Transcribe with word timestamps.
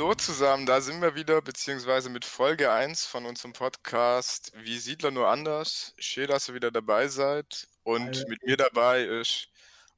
Hallo 0.00 0.14
zusammen, 0.14 0.64
da 0.64 0.80
sind 0.80 1.02
wir 1.02 1.14
wieder, 1.14 1.42
beziehungsweise 1.42 2.08
mit 2.08 2.24
Folge 2.24 2.72
1 2.72 3.04
von 3.04 3.26
unserem 3.26 3.52
Podcast 3.52 4.50
Wie 4.56 4.78
Siedler 4.78 5.10
nur 5.10 5.28
anders. 5.28 5.94
Schön, 5.98 6.26
dass 6.26 6.48
ihr 6.48 6.54
wieder 6.54 6.70
dabei 6.70 7.06
seid. 7.08 7.68
Und 7.82 8.16
Hallo. 8.16 8.28
mit 8.30 8.42
mir 8.42 8.56
dabei 8.56 9.04
ist 9.04 9.48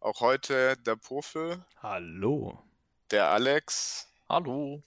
auch 0.00 0.20
heute 0.20 0.76
der 0.78 0.96
Pofel, 0.96 1.64
Hallo. 1.80 2.60
der 3.12 3.28
Alex, 3.28 4.08
Hallo. 4.28 4.82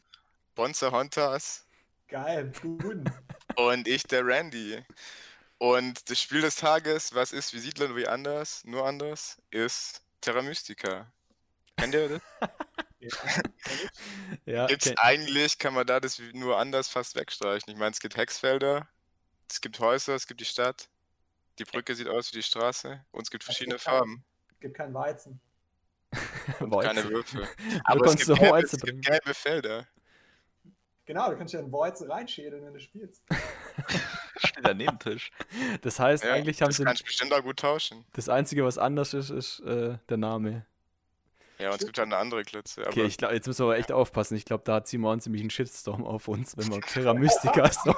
Bonzer 0.53 0.91
Hontas 0.91 1.65
Geil, 2.09 2.51
gut. 2.61 3.05
und 3.55 3.87
ich, 3.87 4.03
der 4.03 4.27
Randy. 4.27 4.83
Und 5.59 6.09
das 6.09 6.19
Spiel 6.19 6.41
des 6.41 6.57
Tages, 6.57 7.15
was 7.15 7.31
ist 7.31 7.53
Wie 7.53 7.59
Siedler 7.59 7.87
nur 7.87 7.95
wie 7.95 8.07
anders, 8.07 8.65
nur 8.65 8.85
anders, 8.85 9.41
ist 9.49 10.01
Terra 10.19 10.41
Mystica. 10.41 11.09
Kennt 11.77 11.93
ihr 11.93 12.09
das? 12.09 12.21
Ja, 14.45 14.67
Gibt's 14.67 14.87
kenn- 14.87 14.97
eigentlich, 14.97 15.57
kann 15.57 15.73
man 15.73 15.85
da 15.85 15.99
das 15.99 16.21
nur 16.33 16.57
anders 16.57 16.87
fast 16.87 17.15
wegstreichen. 17.15 17.71
Ich 17.71 17.77
meine, 17.79 17.91
es 17.91 17.99
gibt 17.99 18.15
Hexfelder, 18.17 18.87
es 19.49 19.61
gibt 19.61 19.79
Häuser, 19.79 20.15
es 20.15 20.27
gibt 20.27 20.39
die 20.41 20.45
Stadt, 20.45 20.89
die 21.59 21.65
Brücke 21.65 21.95
sieht 21.95 22.07
aus 22.07 22.31
wie 22.31 22.37
die 22.37 22.43
Straße 22.43 23.03
und 23.11 23.23
es 23.23 23.29
gibt 23.31 23.43
verschiedene 23.43 23.75
gibt 23.75 23.85
kein- 23.85 23.93
Farben, 23.97 24.25
gibt 24.59 24.75
kein 24.77 24.93
Weizen. 24.93 25.39
Weizen. 26.59 26.93
keine 26.95 27.09
Würfel. 27.09 27.41
Du 27.41 27.79
Aber 27.83 28.05
es 28.05 28.11
kannst 28.11 28.25
gibt, 28.25 28.39
gelbe, 28.39 28.53
Weizen 28.55 28.75
es 28.75 28.81
bringen. 28.81 29.01
gibt 29.01 29.07
gelbe 29.07 29.33
Felder. 29.33 29.87
Genau, 31.05 31.29
du 31.29 31.37
kannst 31.37 31.53
ja 31.53 31.59
einen 31.59 31.71
Weizen 31.71 32.09
reinschädeln, 32.09 32.65
wenn 32.65 32.73
du 32.73 32.79
spielst. 32.79 33.21
Steht 34.37 34.65
am 34.67 34.77
Nebentisch. 34.77 35.31
Das 35.81 35.99
heißt, 35.99 36.23
Ja, 36.23 36.33
eigentlich 36.33 36.61
haben 36.61 36.69
das 36.69 36.77
sie. 36.77 36.83
kannst 36.83 37.01
du 37.01 37.05
bestimmt 37.05 37.33
auch 37.33 37.43
gut 37.43 37.59
tauschen. 37.59 38.05
Das 38.13 38.27
Einzige, 38.29 38.63
was 38.65 38.77
anders 38.79 39.13
ist, 39.13 39.29
ist 39.29 39.59
äh, 39.61 39.97
der 40.09 40.17
Name. 40.17 40.65
Ja, 41.57 41.69
und 41.69 41.79
es 41.79 41.85
gibt 41.85 41.97
halt 41.97 42.07
eine 42.07 42.17
andere 42.17 42.43
Klötze. 42.43 42.81
Aber 42.81 42.89
Okay, 42.91 43.05
ich 43.05 43.17
glaub, 43.17 43.31
jetzt 43.31 43.47
müssen 43.47 43.59
wir 43.59 43.65
aber 43.65 43.77
echt 43.77 43.91
aufpassen. 43.91 44.35
Ich 44.35 44.45
glaube, 44.45 44.63
da 44.65 44.75
hat 44.75 44.87
Simon 44.87 45.19
ziemlich 45.21 45.41
einen 45.41 45.49
Shitstorm 45.49 46.05
auf 46.05 46.27
uns, 46.27 46.57
wenn 46.57 46.67
wir 46.69 46.81
Terra 46.81 47.13
Mystica 47.13 47.71
so. 47.71 47.95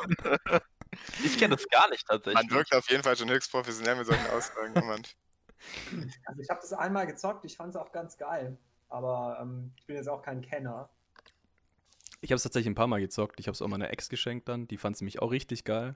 Ich 1.23 1.37
kenne 1.37 1.55
das 1.55 1.67
gar 1.69 1.89
nicht 1.89 2.07
tatsächlich. 2.07 2.49
man 2.49 2.57
wirkt 2.57 2.73
auf 2.75 2.89
jeden 2.89 3.03
Fall 3.03 3.17
schon 3.17 3.29
höchst 3.29 3.51
professionell 3.51 3.95
mit 3.95 4.05
solchen 4.05 4.27
Aussagen. 4.27 4.73
Jemand. 4.75 5.15
Also 6.25 6.39
ich 6.39 6.49
habe 6.49 6.61
das 6.61 6.71
einmal 6.71 7.07
gezockt, 7.07 7.43
ich 7.43 7.57
fand 7.57 7.71
es 7.71 7.75
auch 7.75 7.91
ganz 7.91 8.17
geil. 8.17 8.57
Aber 8.89 9.39
ähm, 9.41 9.73
ich 9.75 9.85
bin 9.85 9.95
jetzt 9.95 10.07
auch 10.07 10.21
kein 10.21 10.41
Kenner. 10.41 10.89
Ich 12.21 12.31
habe 12.31 12.37
es 12.37 12.43
tatsächlich 12.43 12.71
ein 12.71 12.75
paar 12.75 12.87
Mal 12.87 12.99
gezockt. 13.01 13.39
Ich 13.39 13.47
habe 13.47 13.53
es 13.53 13.61
auch 13.61 13.67
meiner 13.67 13.89
Ex 13.89 14.07
geschenkt 14.07 14.47
dann. 14.47 14.67
Die 14.67 14.77
fand 14.77 14.95
es 14.95 15.01
nämlich 15.01 15.21
auch 15.21 15.31
richtig 15.31 15.63
geil. 15.65 15.95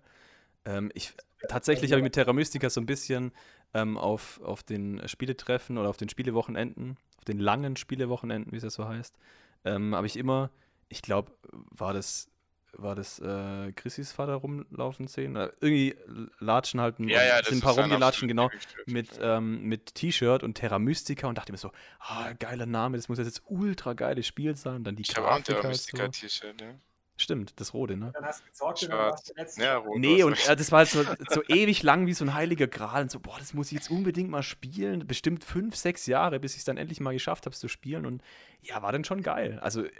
Ähm, 0.65 0.91
ich, 0.93 1.13
tatsächlich 1.47 1.91
habe 1.91 1.99
ich 1.99 2.03
mit 2.03 2.13
Terra 2.13 2.33
Mystica 2.33 2.69
so 2.69 2.81
ein 2.81 2.85
bisschen 2.85 3.31
ähm, 3.73 3.97
auf, 3.97 4.41
auf 4.41 4.63
den 4.63 5.07
Spieletreffen 5.07 5.77
oder 5.77 5.89
auf 5.89 5.97
den 5.97 6.09
Spielewochenenden, 6.09 6.97
auf 7.21 7.25
den 7.25 7.39
langen 7.39 7.75
Spielewochenenden, 7.75 8.51
wie 8.51 8.57
es 8.57 8.63
ja 8.63 8.71
so 8.71 8.87
heißt, 8.87 9.15
ähm, 9.63 9.93
habe 9.93 10.07
ich 10.07 10.17
immer, 10.17 10.49
ich 10.89 11.03
glaube, 11.03 11.31
war 11.51 11.93
das, 11.93 12.31
war 12.73 12.95
das 12.95 13.19
äh, 13.19 13.71
Chrissys 13.73 14.11
Vater 14.11 14.33
rumlaufen 14.33 15.05
sehen? 15.05 15.35
Oder 15.35 15.53
irgendwie 15.61 15.95
latschen 16.39 16.81
halt 16.81 16.97
ein, 16.99 17.09
Ja, 17.09 17.23
ja, 17.23 17.43
sind 17.43 17.59
ein 17.59 17.61
paar 17.61 17.77
rumgelatschen, 17.77 18.27
genau 18.27 18.49
mit, 18.87 19.19
ähm, 19.21 19.63
mit 19.65 19.93
T-Shirt 19.93 20.41
und 20.41 20.55
Terra 20.55 20.79
Mystica 20.79 21.27
und 21.27 21.37
dachte 21.37 21.51
mir 21.51 21.59
so, 21.59 21.71
ah, 21.99 22.33
geiler 22.39 22.65
Name, 22.65 22.97
das 22.97 23.07
muss 23.07 23.19
jetzt 23.19 23.43
ultra 23.45 23.93
geiles 23.93 24.25
Spiel 24.25 24.55
sein. 24.55 24.83
Dann 24.83 24.95
die 24.95 25.03
Ich 25.03 25.15
habe 25.15 25.27
auch 25.27 25.35
ein 25.35 25.43
Grafik 25.43 25.45
Terra 25.45 25.63
halt 25.63 25.73
Mystica. 25.73 26.07
T-Shirt, 26.07 26.59
ja. 26.59 26.73
Stimmt, 27.21 27.53
das 27.59 27.73
rote, 27.73 27.95
ne? 27.95 28.11
Dann 28.13 28.25
hast 28.25 28.41
du 28.41 28.45
gezockt 28.45 28.83
und 28.83 28.89
dann 28.89 28.97
Schwarz. 28.97 29.11
warst 29.13 29.29
du 29.29 29.33
letztes 29.35 29.63
Ja, 29.63 29.77
rot. 29.77 29.97
Nee, 29.99 30.23
und 30.23 30.47
äh, 30.47 30.55
das 30.55 30.71
war 30.71 30.79
halt 30.79 30.89
so, 30.89 31.03
so 31.29 31.43
ewig 31.47 31.83
lang 31.83 32.07
wie 32.07 32.13
so 32.13 32.25
ein 32.25 32.33
heiliger 32.33 32.67
Gral. 32.67 33.03
Und 33.03 33.11
so, 33.11 33.19
boah, 33.19 33.37
das 33.37 33.53
muss 33.53 33.67
ich 33.67 33.73
jetzt 33.73 33.91
unbedingt 33.91 34.29
mal 34.29 34.41
spielen. 34.43 35.05
Bestimmt 35.05 35.43
fünf, 35.43 35.75
sechs 35.75 36.07
Jahre, 36.07 36.39
bis 36.39 36.53
ich 36.53 36.59
es 36.59 36.65
dann 36.65 36.77
endlich 36.77 36.99
mal 36.99 37.13
geschafft 37.13 37.45
habe, 37.45 37.53
es 37.53 37.59
zu 37.59 37.67
spielen. 37.67 38.05
Und 38.05 38.23
ja, 38.61 38.81
war 38.81 38.91
dann 38.91 39.03
schon 39.03 39.21
geil. 39.21 39.59
Also 39.61 39.83
äh, 39.85 39.91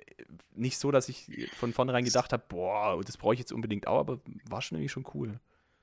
nicht 0.56 0.78
so, 0.80 0.92
dass 0.92 1.08
ich 1.10 1.50
von 1.58 1.74
vornherein 1.74 2.04
gedacht 2.06 2.34
habe, 2.34 2.44
boah, 2.50 3.00
das 3.04 3.18
brauche 3.18 3.34
ich 3.36 3.40
jetzt 3.40 3.52
unbedingt 3.54 3.86
auch, 3.88 4.00
aber 4.00 4.20
war 4.50 4.62
schon 4.62 4.78
irgendwie 4.78 4.90
schon 4.90 5.06
cool. 5.14 5.40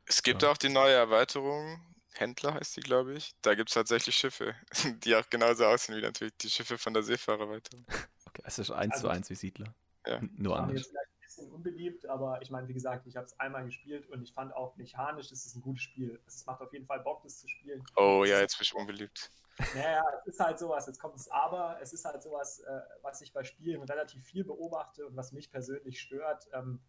Es 0.07 0.23
gibt 0.23 0.43
Ja. 0.43 0.51
auch 0.51 0.57
die 0.57 0.71
neue 0.71 0.95
Erweiterung, 0.95 1.81
Händler 2.15 2.55
heißt 2.55 2.77
die, 2.77 2.81
glaube 2.81 3.15
ich. 3.15 3.33
Da 3.43 3.55
gibt 3.55 3.69
es 3.71 3.75
tatsächlich 3.75 4.17
Schiffe, 4.17 4.55
die 5.05 5.15
auch 5.15 5.29
genauso 5.31 5.67
aussehen 5.67 5.97
wie 5.97 6.01
natürlich 6.03 6.37
die 6.39 6.51
Schiffe 6.51 6.79
von 6.79 6.95
der 6.95 7.03
Seefahrerweiterung. 7.05 7.85
Okay, 8.29 8.43
es 8.45 8.59
ist 8.59 8.71
eins 8.71 8.93
Also- 8.97 9.07
zu 9.07 9.13
eins 9.13 9.31
wie 9.31 9.35
Siedler. 9.35 9.75
Ja. 10.07 10.21
Nur 10.37 10.59
anders. 10.59 10.83
jetzt 10.83 10.93
bisschen 11.39 11.53
unbeliebt, 11.53 12.07
aber 12.07 12.41
ich 12.43 12.51
meine, 12.51 12.69
wie 12.69 12.75
gesagt, 12.75 13.07
ich 13.07 13.17
habe 13.17 13.27
es 13.27 13.39
einmal 13.39 13.65
gespielt 13.65 14.09
und 14.09 14.23
ich 14.23 14.33
fand 14.33 14.55
auch 14.55 14.77
mechanisch, 14.77 15.31
es 15.31 15.47
ist 15.47 15.57
ein 15.57 15.63
gutes 15.63 15.83
Spiel. 15.83 16.21
Es 16.27 16.45
macht 16.47 16.61
auf 16.61 16.73
jeden 16.73 16.87
Fall 16.87 17.01
Bock, 17.01 17.23
das 17.23 17.39
zu 17.39 17.49
spielen. 17.49 17.83
Oh 17.97 18.23
Es 18.25 18.31
ja, 18.31 18.41
jetzt 18.41 18.59
bin 18.59 18.65
ich 18.65 18.75
unbeliebt. 18.75 19.31
Naja, 19.75 20.05
es 20.21 20.35
ist 20.35 20.41
halt 20.41 20.59
sowas, 20.59 20.87
jetzt 20.87 21.01
kommt 21.01 21.17
das 21.17 21.29
Aber, 21.31 21.79
es 21.83 21.93
ist 21.93 22.05
halt 22.05 22.23
sowas, 22.23 22.61
äh, 22.61 22.81
was 23.03 23.21
ich 23.21 23.33
bei 23.33 23.43
Spielen 23.43 23.83
relativ 23.83 24.25
viel 24.25 24.45
beobachte 24.45 25.07
und 25.07 25.17
was 25.17 25.33
mich 25.33 25.51
persönlich 25.51 26.01
stört. 26.01 26.49
Ähm, 26.53 26.81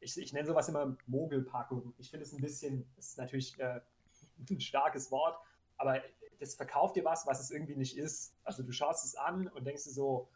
ich, 0.00 0.16
ich 0.16 0.32
nenne 0.32 0.46
sowas 0.46 0.68
immer 0.68 0.96
Mogelpackung. 1.06 1.94
Ich 1.98 2.10
finde 2.10 2.24
es 2.24 2.32
ein 2.32 2.40
bisschen, 2.40 2.90
es 2.96 3.08
ist 3.10 3.18
natürlich 3.18 3.58
äh, 3.58 3.80
ein 4.50 4.60
starkes 4.60 5.10
Wort, 5.10 5.38
aber 5.76 6.02
das 6.38 6.54
verkauft 6.54 6.96
dir 6.96 7.04
was, 7.04 7.26
was 7.26 7.40
es 7.40 7.50
irgendwie 7.50 7.76
nicht 7.76 7.96
ist. 7.96 8.34
Also 8.44 8.62
du 8.62 8.72
schaust 8.72 9.04
es 9.04 9.14
an 9.14 9.48
und 9.48 9.66
denkst 9.66 9.84
dir 9.84 9.90
so, 9.90 10.28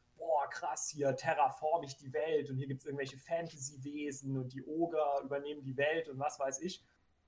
krass, 0.53 0.89
hier 0.89 1.17
terraform 1.17 1.83
ich 1.83 1.97
die 1.97 2.13
Welt 2.13 2.51
und 2.51 2.57
hier 2.57 2.69
gibt 2.69 2.81
es 2.81 2.87
irgendwelche 2.87 3.19
Fantasy-Wesen 3.19 4.37
und 4.37 4.53
die 4.53 4.65
Oger 4.65 5.21
übernehmen 5.25 5.63
die 5.63 5.77
Welt 5.77 6.09
und 6.09 6.19
was 6.19 6.39
weiß 6.39 6.61
ich. 6.61 6.85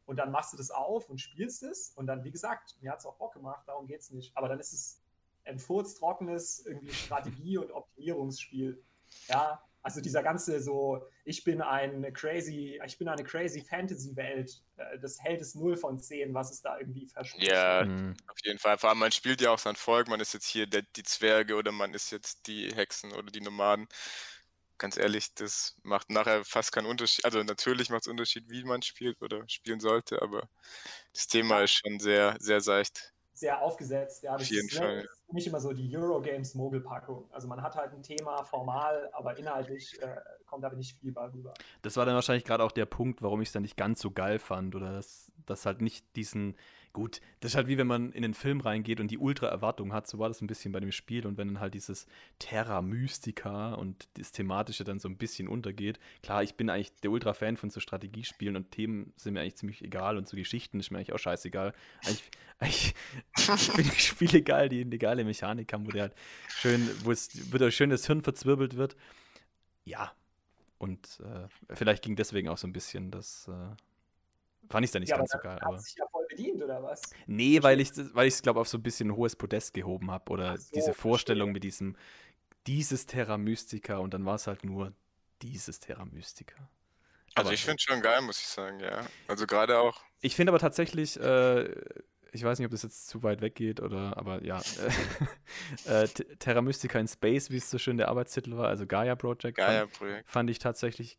Und 0.06 0.18
dann 0.18 0.30
machst 0.30 0.52
du 0.52 0.56
das 0.58 0.70
auf 0.70 1.08
und 1.08 1.18
spielst 1.18 1.62
es. 1.62 1.90
Und 1.96 2.06
dann, 2.06 2.24
wie 2.24 2.30
gesagt, 2.30 2.76
mir 2.82 2.92
hat 2.92 2.98
es 2.98 3.06
auch 3.06 3.16
Bock 3.16 3.32
gemacht, 3.32 3.66
darum 3.66 3.86
geht 3.86 4.00
es 4.00 4.10
nicht. 4.10 4.36
Aber 4.36 4.48
dann 4.48 4.60
ist 4.60 4.72
es 4.72 5.02
ein 5.44 5.58
furztrockenes 5.58 6.66
irgendwie 6.66 6.92
Strategie- 6.92 7.58
und 7.58 7.72
Optimierungsspiel. 7.72 8.82
Ja, 9.28 9.62
also 9.84 10.00
dieser 10.00 10.22
ganze 10.24 10.60
so, 10.62 11.06
ich 11.24 11.44
bin 11.44 11.62
ein 11.62 12.12
crazy, 12.14 12.80
ich 12.84 12.98
bin 12.98 13.08
eine 13.08 13.24
crazy 13.24 13.62
Fantasy-Welt, 13.62 14.62
äh, 14.78 14.98
das 14.98 15.22
hält 15.22 15.42
es 15.42 15.54
0 15.54 15.76
von 15.76 16.00
10, 16.00 16.34
was 16.34 16.50
es 16.52 16.62
da 16.62 16.78
irgendwie 16.78 17.08
verspricht. 17.08 17.68
Ja, 17.76 17.84
Mhm. 17.84 18.16
auf 18.26 18.36
jeden 18.44 18.58
Fall. 18.58 18.78
Vor 18.78 18.90
allem, 18.90 18.98
man 19.00 19.12
spielt 19.12 19.40
ja 19.40 19.50
auch 19.50 19.58
sein 19.58 19.76
Volk. 19.76 20.08
Man 20.08 20.20
ist 20.20 20.34
jetzt 20.34 20.46
hier 20.46 20.66
der, 20.66 20.82
die 20.82 21.02
Zwerge 21.02 21.56
oder 21.56 21.72
man 21.72 21.92
ist 21.94 22.10
jetzt 22.12 22.46
die 22.46 22.72
Hexen 22.74 23.12
oder 23.12 23.30
die 23.30 23.40
Nomaden. 23.40 23.88
Ganz 24.78 24.96
ehrlich, 24.96 25.34
das 25.34 25.76
macht 25.82 26.10
nachher 26.10 26.44
fast 26.44 26.72
keinen 26.72 26.86
Unterschied. 26.86 27.24
Also 27.24 27.42
natürlich 27.42 27.90
macht 27.90 28.02
es 28.02 28.08
Unterschied, 28.08 28.44
wie 28.50 28.64
man 28.64 28.82
spielt 28.82 29.22
oder 29.22 29.48
spielen 29.48 29.80
sollte, 29.80 30.22
aber 30.22 30.48
das 31.14 31.28
Thema 31.28 31.62
ist 31.62 31.74
schon 31.74 32.00
sehr, 32.00 32.36
sehr 32.40 32.60
seicht. 32.60 33.13
Sehr 33.34 33.60
aufgesetzt, 33.60 34.22
ja. 34.22 34.32
Das 34.32 34.42
Auf 34.42 34.50
jeden 34.50 34.68
ist, 34.68 34.78
Fall. 34.78 34.96
Ne, 34.96 35.02
ist 35.02 35.32
nicht 35.32 35.46
immer 35.48 35.60
so 35.60 35.72
die 35.72 35.94
Eurogames-Mogelpackung. 35.96 37.28
Also 37.32 37.48
man 37.48 37.60
hat 37.62 37.74
halt 37.74 37.92
ein 37.92 38.02
Thema 38.02 38.44
formal, 38.44 39.10
aber 39.12 39.36
inhaltlich 39.36 40.00
äh, 40.00 40.16
kommt 40.46 40.64
aber 40.64 40.76
nicht 40.76 40.96
viel 41.00 41.10
bei 41.12 41.26
rüber. 41.32 41.52
Das 41.82 41.96
war 41.96 42.06
dann 42.06 42.14
wahrscheinlich 42.14 42.44
gerade 42.44 42.62
auch 42.62 42.72
der 42.72 42.86
Punkt, 42.86 43.22
warum 43.22 43.42
ich 43.42 43.48
es 43.48 43.52
dann 43.52 43.62
nicht 43.62 43.76
ganz 43.76 44.00
so 44.00 44.12
geil 44.12 44.38
fand. 44.38 44.76
Oder 44.76 44.92
dass 44.92 45.32
das 45.46 45.66
halt 45.66 45.80
nicht 45.82 46.14
diesen. 46.16 46.56
Gut, 46.94 47.20
das 47.40 47.50
ist 47.50 47.56
halt 47.56 47.66
wie 47.66 47.76
wenn 47.76 47.88
man 47.88 48.12
in 48.12 48.22
den 48.22 48.34
Film 48.34 48.60
reingeht 48.60 49.00
und 49.00 49.10
die 49.10 49.18
Ultra-Erwartung 49.18 49.92
hat. 49.92 50.06
So 50.06 50.20
war 50.20 50.28
das 50.28 50.40
ein 50.40 50.46
bisschen 50.46 50.70
bei 50.70 50.78
dem 50.78 50.92
Spiel. 50.92 51.26
Und 51.26 51.36
wenn 51.36 51.48
dann 51.48 51.58
halt 51.58 51.74
dieses 51.74 52.06
Terra 52.38 52.82
Mystica 52.82 53.74
und 53.74 54.06
das 54.14 54.30
Thematische 54.30 54.84
dann 54.84 55.00
so 55.00 55.08
ein 55.08 55.16
bisschen 55.16 55.48
untergeht. 55.48 55.98
Klar, 56.22 56.44
ich 56.44 56.54
bin 56.54 56.70
eigentlich 56.70 56.94
der 57.00 57.10
Ultra-Fan 57.10 57.56
von 57.56 57.68
so 57.70 57.80
Strategiespielen 57.80 58.54
und 58.54 58.70
Themen 58.70 59.12
sind 59.16 59.34
mir 59.34 59.40
eigentlich 59.40 59.56
ziemlich 59.56 59.82
egal. 59.82 60.16
Und 60.16 60.28
so 60.28 60.36
Geschichten 60.36 60.78
ist 60.78 60.92
mir 60.92 60.98
eigentlich 60.98 61.12
auch 61.12 61.18
scheißegal. 61.18 61.72
Eigentlich, 62.04 62.30
eigentlich 62.58 63.72
finde 63.72 63.90
ich 63.92 64.06
Spiele 64.06 64.42
geil, 64.42 64.68
die 64.68 64.82
eine 64.82 64.98
geile 64.98 65.24
Mechanik 65.24 65.72
haben, 65.72 65.88
wo 65.88 65.90
der 65.90 66.02
halt 66.02 66.14
schön, 66.46 66.88
wo 67.02 67.10
es 67.10 67.28
da 67.50 67.70
schön 67.72 67.90
das 67.90 68.06
Hirn 68.06 68.22
verzwirbelt 68.22 68.76
wird. 68.76 68.94
Ja, 69.84 70.12
und 70.78 71.20
äh, 71.24 71.48
vielleicht 71.74 72.04
ging 72.04 72.14
deswegen 72.14 72.48
auch 72.48 72.58
so 72.58 72.68
ein 72.68 72.72
bisschen 72.72 73.10
das. 73.10 73.48
Äh, 73.48 73.74
fand 74.70 74.84
ich 74.84 74.92
dann 74.92 75.00
nicht 75.00 75.10
ja, 75.10 75.16
ganz 75.16 75.32
so 75.32 75.38
aber 75.38 75.48
geil. 75.48 75.56
hat 75.56 75.62
Aber 75.64 75.78
sich 75.78 75.96
ja 75.96 76.04
bedient, 76.36 76.62
oder 76.62 76.82
was? 76.82 77.02
nee, 77.26 77.62
weil 77.62 77.80
ich 77.80 77.90
weil 78.14 78.26
ich 78.28 78.34
es 78.34 78.42
glaube 78.42 78.60
auf 78.60 78.68
so 78.68 78.78
ein 78.78 78.82
bisschen 78.82 79.08
ein 79.10 79.16
hohes 79.16 79.36
Podest 79.36 79.74
gehoben 79.74 80.10
habe 80.10 80.30
oder 80.32 80.56
so, 80.58 80.70
diese 80.74 80.94
Vorstellung 80.94 81.48
verstehe. 81.48 81.52
mit 81.52 81.64
diesem 81.64 81.96
dieses 82.66 83.06
Terra 83.06 83.36
Mystica 83.38 83.98
und 83.98 84.14
dann 84.14 84.24
war 84.24 84.36
es 84.36 84.46
halt 84.46 84.64
nur 84.64 84.92
dieses 85.42 85.80
Terra 85.80 86.04
Mystica. 86.06 86.56
Also 87.34 87.48
Aber- 87.48 87.54
ich 87.54 87.62
finde 87.62 87.76
es 87.76 87.82
schon 87.82 88.00
geil, 88.00 88.20
muss 88.22 88.40
ich 88.40 88.46
sagen, 88.46 88.80
ja. 88.80 89.06
Also 89.28 89.46
gerade 89.46 89.78
auch. 89.78 90.02
Ich 90.20 90.34
finde 90.36 90.50
aber 90.50 90.58
tatsächlich, 90.58 91.20
äh, 91.20 91.64
ich 92.32 92.42
weiß 92.42 92.58
nicht, 92.58 92.64
ob 92.66 92.70
das 92.72 92.82
jetzt 92.82 93.08
zu 93.08 93.22
weit 93.22 93.40
weggeht 93.42 93.80
oder, 93.80 94.16
aber 94.16 94.42
ja, 94.44 94.60
äh, 95.84 96.06
Terra 96.38 96.62
Mystica 96.62 96.98
in 96.98 97.08
Space, 97.08 97.50
wie 97.50 97.56
es 97.58 97.70
so 97.70 97.78
schön 97.78 97.96
der 97.96 98.08
Arbeitstitel 98.08 98.56
war, 98.56 98.68
also 98.68 98.86
Gaia 98.86 99.14
Project, 99.16 99.58
fand, 99.58 99.68
Gaia-Projekt. 99.68 100.30
fand 100.30 100.50
ich 100.50 100.58
tatsächlich, 100.58 101.18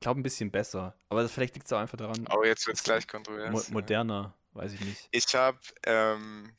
glaube 0.00 0.20
ein 0.20 0.22
bisschen 0.22 0.50
besser. 0.50 0.96
Aber 1.08 1.28
vielleicht 1.28 1.54
liegt 1.54 1.66
es 1.66 1.72
auch 1.72 1.78
einfach 1.78 1.98
daran, 1.98 2.26
Aber 2.26 2.46
jetzt 2.46 2.66
wird 2.66 2.76
es 2.78 2.82
gleich 2.82 3.06
kontrovers. 3.06 3.50
mo 3.52 3.60
ja. 3.60 3.64
moderner, 3.70 4.34
weiß 4.52 4.72
ich 4.72 4.80
nicht. 4.80 5.08
Ich 5.10 5.34
habe 5.34 5.58
ähm, 5.84 6.54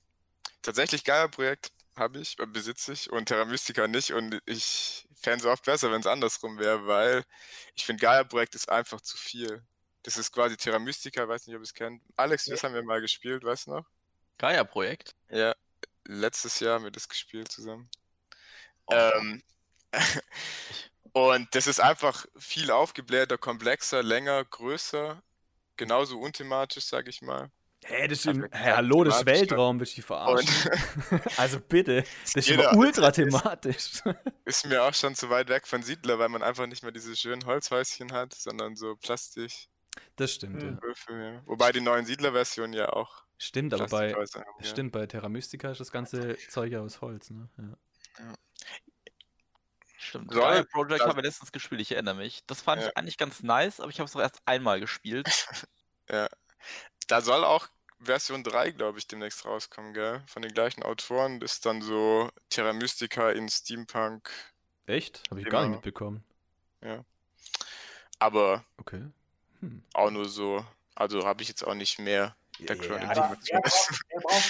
tatsächlich 0.61 1.03
Gaia-Projekt 1.03 1.71
habe 1.95 2.19
ich, 2.19 2.39
äh, 2.39 2.45
besitze 2.45 2.93
ich 2.93 3.11
und 3.11 3.25
Terra 3.25 3.45
Mystica 3.45 3.87
nicht 3.87 4.11
und 4.11 4.41
ich 4.45 5.07
fände 5.15 5.39
es 5.39 5.45
oft 5.45 5.65
besser, 5.65 5.91
wenn 5.91 6.01
es 6.01 6.07
andersrum 6.07 6.57
wäre, 6.57 6.87
weil 6.87 7.23
ich 7.75 7.85
finde 7.85 8.01
Gaia-Projekt 8.01 8.55
ist 8.55 8.69
einfach 8.69 9.01
zu 9.01 9.17
viel. 9.17 9.63
Das 10.03 10.17
ist 10.17 10.31
quasi 10.31 10.57
Terra 10.57 10.79
Mystica, 10.79 11.27
weiß 11.27 11.47
nicht, 11.47 11.55
ob 11.55 11.61
ihr 11.61 11.63
es 11.63 11.73
kennt. 11.73 12.01
Alex, 12.17 12.45
das 12.45 12.63
haben 12.63 12.73
wir 12.73 12.83
mal 12.83 12.99
gespielt, 12.99 13.43
weißt 13.43 13.67
du 13.67 13.71
noch? 13.71 13.85
Gaia-Projekt. 14.37 15.15
Ja, 15.29 15.55
letztes 16.05 16.59
Jahr 16.59 16.75
haben 16.75 16.83
wir 16.83 16.91
das 16.91 17.07
gespielt 17.07 17.51
zusammen. 17.51 17.89
Oh. 18.87 18.93
Ähm, 18.93 19.41
Und 21.13 21.53
das 21.53 21.67
ist 21.67 21.79
einfach 21.79 22.25
viel 22.35 22.71
aufgeblähter, 22.71 23.37
komplexer, 23.37 24.01
länger, 24.01 24.43
größer, 24.43 25.21
genauso 25.77 26.19
unthematisch, 26.19 26.85
sag 26.85 27.07
ich 27.07 27.21
mal. 27.21 27.51
Hä, 27.85 28.07
das 28.07 28.19
ist 28.19 28.27
Also, 28.27 28.41
im, 28.43 28.49
hä, 28.51 28.71
hallo, 28.71 29.03
das 29.03 29.19
ist 29.19 29.25
Weltraum, 29.25 29.79
willst 29.79 29.93
du 29.93 29.95
dich 29.97 30.05
verarschen? 30.05 30.71
also 31.37 31.59
bitte, 31.59 32.03
das 32.23 32.35
ist 32.35 32.49
Jeder- 32.49 32.75
ultra 32.75 33.11
thematisch. 33.11 34.01
Ist 34.45 34.65
mir 34.67 34.83
auch 34.83 34.93
schon 34.93 35.15
zu 35.15 35.29
weit 35.29 35.49
weg 35.49 35.65
von 35.67 35.81
Siedler, 35.83 36.19
weil 36.19 36.29
man 36.29 36.43
einfach 36.43 36.67
nicht 36.67 36.83
mehr 36.83 36.91
diese 36.91 37.15
schönen 37.15 37.45
Holzhäuschen 37.45 38.11
hat, 38.11 38.33
sondern 38.33 38.75
so 38.75 38.95
Plastik. 38.97 39.67
Das 40.15 40.31
stimmt, 40.33 40.61
Hm. 40.61 40.75
ja. 40.75 40.81
Würfel, 40.81 41.33
ja. 41.35 41.41
Wobei 41.45 41.71
die 41.71 41.81
neuen 41.81 42.05
Siedler-Versionen 42.05 42.73
ja 42.73 42.89
auch 42.89 43.23
Stimmt, 43.37 43.73
aber 43.73 43.87
bei, 43.87 44.13
haben. 44.13 44.25
Ja. 44.59 44.65
stimmt, 44.65 44.91
bei 44.91 45.05
Terra 45.05 45.27
Mystica 45.29 45.71
ist 45.71 45.79
das 45.81 45.91
ganze 45.91 46.37
Zeug 46.49 46.71
ja 46.71 46.79
aus 46.81 47.01
Holz, 47.01 47.29
ne? 47.29 47.49
Ja. 47.57 48.33
Stimmt. 49.97 50.31
Soll- 50.31 50.41
Gaia 50.41 50.63
Project 50.63 51.01
das- 51.01 51.07
haben 51.07 51.15
wir 51.17 51.23
letztens 51.23 51.51
gespielt, 51.51 51.81
ich 51.81 51.91
erinnere 51.91 52.15
mich. 52.15 52.43
Das 52.47 52.61
fand 52.61 52.81
Ja. 52.81 52.89
ich 52.89 52.97
eigentlich 52.97 53.17
ganz 53.17 53.41
nice, 53.43 53.79
aber 53.79 53.89
ich 53.89 53.99
habe 53.99 54.07
es 54.07 54.15
auch 54.15 54.21
erst 54.21 54.41
einmal 54.45 54.79
gespielt. 54.79 55.27
Da 57.07 57.21
soll 57.21 57.43
auch 57.43 57.67
Version 57.99 58.43
3, 58.43 58.71
glaube 58.71 58.99
ich, 58.99 59.07
demnächst 59.07 59.45
rauskommen, 59.45 59.93
gell? 59.93 60.21
Von 60.27 60.41
den 60.41 60.53
gleichen 60.53 60.83
Autoren. 60.83 61.39
Das 61.39 61.53
ist 61.53 61.65
dann 61.65 61.81
so 61.81 62.29
Terra 62.49 62.73
Mystica 62.73 63.31
in 63.31 63.47
Steampunk. 63.49 64.29
Echt? 64.85 65.23
Habe 65.29 65.41
ich 65.41 65.47
gar 65.47 65.61
nicht 65.61 65.67
Genau. 65.67 65.75
mitbekommen. 65.77 66.23
Aber 68.19 68.63
Okay. 68.77 69.03
Hm. 69.61 69.83
auch 69.93 70.11
nur 70.11 70.27
so. 70.27 70.65
Also 70.95 71.25
habe 71.25 71.41
ich 71.41 71.47
jetzt 71.49 71.65
auch 71.65 71.73
nicht 71.73 71.99
mehr 71.99 72.35
Der 72.59 72.77
Chronicle. 72.77 73.15
Ja, 73.45 73.61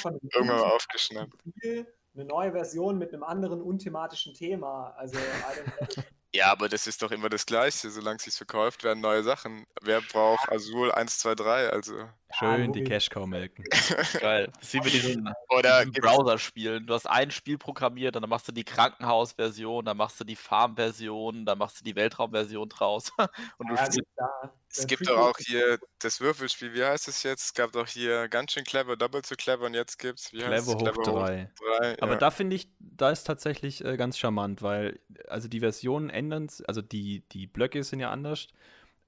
von 0.01 0.13
dem 0.19 0.29
irgendwann 0.33 0.59
mal 0.59 0.71
aufgeschnappt. 0.71 1.35
Eine 1.63 2.25
neue 2.25 2.51
Version 2.51 2.97
mit 2.97 3.13
einem 3.13 3.23
anderen 3.23 3.61
unthematischen 3.61 4.33
Thema. 4.33 4.93
Also, 4.97 5.17
I 5.17 5.21
don't 5.21 5.95
know. 5.95 6.03
Ja, 6.35 6.51
aber 6.51 6.67
das 6.67 6.87
ist 6.87 6.99
doch 7.03 7.11
immer 7.11 7.29
das 7.29 7.45
Gleiche. 7.45 7.91
Solange 7.91 8.17
es 8.17 8.23
sich 8.23 8.33
verkauft, 8.33 8.83
werden 8.83 9.01
neue 9.01 9.21
Sachen. 9.21 9.67
Wer 9.83 10.01
braucht 10.01 10.51
Azul 10.51 10.91
1, 10.91 11.19
2, 11.19 11.35
3? 11.35 11.69
Also. 11.69 12.09
Schön 12.33 12.73
die 12.73 12.81
logisch. 12.81 12.89
Cash-Cow 12.89 13.27
melken. 13.27 13.65
Geil. 14.19 14.51
Das 14.59 14.63
ist 14.63 14.73
wie 14.73 14.81
mit 14.81 14.93
diesen, 14.93 15.33
Oder 15.49 15.85
diesen 15.85 15.93
Browser-Spielen. 15.93 16.87
Du 16.87 16.93
hast 16.93 17.05
ein 17.07 17.31
Spiel 17.31 17.57
programmiert, 17.57 18.15
dann 18.15 18.27
machst 18.29 18.47
du 18.47 18.51
die 18.51 18.63
Krankenhaus-Version, 18.63 19.85
dann 19.85 19.97
machst 19.97 20.19
du 20.19 20.23
die 20.23 20.35
Farm-Version, 20.35 21.45
dann 21.45 21.57
machst 21.59 21.79
du 21.79 21.83
die 21.83 21.95
Weltraum-Version 21.95 22.69
draus. 22.69 23.11
Und 23.57 23.67
du 23.69 23.75
Ja, 23.75 23.85
spielst 23.85 24.09
da, 24.17 24.53
Es 24.75 24.87
gibt 24.87 25.07
doch 25.07 25.17
auch 25.17 25.37
hier 25.37 25.79
das 25.99 26.19
Würfelspiel, 26.21 26.73
wie 26.73 26.83
heißt 26.83 27.07
es 27.07 27.23
jetzt? 27.23 27.43
Es 27.45 27.53
gab 27.53 27.71
doch 27.73 27.87
hier 27.87 28.27
ganz 28.29 28.51
schön 28.53 28.63
clever, 28.63 28.95
doppelt 28.97 29.25
so 29.25 29.35
clever 29.35 29.65
und 29.65 29.73
jetzt 29.75 29.99
gibt's, 29.99 30.31
wie 30.33 30.43
heißt 30.45 30.65
Clever 30.65 30.67
es? 30.67 30.75
hoch 30.75 30.97
3. 30.99 31.51
3. 31.79 32.01
Aber 32.01 32.13
ja. 32.13 32.17
da 32.17 32.31
finde 32.31 32.55
ich, 32.55 32.69
da 32.79 33.11
ist 33.11 33.23
tatsächlich 33.25 33.83
äh, 33.85 33.97
ganz 33.97 34.17
charmant, 34.17 34.61
weil 34.61 34.99
also 35.27 35.47
die 35.47 35.59
Versionen 35.61 36.09
ändern, 36.09 36.47
also 36.67 36.81
die, 36.81 37.21
die 37.29 37.47
Blöcke 37.47 37.83
sind 37.83 37.99
ja 37.99 38.11
anders. 38.11 38.47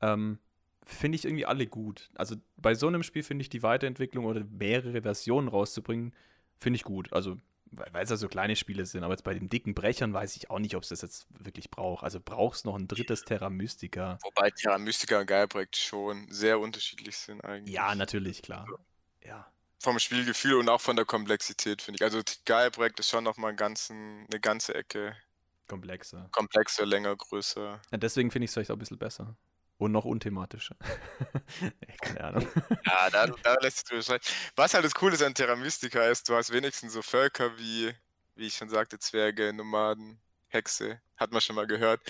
Ähm, 0.01 0.39
finde 0.86 1.16
ich 1.16 1.26
irgendwie 1.26 1.46
alle 1.46 1.68
gut. 1.68 2.10
Also 2.16 2.36
bei 2.58 2.76
so 2.76 2.88
einem 2.88 3.04
Spiel 3.04 3.24
finde 3.24 3.42
ich 3.42 3.50
die 3.50 3.64
Weiterentwicklung 3.64 4.26
oder 4.26 4.44
mehrere 4.44 5.02
Versionen 5.02 5.48
rauszubringen, 5.48 6.14
finde 6.58 6.78
ich 6.78 6.84
gut. 6.84 7.12
Also 7.12 7.38
weil 7.72 8.04
es 8.04 8.10
ja 8.10 8.16
so 8.16 8.28
kleine 8.28 8.56
Spiele 8.56 8.86
sind, 8.86 9.04
aber 9.04 9.14
jetzt 9.14 9.24
bei 9.24 9.34
den 9.34 9.50
dicken 9.50 9.74
Brechern 9.74 10.14
weiß 10.14 10.36
ich 10.36 10.50
auch 10.50 10.60
nicht, 10.60 10.76
ob 10.76 10.84
es 10.84 10.90
das 10.90 11.02
jetzt 11.02 11.28
wirklich 11.40 11.70
braucht. 11.70 12.04
Also 12.04 12.20
brauchst 12.24 12.66
noch 12.66 12.76
ein 12.76 12.88
drittes 12.88 13.24
Terra 13.24 13.50
Mystica. 13.50 14.18
Wobei 14.22 14.52
Terra 14.52 14.78
Mystica 14.78 15.20
und 15.20 15.26
Gaia 15.26 15.48
Projekt 15.48 15.76
schon 15.76 16.28
sehr 16.30 16.60
unterschiedlich 16.60 17.18
sind 17.18 17.44
eigentlich. 17.44 17.74
Ja, 17.74 17.96
natürlich, 17.96 18.42
klar. 18.42 18.68
Ja. 19.24 19.52
Vom 19.80 20.00
Spielgefühl 20.00 20.56
und 20.56 20.70
auch 20.70 20.82
von 20.82 20.96
der 20.96 21.06
Komplexität, 21.06 21.82
finde 21.82 21.98
ich. 21.98 22.04
Also 22.04 22.22
Gaia 22.46 22.70
Projekt 22.70 23.00
ist 23.00 23.10
schon 23.10 23.24
nochmal 23.24 23.56
ganzen, 23.56 24.26
eine 24.30 24.40
ganze 24.40 24.74
Ecke 24.76 25.16
Komplexer. 25.68 26.30
komplexer, 26.32 26.86
länger, 26.86 27.16
größer. 27.16 27.82
Ja, 27.92 27.98
deswegen 27.98 28.32
finde 28.32 28.46
ich 28.46 28.50
es 28.50 28.54
vielleicht 28.54 28.72
auch 28.72 28.76
ein 28.76 28.80
bisschen 28.80 29.00
besser. 29.00 29.36
Und 29.77 29.92
noch 29.92 30.06
unthematischer. 30.06 30.75
Ey, 31.62 31.98
Keine 32.01 32.24
Ahnung. 32.24 32.48
Ja, 32.86 33.10
da, 33.10 33.27
da 33.44 33.56
lässt 33.62 33.77
sich 33.77 33.86
drüber 33.86 34.01
streiten. 34.01 34.25
Was 34.56 34.74
halt 34.74 34.86
das 34.86 34.95
Coole 34.95 35.16
ist 35.16 35.24
an 35.24 35.33
Terra 35.36 35.56
Mystica 35.56 36.07
ist, 36.07 36.30
du 36.30 36.36
hast 36.36 36.51
wenigstens 36.51 36.94
so 36.94 37.01
Völker 37.01 37.57
wie, 37.57 37.94
wie 38.36 38.48
ich 38.48 38.56
schon 38.56 38.69
sagte, 38.69 39.00
Zwerge, 39.00 39.51
Nomaden, 39.51 40.19
Hexe, 40.48 41.01
hat 41.18 41.31
man 41.31 41.42
schon 41.42 41.56
mal 41.57 41.68
gehört. 41.68 42.01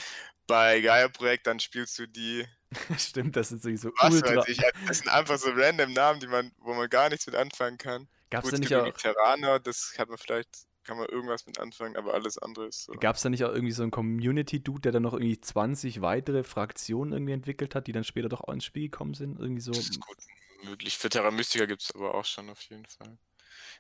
Bei 0.46 0.80
Gaia 0.80 1.08
Projekt 1.08 1.48
dann 1.48 1.60
spielst 1.60 1.98
du 1.98 2.08
die, 2.08 2.48
Stimmt, 2.98 3.36
das 3.36 3.50
sind 3.50 3.62
so 3.80 3.92
was 4.00 4.14
ultra. 4.14 4.36
weiß 4.38 4.48
ich, 4.48 4.62
das 4.88 4.98
sind 5.00 5.10
einfach 5.10 5.38
so 5.38 5.50
random 5.52 5.94
Namen, 5.94 6.20
die 6.20 6.28
man, 6.28 6.52
wo 6.58 6.74
man 6.74 6.90
gar 6.90 7.10
nichts 7.10 7.26
mit 7.26 7.36
anfangen 7.36 7.78
kann. 7.78 8.08
Da 8.30 8.40
es 8.40 8.52
nicht 8.52 8.70
gibt 8.70 8.74
auch, 8.82 8.98
Terraner, 8.98 9.60
das 9.60 9.94
hat 9.98 10.10
man 10.10 10.18
vielleicht, 10.18 10.50
kann 10.86 10.98
man 10.98 11.08
irgendwas 11.08 11.46
mit 11.48 11.60
anfangen, 11.60 11.98
aber 11.98 12.14
alles 12.14 12.38
andere 12.38 12.68
ist 12.68 12.84
so. 12.86 12.94
gab's 12.94 13.22
da 13.22 13.30
nicht 13.30 13.44
auch 13.44 13.52
irgendwie 13.54 13.72
so 13.74 13.82
einen 13.84 13.92
Community-Dude, 13.92 14.82
der 14.82 14.92
dann 14.94 15.04
noch 15.04 15.14
irgendwie 15.14 15.40
20 15.42 16.02
weitere 16.02 16.44
Fraktionen 16.44 17.12
irgendwie 17.14 17.34
entwickelt 17.34 17.76
hat, 17.76 17.88
die 17.88 17.92
dann 17.92 18.04
später 18.04 18.30
doch 18.30 18.42
auch 18.42 18.54
ins 18.54 18.66
Spiel 18.66 18.84
gekommen 18.90 19.14
sind? 19.16 19.40
Irgendwie 19.40 19.62
so. 19.62 19.72
Das 19.72 19.90
ist 19.90 20.00
gut 20.00 20.18
möglich. 20.64 20.98
Für 20.98 21.10
Terra 21.10 21.32
Mystica 21.32 21.66
gibt 21.66 21.82
es 21.82 21.94
aber 21.94 22.14
auch 22.16 22.26
schon 22.26 22.50
auf 22.50 22.62
jeden 22.62 22.86
Fall. 22.86 23.18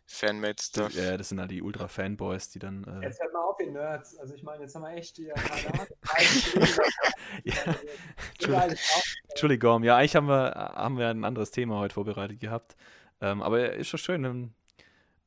Fanmade 0.07 0.61
Stuff. 0.61 0.93
Ja, 0.93 1.17
das 1.17 1.29
sind 1.29 1.39
halt 1.39 1.49
die 1.51 1.61
Ultra-Fanboys, 1.61 2.49
die 2.49 2.59
dann. 2.59 2.83
Äh, 2.83 3.05
Jetzt 3.07 3.19
hört 3.21 3.33
mal 3.33 3.41
auf, 3.43 3.59
ihr 3.59 3.71
Nerds. 3.71 4.15
Also 4.17 4.35
ich 4.35 4.43
meine, 4.43 4.63
jetzt 4.63 4.75
haben 4.75 4.83
wir 4.83 4.91
echt 4.93 5.15
hier 5.15 5.33
keine 5.33 5.73
Ahnung. 5.73 5.87
30 6.01 6.53
Minuten. 6.55 6.81
ja, 7.43 7.75
überall 8.47 8.71
ist 8.71 8.91
auch- 8.95 9.03
Entschuldigung, 9.29 9.83
ja, 9.83 9.97
eigentlich 9.97 10.15
haben 10.15 10.27
wir, 10.27 10.51
haben 10.75 10.97
wir 10.97 11.09
ein 11.09 11.23
anderes 11.23 11.51
Thema 11.51 11.79
heute 11.79 11.93
vorbereitet 11.95 12.39
gehabt. 12.39 12.75
Ähm, 13.21 13.41
aber 13.41 13.73
ist 13.73 13.87
schon 13.87 13.97
schön. 13.99 14.53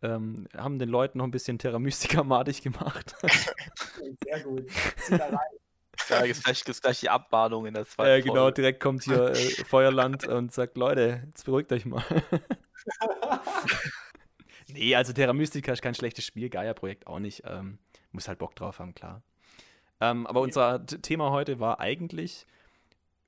Ähm, 0.01 0.47
haben 0.57 0.79
den 0.79 0.89
Leuten 0.89 1.19
noch 1.19 1.25
ein 1.25 1.31
bisschen 1.33 1.59
Terra 1.59 1.79
Mystica 1.79 2.23
madig 2.23 2.63
gemacht. 2.63 3.17
Sehr 4.25 4.41
gut. 4.41 4.65
Ja, 6.09 6.23
gibt's 6.25 6.43
gleich, 6.45 6.65
gibt's 6.65 6.81
gleich 6.81 7.01
die 7.01 7.11
Abmahnung 7.11 7.67
in 7.67 7.75
der 7.75 7.85
zweiten 7.85 8.21
äh, 8.21 8.23
genau, 8.23 8.43
Folge. 8.43 8.55
direkt 8.55 8.81
kommt 8.81 9.03
hier 9.03 9.31
äh, 9.31 9.35
Feuerland 9.35 10.27
und 10.27 10.53
sagt, 10.53 10.77
Leute, 10.77 11.23
jetzt 11.27 11.45
beruhigt 11.45 11.73
euch 11.73 11.85
mal. 11.85 12.05
nee, 14.69 14.95
also 14.95 15.13
Terra 15.13 15.33
Mystica 15.33 15.73
ist 15.73 15.83
kein 15.83 15.95
schlechtes 15.95 16.25
Spiel, 16.25 16.49
Gaia-Projekt 16.49 17.07
auch 17.07 17.19
nicht. 17.19 17.43
Ähm, 17.45 17.79
muss 18.13 18.29
halt 18.29 18.39
Bock 18.39 18.55
drauf 18.55 18.79
haben, 18.79 18.95
klar. 18.95 19.23
Ähm, 20.01 20.27
aber 20.27 20.41
Ja. 20.41 20.45
unser 20.45 20.87
Thema 20.87 21.31
heute 21.33 21.59
war 21.61 21.81
eigentlich 21.81 22.47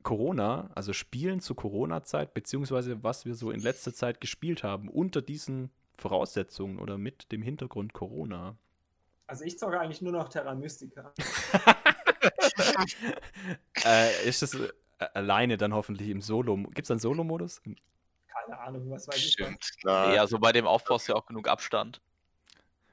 Corona, 0.02 0.70
also 0.74 0.92
Spielen 0.92 1.40
zur 1.40 1.56
Corona-Zeit, 1.56 2.32
beziehungsweise 2.32 3.02
was 3.02 3.26
wir 3.26 3.34
so 3.34 3.50
in 3.50 3.60
letzter 3.60 3.92
Zeit 3.92 4.20
gespielt 4.20 4.62
haben, 4.62 4.88
unter 4.88 5.20
diesen 5.20 5.70
Voraussetzungen 6.00 6.78
oder 6.78 6.98
mit 6.98 7.30
dem 7.32 7.42
Hintergrund 7.42 7.92
Corona. 7.92 8.56
Also 9.26 9.44
ich 9.44 9.58
zocke 9.58 9.78
eigentlich 9.78 10.02
nur 10.02 10.12
noch 10.12 10.28
Terra 10.28 10.54
Mystica. 10.54 11.12
äh, 13.84 14.28
ist 14.28 14.42
das 14.42 14.54
äh, 14.54 14.68
alleine 15.14 15.56
dann 15.56 15.74
hoffentlich 15.74 16.08
im 16.08 16.20
Solo? 16.20 16.56
Gibt 16.56 16.82
es 16.82 16.90
einen 16.90 17.00
Solo-Modus? 17.00 17.62
Keine 17.62 18.58
Ahnung, 18.58 18.90
was 18.90 19.08
weiß 19.08 19.16
ich. 19.16 19.32
Stimmt. 19.32 19.70
Na, 19.84 20.14
Ja, 20.14 20.26
so 20.26 20.38
bei 20.38 20.52
dem 20.52 20.66
Aufbau 20.66 20.96
ist 20.96 21.06
ja 21.06 21.14
auch 21.14 21.26
genug 21.26 21.48
Abstand. 21.48 22.00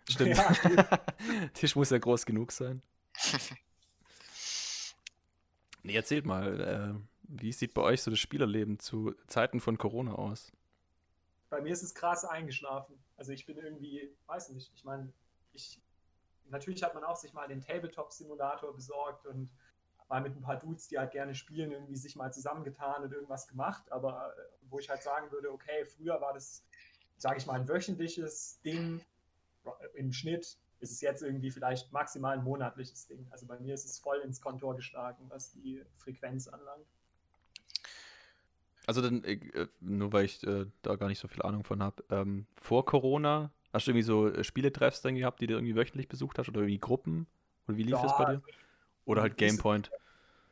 Stimmt. 0.10 0.38
Ja, 0.38 0.54
Tisch 1.54 1.76
muss 1.76 1.90
ja 1.90 1.98
groß 1.98 2.26
genug 2.26 2.52
sein. 2.52 2.82
nee, 5.84 5.96
erzählt 5.96 6.26
mal, 6.26 6.62
äh, 6.62 7.02
wie 7.24 7.52
sieht 7.52 7.74
bei 7.74 7.82
euch 7.82 8.02
so 8.02 8.12
das 8.12 8.20
Spielerleben 8.20 8.80
zu 8.80 9.14
Zeiten 9.28 9.60
von 9.60 9.78
Corona 9.78 10.14
aus? 10.14 10.54
Bei 11.50 11.62
mir 11.62 11.72
ist 11.72 11.84
es 11.84 11.96
krass 11.96 12.26
eingeschlafen. 12.26 12.98
Also 13.16 13.32
ich 13.32 13.46
bin 13.46 13.58
irgendwie, 13.58 14.14
weiß 14.26 14.50
nicht, 14.50 14.72
ich 14.76 14.84
meine, 14.84 15.12
ich, 15.54 15.82
natürlich 16.50 16.84
hat 16.84 16.94
man 16.94 17.04
auch 17.04 17.16
sich 17.16 17.34
mal 17.34 17.48
den 17.48 17.62
Tabletop-Simulator 17.62 18.74
besorgt 18.74 19.26
und 19.26 19.50
mal 20.10 20.22
mit 20.22 20.36
ein 20.36 20.42
paar 20.42 20.58
Dudes, 20.58 20.88
die 20.88 20.98
halt 20.98 21.12
gerne 21.12 21.36
spielen, 21.36 21.72
irgendwie 21.72 21.96
sich 21.96 22.16
mal 22.16 22.32
zusammengetan 22.32 23.04
und 23.04 23.14
irgendwas 23.14 23.48
gemacht. 23.48 23.92
Aber 23.92 24.34
äh, 24.38 24.42
wo 24.70 24.80
ich 24.80 24.90
halt 24.90 25.04
sagen 25.04 25.32
würde, 25.32 25.52
okay, 25.52 25.86
früher 25.86 26.20
war 26.22 26.34
das, 26.34 26.64
sage 27.18 27.38
ich 27.38 27.46
mal, 27.46 27.60
ein 27.60 27.68
wöchentliches 27.68 28.62
Ding. 28.62 29.02
Im 29.96 30.14
Schnitt 30.14 30.58
ist 30.80 30.92
es 30.92 31.02
jetzt 31.02 31.24
irgendwie 31.24 31.52
vielleicht 31.52 31.92
maximal 31.92 32.38
ein 32.38 32.44
monatliches 32.44 33.08
Ding. 33.08 33.28
Also 33.32 33.46
bei 33.46 33.60
mir 33.60 33.74
ist 33.74 33.86
es 33.86 34.00
voll 34.00 34.20
ins 34.20 34.42
Kontor 34.42 34.76
geschlagen, 34.76 35.26
was 35.30 35.52
die 35.52 35.84
Frequenz 35.98 36.48
anlangt. 36.48 36.88
Also 38.88 39.02
dann, 39.02 39.24
äh, 39.26 39.68
nur 39.82 40.14
weil 40.14 40.26
ich 40.26 40.44
äh, 40.48 40.68
da 40.84 40.98
gar 40.98 41.10
nicht 41.10 41.20
so 41.20 41.30
viel 41.30 41.44
Ahnung 41.44 41.64
von 41.66 41.84
habe, 41.84 42.04
ähm, 42.12 42.48
vor 42.62 42.86
Corona 42.86 43.52
hast 43.74 43.88
du 43.88 43.92
irgendwie 43.92 44.04
so 44.04 44.30
äh, 44.30 44.44
Spieletreffs 44.46 45.02
dann 45.04 45.16
gehabt, 45.16 45.42
die 45.42 45.48
du 45.48 45.56
irgendwie 45.56 45.76
wöchentlich 45.76 46.10
besucht 46.10 46.40
hast 46.40 46.50
oder 46.50 46.62
irgendwie 46.62 46.80
Gruppen? 46.80 47.28
Oder 47.68 47.78
wie 47.78 47.84
lief 47.84 48.00
Ja, 48.00 48.02
das 48.02 48.16
bei 48.16 48.26
dir? 48.26 48.44
Oder 49.06 49.24
halt 49.24 49.38
Gamepoint? 49.38 49.92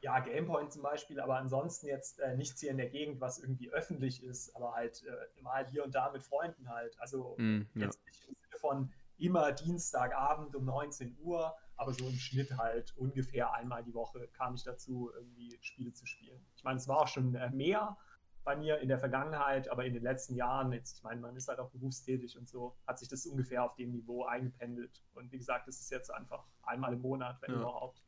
ja, 0.01 0.20
Gamepoint 0.20 0.72
zum 0.74 0.84
Beispiel, 0.84 1.20
aber 1.20 1.38
ansonsten 1.38 1.88
jetzt 1.88 2.20
äh, 2.20 2.36
nichts 2.36 2.60
hier 2.62 2.72
in 2.72 2.77
der 2.77 2.89
Gegend, 2.89 3.22
was 3.22 3.39
irgendwie 3.39 3.72
öffentlich 3.72 4.24
ist, 4.24 4.56
aber 4.56 4.74
halt 4.74 5.04
äh, 5.06 5.42
mal 5.42 5.65
hier 5.68 5.84
und 5.84 5.96
da 5.96 6.12
mit 6.12 6.24
Freunden 6.24 6.70
halt. 6.70 7.00
Also 7.00 7.39
Mm, 7.39 7.62
ja. 7.75 7.89
jetzt 7.89 8.06
nicht 8.06 8.25
im 8.27 8.36
Sinne 8.36 8.60
von 8.60 8.92
immer 9.18 9.51
Dienstagabend 9.54 10.56
um 10.56 10.65
19 10.65 11.18
Uhr, 11.22 11.56
aber 11.77 11.94
so 11.94 12.08
im 12.08 12.20
Schnitt 12.20 12.58
halt 12.58 12.96
ungefähr 12.98 13.54
einmal 13.54 13.84
die 13.84 13.94
Woche 13.94 14.27
kam 14.34 14.56
ich 14.56 14.63
dazu, 14.63 15.12
irgendwie 15.15 15.58
Spiele 15.62 15.94
zu 15.94 16.06
spielen. 16.06 16.46
Ich 16.56 16.63
meine, 16.63 16.77
es 16.77 16.88
war 16.88 17.00
auch 17.01 17.08
schon 17.08 17.34
äh, 17.36 17.50
mehr 17.50 17.98
bei 18.46 18.56
mir 18.56 18.80
in 18.80 18.88
der 18.88 19.00
Vergangenheit, 19.00 19.68
aber 19.70 19.86
in 19.86 19.94
den 19.94 20.04
letzten 20.04 20.36
Jahren, 20.36 20.72
jetzt, 20.72 20.98
ich 20.98 21.04
meine, 21.04 21.20
man 21.20 21.36
ist 21.36 21.48
halt 21.50 21.60
auch 21.60 21.72
berufstätig 21.72 22.38
und 22.38 22.48
so, 22.48 22.78
hat 22.88 23.00
sich 23.00 23.10
das 23.10 23.25
ungefähr 23.25 23.64
auf 23.64 23.75
dem 23.75 23.92
Niveau 23.92 24.25
eingependelt. 24.25 25.04
Und 25.16 25.32
wie 25.32 25.38
gesagt, 25.40 25.68
es 25.68 25.82
ist 25.82 25.92
jetzt 25.92 26.12
einfach 26.12 26.46
einmal 26.64 26.94
im 26.94 27.02
Monat, 27.02 27.42
wenn 27.42 27.52
Ja. 27.52 27.58
überhaupt. 27.58 28.02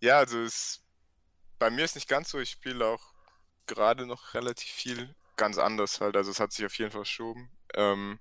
Ja, 0.00 0.18
also 0.18 0.40
es 0.42 0.84
bei 1.58 1.70
mir 1.70 1.84
ist 1.84 1.94
nicht 1.96 2.08
ganz 2.08 2.30
so. 2.30 2.38
Ich 2.38 2.50
spiele 2.50 2.86
auch 2.86 3.14
gerade 3.66 4.06
noch 4.06 4.34
relativ 4.34 4.70
viel 4.70 5.14
ganz 5.36 5.58
anders 5.58 6.00
halt. 6.00 6.16
Also 6.16 6.30
es 6.30 6.40
hat 6.40 6.52
sich 6.52 6.66
auf 6.66 6.78
jeden 6.78 6.90
Fall 6.90 7.00
verschoben. 7.04 7.50
Ähm, 7.74 8.18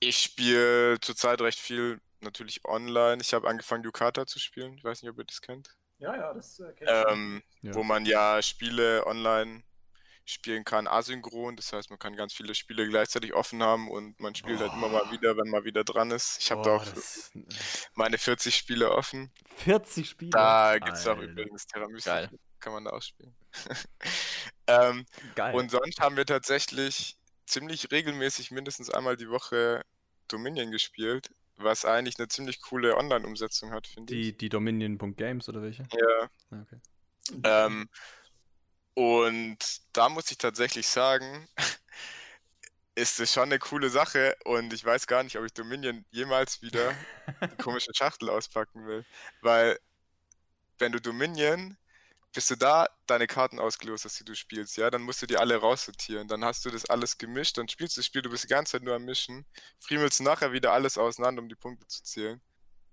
ich 0.00 0.18
spiele 0.18 0.98
zurzeit 1.00 1.40
recht 1.40 1.58
viel 1.58 2.00
natürlich 2.20 2.64
online. 2.64 3.20
Ich 3.20 3.34
habe 3.34 3.48
angefangen, 3.48 3.84
Yukata 3.84 4.26
zu 4.26 4.38
spielen. 4.38 4.76
Ich 4.78 4.84
weiß 4.84 5.02
nicht, 5.02 5.10
ob 5.10 5.18
ihr 5.18 5.24
das 5.24 5.40
kennt. 5.40 5.76
Ja, 5.98 6.14
ja, 6.16 6.34
das 6.34 6.58
äh, 6.60 6.72
kenne 6.74 6.90
ich. 7.06 7.12
Ähm, 7.12 7.42
Ja. 7.62 7.74
Wo 7.74 7.82
man 7.82 8.04
ja 8.06 8.40
Spiele 8.42 9.06
online 9.06 9.62
spielen 10.24 10.64
kann, 10.64 10.86
asynchron. 10.88 11.56
Das 11.56 11.72
heißt, 11.72 11.88
man 11.90 11.98
kann 11.98 12.16
ganz 12.16 12.32
viele 12.34 12.54
Spiele 12.54 12.88
gleichzeitig 12.88 13.32
offen 13.32 13.62
haben 13.62 13.88
und 13.90 14.18
man 14.20 14.34
spielt 14.34 14.58
halt 14.60 14.72
immer 14.72 14.88
mal 14.88 15.10
wieder, 15.12 15.36
wenn 15.36 15.48
man 15.48 15.64
wieder 15.64 15.84
dran 15.84 16.10
ist. 16.10 16.38
Ich 16.40 16.50
habe 16.50 16.62
da 16.62 16.76
auch 16.76 16.84
das- 16.84 17.30
meine 17.94 18.18
40 18.18 18.54
Spiele 18.56 18.90
offen. 18.90 19.32
40 19.56 20.08
Spiele. 20.10 20.30
Da 20.32 20.78
gibt 20.78 20.96
es 20.96 21.06
auch 21.06 21.18
übrigens 21.18 21.66
Terra 21.66 21.86
Mystica. 21.88 22.20
Geil. 22.26 22.30
Kann 22.60 22.72
man 22.72 22.84
da 22.84 22.90
auch 22.90 23.02
spielen. 23.02 23.36
ähm, 24.66 25.06
Geil. 25.34 25.54
und 25.54 25.70
sonst 25.70 26.00
haben 26.00 26.16
wir 26.16 26.26
tatsächlich 26.26 27.16
ziemlich 27.46 27.90
regelmäßig 27.92 28.50
mindestens 28.50 28.90
einmal 28.90 29.16
die 29.16 29.30
Woche 29.30 29.82
Dominion 30.28 30.72
gespielt, 30.72 31.30
was 31.56 31.84
eigentlich 31.84 32.18
eine 32.18 32.28
ziemlich 32.28 32.60
coole 32.60 32.96
Online-Umsetzung 32.96 33.72
hat, 33.72 33.86
finde 33.86 34.14
ich. 34.14 34.32
die, 34.32 34.36
die 34.36 34.48
Dominion.games 34.48 35.48
oder 35.48 35.62
welche? 35.62 35.84
Ja. 35.92 36.60
Okay. 36.62 36.80
Ähm, 37.42 37.88
und 38.94 39.58
da 39.92 40.08
muss 40.08 40.30
ich 40.30 40.38
tatsächlich 40.38 40.86
sagen, 40.86 41.48
ist 42.94 43.20
es 43.20 43.32
schon 43.32 43.44
eine 43.44 43.58
coole 43.58 43.90
Sache 43.90 44.36
und 44.44 44.72
ich 44.72 44.84
weiß 44.84 45.06
gar 45.06 45.22
nicht, 45.22 45.36
ob 45.38 45.44
ich 45.44 45.52
Dominion 45.52 46.04
jemals 46.10 46.62
wieder 46.62 46.94
die 47.42 47.62
komische 47.62 47.92
Schachtel 47.94 48.30
auspacken 48.30 48.86
will. 48.86 49.04
Weil, 49.42 49.78
wenn 50.78 50.92
du 50.92 51.00
Dominion, 51.00 51.76
bis 52.36 52.48
du 52.48 52.56
da 52.56 52.86
deine 53.06 53.26
Karten 53.28 53.60
ausgelost 53.60 54.04
hast, 54.04 54.20
die 54.20 54.24
du 54.24 54.36
spielst, 54.36 54.76
ja, 54.78 54.90
dann 54.90 55.02
musst 55.02 55.22
du 55.22 55.26
die 55.26 55.38
alle 55.38 55.56
raussortieren. 55.56 56.28
Dann 56.28 56.44
hast 56.44 56.64
du 56.66 56.70
das 56.70 56.86
alles 56.86 57.18
gemischt, 57.18 57.58
dann 57.58 57.68
spielst 57.68 57.96
du 57.96 58.00
das 58.00 58.06
Spiel, 58.06 58.22
du 58.22 58.30
bist 58.30 58.44
die 58.44 58.48
ganze 58.48 58.72
Zeit 58.74 58.82
nur 58.84 58.94
am 58.96 59.04
Mischen, 59.06 59.46
friemelst 59.80 60.20
nachher 60.22 60.52
wieder 60.52 60.72
alles 60.72 60.98
auseinander, 60.98 61.42
um 61.42 61.48
die 61.48 61.56
Punkte 61.56 61.86
zu 61.88 62.04
zählen. 62.04 62.42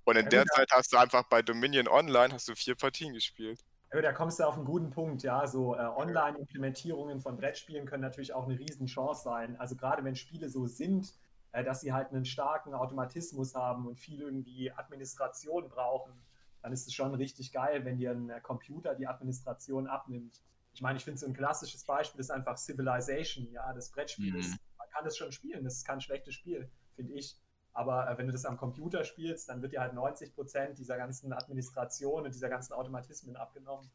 Und 0.05 0.17
in 0.17 0.29
Ja, 0.29 0.29
der 0.29 0.45
Zeit 0.47 0.69
hast 0.71 0.93
du 0.93 0.97
einfach 0.97 1.23
bei 1.29 1.41
Dominion 1.43 1.87
Online 1.89 2.33
hast 2.33 2.47
du 2.49 2.55
vier 2.55 2.75
Partien 2.75 3.13
gespielt. 3.13 3.61
Ja, 3.93 4.01
da 4.01 4.11
kommst 4.11 4.39
du 4.39 4.43
auf 4.47 4.55
einen 4.55 4.65
guten 4.65 4.89
Punkt, 4.89 5.21
ja. 5.23 5.45
So 5.45 5.75
äh, 5.75 5.79
Online-Implementierungen 5.79 7.21
von 7.21 7.37
Brettspielen 7.37 7.85
können 7.85 8.01
natürlich 8.01 8.33
auch 8.33 8.45
eine 8.47 8.57
Riesenchance 8.57 9.23
sein. 9.23 9.55
Also 9.59 9.75
gerade 9.75 10.03
wenn 10.03 10.15
Spiele 10.15 10.49
so 10.49 10.65
sind, 10.65 11.13
äh, 11.51 11.63
dass 11.63 11.81
sie 11.81 11.93
halt 11.93 12.09
einen 12.09 12.25
starken 12.25 12.73
Automatismus 12.73 13.53
haben 13.53 13.85
und 13.85 13.99
viel 13.99 14.21
irgendwie 14.21 14.71
Administration 14.71 15.69
brauchen, 15.69 16.13
dann 16.63 16.73
ist 16.73 16.87
es 16.87 16.93
schon 16.95 17.15
richtig 17.15 17.51
geil, 17.53 17.85
wenn 17.85 17.97
dir 17.97 18.11
ein 18.11 18.29
äh, 18.31 18.41
Computer 18.41 18.95
die 18.95 19.07
Administration 19.07 19.87
abnimmt. 19.87 20.41
Ich 20.73 20.81
meine, 20.81 20.97
ich 20.97 21.05
finde 21.05 21.19
so 21.19 21.27
ein 21.27 21.35
klassisches 21.35 21.85
Beispiel 21.85 22.21
ist 22.21 22.31
einfach 22.31 22.57
Civilization, 22.57 23.51
ja, 23.51 23.73
das 23.73 23.91
Brettspiel 23.91 24.35
Mhm. 24.35 24.39
ist, 24.39 24.59
man 24.79 24.89
kann 24.91 25.05
es 25.05 25.17
schon 25.17 25.31
spielen, 25.31 25.63
das 25.65 25.75
ist 25.75 25.85
kein 25.85 26.01
schlechtes 26.01 26.35
Spiel, 26.35 26.71
finde 26.95 27.13
ich. 27.13 27.37
Aber 27.73 28.09
äh, 28.09 28.17
wenn 28.17 28.27
du 28.27 28.33
das 28.33 28.45
am 28.45 28.57
Computer 28.57 29.03
spielst, 29.05 29.49
dann 29.49 29.61
wird 29.61 29.73
dir 29.73 29.81
halt 29.81 29.93
90 29.93 30.35
Prozent 30.35 30.79
dieser 30.79 30.97
ganzen 30.97 31.33
Administration 31.33 32.25
und 32.25 32.33
dieser 32.33 32.49
ganzen 32.49 32.73
Automatismen 32.73 33.35
abgenommen. 33.35 33.91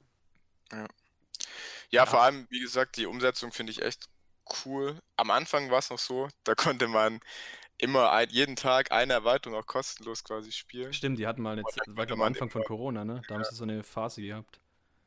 Ja, 1.90 2.06
vor 2.06 2.22
allem, 2.22 2.46
wie 2.50 2.60
gesagt, 2.60 2.96
die 2.96 3.06
Umsetzung 3.06 3.52
finde 3.52 3.72
ich 3.72 3.82
echt 3.82 4.08
cool. 4.64 4.98
Am 5.16 5.30
Anfang 5.30 5.70
war 5.70 5.78
es 5.78 5.90
noch 5.90 5.98
so, 5.98 6.28
da 6.44 6.54
konnte 6.54 6.88
man 6.88 7.20
immer 7.78 8.10
ein, 8.12 8.28
jeden 8.30 8.56
Tag 8.56 8.92
eine 8.92 9.12
Erweiterung 9.14 9.56
auch 9.56 9.66
kostenlos 9.66 10.24
quasi 10.24 10.52
spielen. 10.52 10.92
Stimmt, 10.92 11.18
die 11.18 11.26
hatten 11.26 11.42
mal 11.42 11.52
eine 11.52 11.64
Zeit, 11.64 11.82
war 11.88 12.06
glaube 12.06 12.22
am 12.22 12.26
Anfang 12.26 12.50
von 12.50 12.62
Corona, 12.64 13.04
ne? 13.04 13.22
Da 13.28 13.34
haben 13.34 13.44
sie 13.44 13.54
so 13.54 13.64
eine 13.64 13.82
Phase 13.82 14.22
gehabt. 14.22 14.60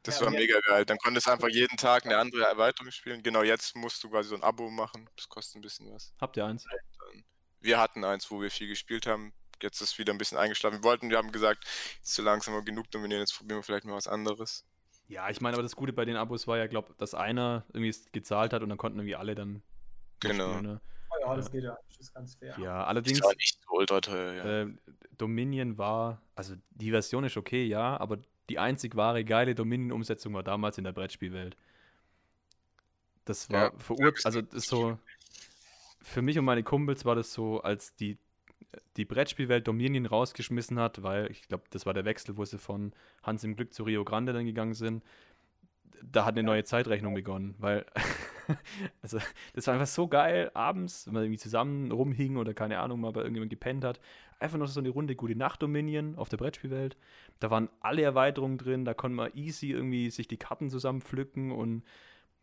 Das 0.03 0.19
Ja, 0.19 0.25
war 0.25 0.31
mega 0.31 0.59
geil. 0.61 0.83
Dann 0.85 0.97
konntest 0.97 1.27
du 1.27 1.31
einfach 1.31 1.49
jeden 1.49 1.77
Tag 1.77 2.05
eine 2.05 2.17
andere 2.17 2.43
Erweiterung 2.43 2.89
spielen. 2.91 3.21
Genau, 3.21 3.43
jetzt 3.43 3.75
musst 3.75 4.03
du 4.03 4.09
quasi 4.09 4.29
so 4.29 4.35
ein 4.35 4.41
Abo 4.43 4.69
machen. 4.71 5.07
Das 5.15 5.29
kostet 5.29 5.57
ein 5.57 5.61
bisschen 5.61 5.93
was. 5.93 6.11
Habt 6.19 6.37
ihr 6.37 6.45
eins? 6.45 6.65
Wir 7.59 7.79
hatten 7.79 8.03
eins, 8.03 8.31
wo 8.31 8.41
wir 8.41 8.49
viel 8.49 8.67
gespielt 8.67 9.05
haben. 9.05 9.33
Jetzt 9.61 9.79
ist 9.81 9.99
wieder 9.99 10.11
ein 10.11 10.17
bisschen 10.17 10.39
eingeschlafen. 10.39 10.79
Wir 10.79 10.83
wollten, 10.83 11.11
wir 11.11 11.17
haben 11.17 11.31
gesagt, 11.31 11.65
ist 12.01 12.15
zu 12.15 12.23
langsam 12.23 12.55
mal 12.55 12.63
genug 12.63 12.89
dominieren, 12.89 13.21
jetzt 13.21 13.37
probieren 13.37 13.59
wir 13.59 13.63
vielleicht 13.63 13.85
mal 13.85 13.93
was 13.93 14.07
anderes. 14.07 14.65
Ja, 15.07 15.29
ich 15.29 15.39
meine, 15.41 15.55
aber 15.55 15.61
das 15.63 15.75
Gute 15.75 15.93
bei 15.93 16.05
den 16.05 16.15
Abos 16.15 16.47
war 16.47 16.57
ja, 16.57 16.65
glaube 16.65 16.95
dass 16.97 17.13
einer 17.13 17.65
irgendwie 17.69 17.89
es 17.89 18.11
gezahlt 18.11 18.53
hat 18.53 18.63
und 18.63 18.69
dann 18.69 18.79
konnten 18.79 18.97
irgendwie 18.97 19.15
alle 19.15 19.35
dann 19.35 19.61
Genau. 20.19 20.47
mitspielen, 20.47 20.63
ne? 20.63 20.81
Oh 21.11 21.19
ja, 21.21 21.35
das 21.35 21.51
geht 21.51 21.63
ja, 21.63 21.77
das 21.87 21.99
ist 21.99 22.13
ganz 22.13 22.35
fair. 22.35 22.57
Ja, 22.57 22.79
Das 22.79 22.87
allerdings, 22.87 23.21
war 23.21 23.33
nicht 23.35 23.59
so 23.61 23.75
ultra 23.77 24.01
teuer, 24.01 24.33
ja. 24.33 24.61
äh, 24.63 24.73
Dominion 25.17 25.77
war, 25.77 26.21
also 26.35 26.55
die 26.71 26.91
Version 26.91 27.23
ist 27.23 27.37
okay, 27.37 27.65
ja, 27.65 27.97
aber 27.99 28.19
die 28.49 28.59
einzig 28.59 28.95
wahre 28.95 29.23
geile 29.23 29.55
Dominion-Umsetzung 29.55 30.33
war 30.33 30.43
damals 30.43 30.77
in 30.77 30.83
der 30.83 30.93
Brettspielwelt. 30.93 31.57
Das 33.25 33.49
war 33.51 33.71
Ja, 33.71 33.71
verurteilt, 33.77 34.25
also 34.25 34.41
das 34.41 34.53
ist 34.63 34.67
so, 34.69 34.97
für 36.01 36.21
mich 36.21 36.37
und 36.39 36.45
meine 36.45 36.63
Kumpels 36.63 37.05
war 37.05 37.15
das 37.15 37.33
so, 37.33 37.61
als 37.61 37.95
die, 37.95 38.17
die 38.97 39.05
Brettspielwelt 39.05 39.67
Dominion 39.67 40.05
rausgeschmissen 40.05 40.79
hat, 40.79 41.03
weil 41.03 41.29
ich 41.31 41.43
glaube, 41.47 41.65
das 41.69 41.85
war 41.85 41.93
der 41.93 42.05
Wechsel, 42.05 42.37
wo 42.37 42.45
sie 42.45 42.57
von 42.57 42.93
Hans 43.23 43.43
im 43.43 43.55
Glück 43.55 43.73
zu 43.73 43.83
Rio 43.83 44.03
Grande 44.03 44.33
dann 44.33 44.45
gegangen 44.45 44.73
sind. 44.73 45.03
Da 46.03 46.25
hat 46.25 46.35
eine 46.35 46.43
neue 46.43 46.63
Zeitrechnung 46.63 47.13
begonnen, 47.13 47.55
weil 47.59 47.85
also 49.01 49.19
das 49.53 49.67
war 49.67 49.75
einfach 49.75 49.87
so 49.87 50.07
geil, 50.07 50.51
abends, 50.53 51.05
wenn 51.07 51.13
man 51.13 51.23
irgendwie 51.23 51.39
zusammen 51.39 51.91
rumhing 51.91 52.37
oder 52.37 52.53
keine 52.53 52.79
Ahnung, 52.79 53.01
mal 53.01 53.11
bei 53.11 53.21
irgendjemandem 53.21 53.57
gepennt 53.57 53.83
hat. 53.83 53.99
Einfach 54.39 54.57
noch 54.57 54.67
so 54.67 54.79
eine 54.79 54.89
Runde 54.89 55.15
Gute 55.15 55.35
Nacht 55.35 55.61
Dominion 55.61 56.15
auf 56.15 56.29
der 56.29 56.37
Brettspielwelt. 56.37 56.97
Da 57.39 57.51
waren 57.51 57.69
alle 57.79 58.01
Erweiterungen 58.01 58.57
drin, 58.57 58.85
da 58.85 58.93
konnte 58.93 59.15
man 59.15 59.31
easy 59.35 59.71
irgendwie 59.71 60.09
sich 60.09 60.27
die 60.27 60.37
Karten 60.37 60.69
zusammen 60.69 61.01
pflücken 61.01 61.51
und 61.51 61.83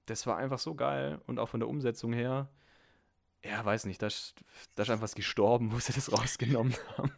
das 0.07 0.27
war 0.27 0.37
einfach 0.37 0.59
so 0.59 0.75
geil 0.75 1.21
und 1.27 1.38
auch 1.38 1.49
von 1.49 1.61
der 1.61 1.69
Umsetzung 1.69 2.12
her. 2.12 2.49
Ja, 3.45 3.65
weiß 3.65 3.87
nicht, 3.87 4.03
da 4.03 4.07
ist, 4.09 4.35
da 4.75 4.83
ist 4.83 4.91
einfach 4.91 5.05
was 5.05 5.15
gestorben, 5.15 5.73
wo 5.73 5.79
sie 5.79 5.93
das 5.93 6.12
rausgenommen 6.12 6.75
haben. 6.97 7.12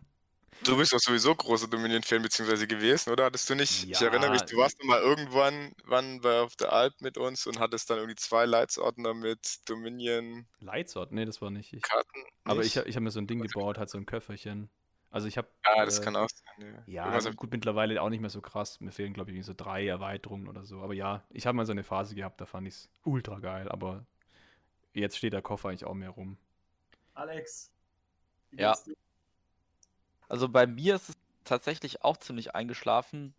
Du 0.64 0.76
bist 0.76 0.92
doch 0.92 0.98
sowieso 0.98 1.34
großer 1.34 1.68
Dominion-Fan 1.68 2.22
beziehungsweise 2.22 2.66
gewesen, 2.66 3.10
oder? 3.10 3.24
Hattest 3.24 3.48
du 3.48 3.54
nicht? 3.54 3.84
Ich 3.84 4.00
Ja. 4.00 4.08
erinnere 4.08 4.30
mich, 4.30 4.42
du 4.42 4.56
warst 4.58 4.78
noch 4.78 4.86
mal 4.86 5.00
irgendwann 5.00 5.72
wann 5.84 6.20
bei 6.20 6.40
auf 6.40 6.54
der 6.56 6.72
Alp 6.72 7.00
mit 7.00 7.16
uns 7.16 7.46
und 7.46 7.58
hattest 7.58 7.88
dann 7.88 7.96
irgendwie 7.98 8.16
zwei 8.16 8.44
Leitsordner 8.44 9.14
mit 9.14 9.60
Dominion-Karten. 9.68 10.46
Lightsword? 10.60 11.12
Nee, 11.12 11.24
das 11.24 11.40
war 11.40 11.50
nicht 11.50 11.72
ich. 11.72 11.82
Aber 12.44 12.60
ich, 12.60 12.64
nicht? 12.64 12.76
hab- 12.76 12.86
ich 12.86 12.96
habe 12.96 13.04
mir 13.04 13.10
so 13.10 13.20
ein 13.20 13.26
Ding 13.26 13.40
gebaut, 13.40 13.78
halt 13.78 13.88
so 13.88 13.96
ein 13.96 14.04
Köfferchen. 14.06 14.68
Also 15.10 15.26
ich 15.28 15.38
habe. 15.38 15.48
Ah, 15.62 15.84
das 15.84 15.98
äh, 15.98 16.04
kann 16.04 16.14
auch 16.16 16.28
sein. 16.28 16.84
Ja, 16.86 17.04
Irgendwas 17.04 17.26
also 17.26 17.36
gut, 17.36 17.50
mittlerweile 17.52 18.00
auch 18.02 18.10
nicht 18.10 18.20
mehr 18.20 18.30
so 18.30 18.40
krass. 18.40 18.80
Mir 18.80 18.92
fehlen, 18.92 19.14
glaube 19.14 19.32
ich, 19.32 19.44
so 19.46 19.54
drei 19.56 19.86
Erweiterungen 19.86 20.46
oder 20.46 20.64
so. 20.64 20.82
Aber 20.82 20.94
ja, 20.94 21.24
ich 21.30 21.46
habe 21.46 21.56
mal 21.56 21.66
so 21.66 21.72
eine 21.72 21.84
Phase 21.84 22.14
gehabt, 22.14 22.40
da 22.40 22.46
fand 22.46 22.68
ich 22.68 22.74
es 22.74 22.88
ultra 23.02 23.38
geil. 23.40 23.68
Aber 23.68 24.04
jetzt 24.92 25.16
steht 25.16 25.32
der 25.32 25.42
Koffer 25.42 25.70
eigentlich 25.70 25.84
auch 25.86 25.94
mehr 25.94 26.10
rum. 26.10 26.36
Alex, 27.14 27.72
wie 28.50 28.60
Ja. 28.60 28.74
dir? 28.84 28.94
Also 30.30 30.48
bei 30.48 30.66
mir 30.66 30.94
ist 30.96 31.10
es 31.10 31.18
tatsächlich 31.44 32.02
auch 32.04 32.16
ziemlich 32.16 32.54
eingeschlafen, 32.54 33.34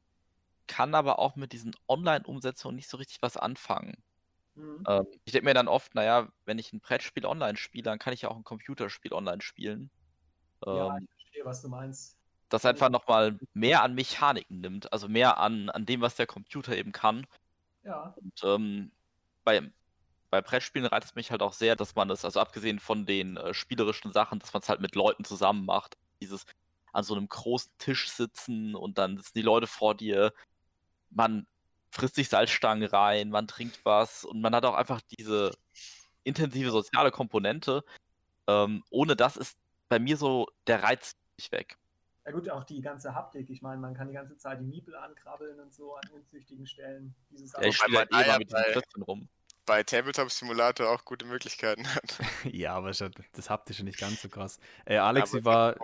kann 0.68 0.96
aber 0.96 1.20
auch 1.20 1.36
mit 1.38 1.54
diesen 1.54 1.76
Online-Umsetzungen 1.88 2.76
nicht 2.78 2.90
so 2.90 2.98
richtig 2.98 3.22
was 3.22 3.38
anfangen. 3.38 4.04
Mhm. 4.56 4.88
Ähm, 4.88 5.06
ich 5.26 5.34
denke 5.34 5.46
mir 5.46 5.54
dann 5.56 5.68
oft, 5.70 5.96
naja, 5.96 6.32
wenn 6.46 6.60
ich 6.60 6.74
ein 6.74 6.82
Brettspiel 6.82 7.26
online 7.26 7.58
spiele, 7.58 7.84
dann 7.84 8.00
kann 8.00 8.14
ich 8.14 8.24
ja 8.24 8.30
auch 8.30 8.38
ein 8.38 8.44
Computerspiel 8.44 9.14
online 9.14 9.42
spielen. 9.42 9.92
Ja, 10.70 10.88
Ähm, 10.88 10.98
ich 10.98 11.10
verstehe, 11.10 11.46
was 11.46 11.62
du 11.62 11.70
meinst. 11.70 12.18
das 12.50 12.66
einfach 12.66 12.90
nochmal 12.90 13.40
mehr 13.54 13.82
an 13.84 13.96
Mechaniken 13.96 14.60
nimmt, 14.62 14.92
also 14.94 15.08
mehr 15.08 15.38
an, 15.40 15.70
an 15.70 15.86
dem, 15.86 16.02
was 16.02 16.16
der 16.16 16.28
Computer 16.28 16.76
eben 16.78 16.92
kann. 16.92 17.26
Ja, 17.84 18.16
Und 18.16 18.42
ähm, 18.44 18.92
bei, 19.44 19.72
bei 20.32 20.42
Brettspielen 20.42 20.88
reizt 20.88 21.16
mich 21.16 21.32
halt 21.32 21.42
auch 21.42 21.54
sehr, 21.54 21.76
dass 21.76 21.96
man 21.96 22.10
es, 22.10 22.26
also 22.26 22.40
abgesehen 22.40 22.80
von 22.80 23.06
den 23.06 23.38
äh, 23.38 23.54
spielerischen 23.54 24.14
Sachen, 24.14 24.40
dass 24.40 24.54
man 24.54 24.62
es 24.64 24.70
halt 24.70 24.82
mit 24.82 24.96
Leuten 24.96 25.24
zusammen 25.26 25.66
macht. 25.66 25.98
Dieses 26.22 26.46
an 26.92 27.04
so 27.04 27.16
einem 27.16 27.28
großen 27.28 27.72
Tisch 27.78 28.10
sitzen 28.10 28.76
und 28.76 28.98
dann 28.98 29.18
sitzen 29.18 29.34
die 29.36 29.42
Leute 29.42 29.68
vor 29.68 29.96
dir, 29.96 30.34
man 31.10 31.48
frisst 31.92 32.16
sich 32.16 32.30
Salzstangen 32.30 32.88
rein, 32.90 33.30
man 33.30 33.48
trinkt 33.48 33.84
was 33.84 34.24
und 34.24 34.42
man 34.42 34.56
hat 34.56 34.66
auch 34.66 34.76
einfach 34.76 35.02
diese 35.18 35.52
intensive 36.24 36.72
soziale 36.72 37.12
Komponente. 37.12 37.84
Ähm, 38.48 38.84
ohne 38.90 39.16
das 39.16 39.38
ist 39.38 39.58
bei 39.90 40.00
mir 40.00 40.18
so 40.18 40.48
der 40.68 40.84
Reiz 40.84 41.16
nicht 41.38 41.52
weg. 41.52 41.78
ja 42.26 42.32
gut, 42.32 42.50
auch 42.50 42.64
die 42.64 42.82
ganze 42.82 43.14
Haptik. 43.14 43.50
Ich 43.50 43.62
meine, 43.62 43.82
man 43.82 43.94
kann 43.94 44.08
die 44.08 44.14
ganze 44.14 44.38
Zeit 44.38 44.60
die 44.62 44.66
Miepel 44.66 44.96
ankrabbeln 44.96 45.60
und 45.60 45.74
so 45.74 45.96
an 45.96 46.04
unzüchtigen 46.14 46.66
Stellen. 46.66 47.14
Dieses 47.30 47.52
Ja, 47.54 47.64
ich 47.64 47.76
spiele 47.78 48.00
halt 48.00 48.12
eh 48.12 48.28
mal 48.28 48.38
mit 48.40 48.50
diesen 48.50 48.62
bei- 48.64 48.72
Klötzchen 48.72 49.04
rum. 49.04 49.30
Bei 49.72 49.84
Tabletop 49.84 50.30
Simulator 50.30 50.90
auch 50.90 51.06
gute 51.06 51.24
Möglichkeiten 51.24 51.88
hat. 51.96 52.20
ja, 52.52 52.74
aber 52.76 52.92
das 52.92 53.50
Haptische 53.50 53.86
nicht 53.86 53.98
ganz 53.98 54.22
so 54.22 54.28
krass. 54.28 54.60
Äh, 54.84 54.98
Alex, 54.98 55.32
sie 55.32 55.46
war. 55.46 55.78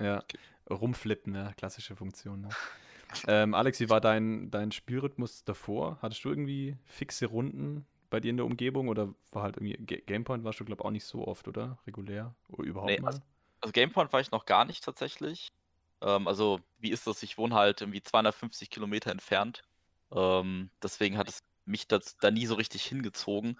ja. 0.00 0.04
Ja, 0.04 0.24
rumflippen, 0.68 1.36
ja, 1.36 1.52
klassische 1.52 1.94
Funktion. 1.94 2.40
Ne? 2.40 2.48
ähm, 3.28 3.54
Alex, 3.54 3.78
wie 3.78 3.88
war 3.90 4.00
dein, 4.00 4.50
dein 4.50 4.72
Spielrhythmus 4.72 5.44
davor? 5.44 5.98
Hattest 6.02 6.24
du 6.24 6.30
irgendwie 6.30 6.76
fixe 6.84 7.26
Runden 7.26 7.86
bei 8.10 8.18
dir 8.18 8.30
in 8.30 8.38
der 8.38 8.46
Umgebung 8.46 8.88
oder 8.88 9.14
war 9.30 9.44
halt 9.44 9.58
irgendwie. 9.58 9.74
Ga- 9.86 10.02
Gamepoint 10.04 10.42
warst 10.42 10.58
du, 10.58 10.64
glaube 10.64 10.82
ich, 10.82 10.84
auch 10.84 10.90
nicht 10.90 11.04
so 11.04 11.28
oft, 11.28 11.46
oder? 11.46 11.78
Regulär? 11.86 12.34
Oder 12.48 12.66
überhaupt 12.66 12.90
Nee, 12.90 12.98
mal? 12.98 13.06
also- 13.06 13.22
Also 13.60 13.70
Gamepoint 13.72 14.12
war 14.12 14.18
ich 14.20 14.32
noch 14.32 14.46
gar 14.46 14.64
nicht 14.64 14.82
tatsächlich. 14.82 15.52
Ähm, 16.00 16.26
also, 16.26 16.58
wie 16.80 16.90
ist 16.90 17.06
das? 17.06 17.22
Ich 17.22 17.38
wohne 17.38 17.54
halt 17.54 17.82
irgendwie 17.82 18.02
250 18.02 18.68
Kilometer 18.68 19.12
entfernt. 19.12 19.62
Ähm, 20.10 20.70
deswegen 20.82 21.16
hat 21.16 21.28
es 21.28 21.38
mich 21.70 21.88
das, 21.88 22.16
da 22.18 22.30
nie 22.30 22.46
so 22.46 22.54
richtig 22.54 22.84
hingezogen. 22.84 23.58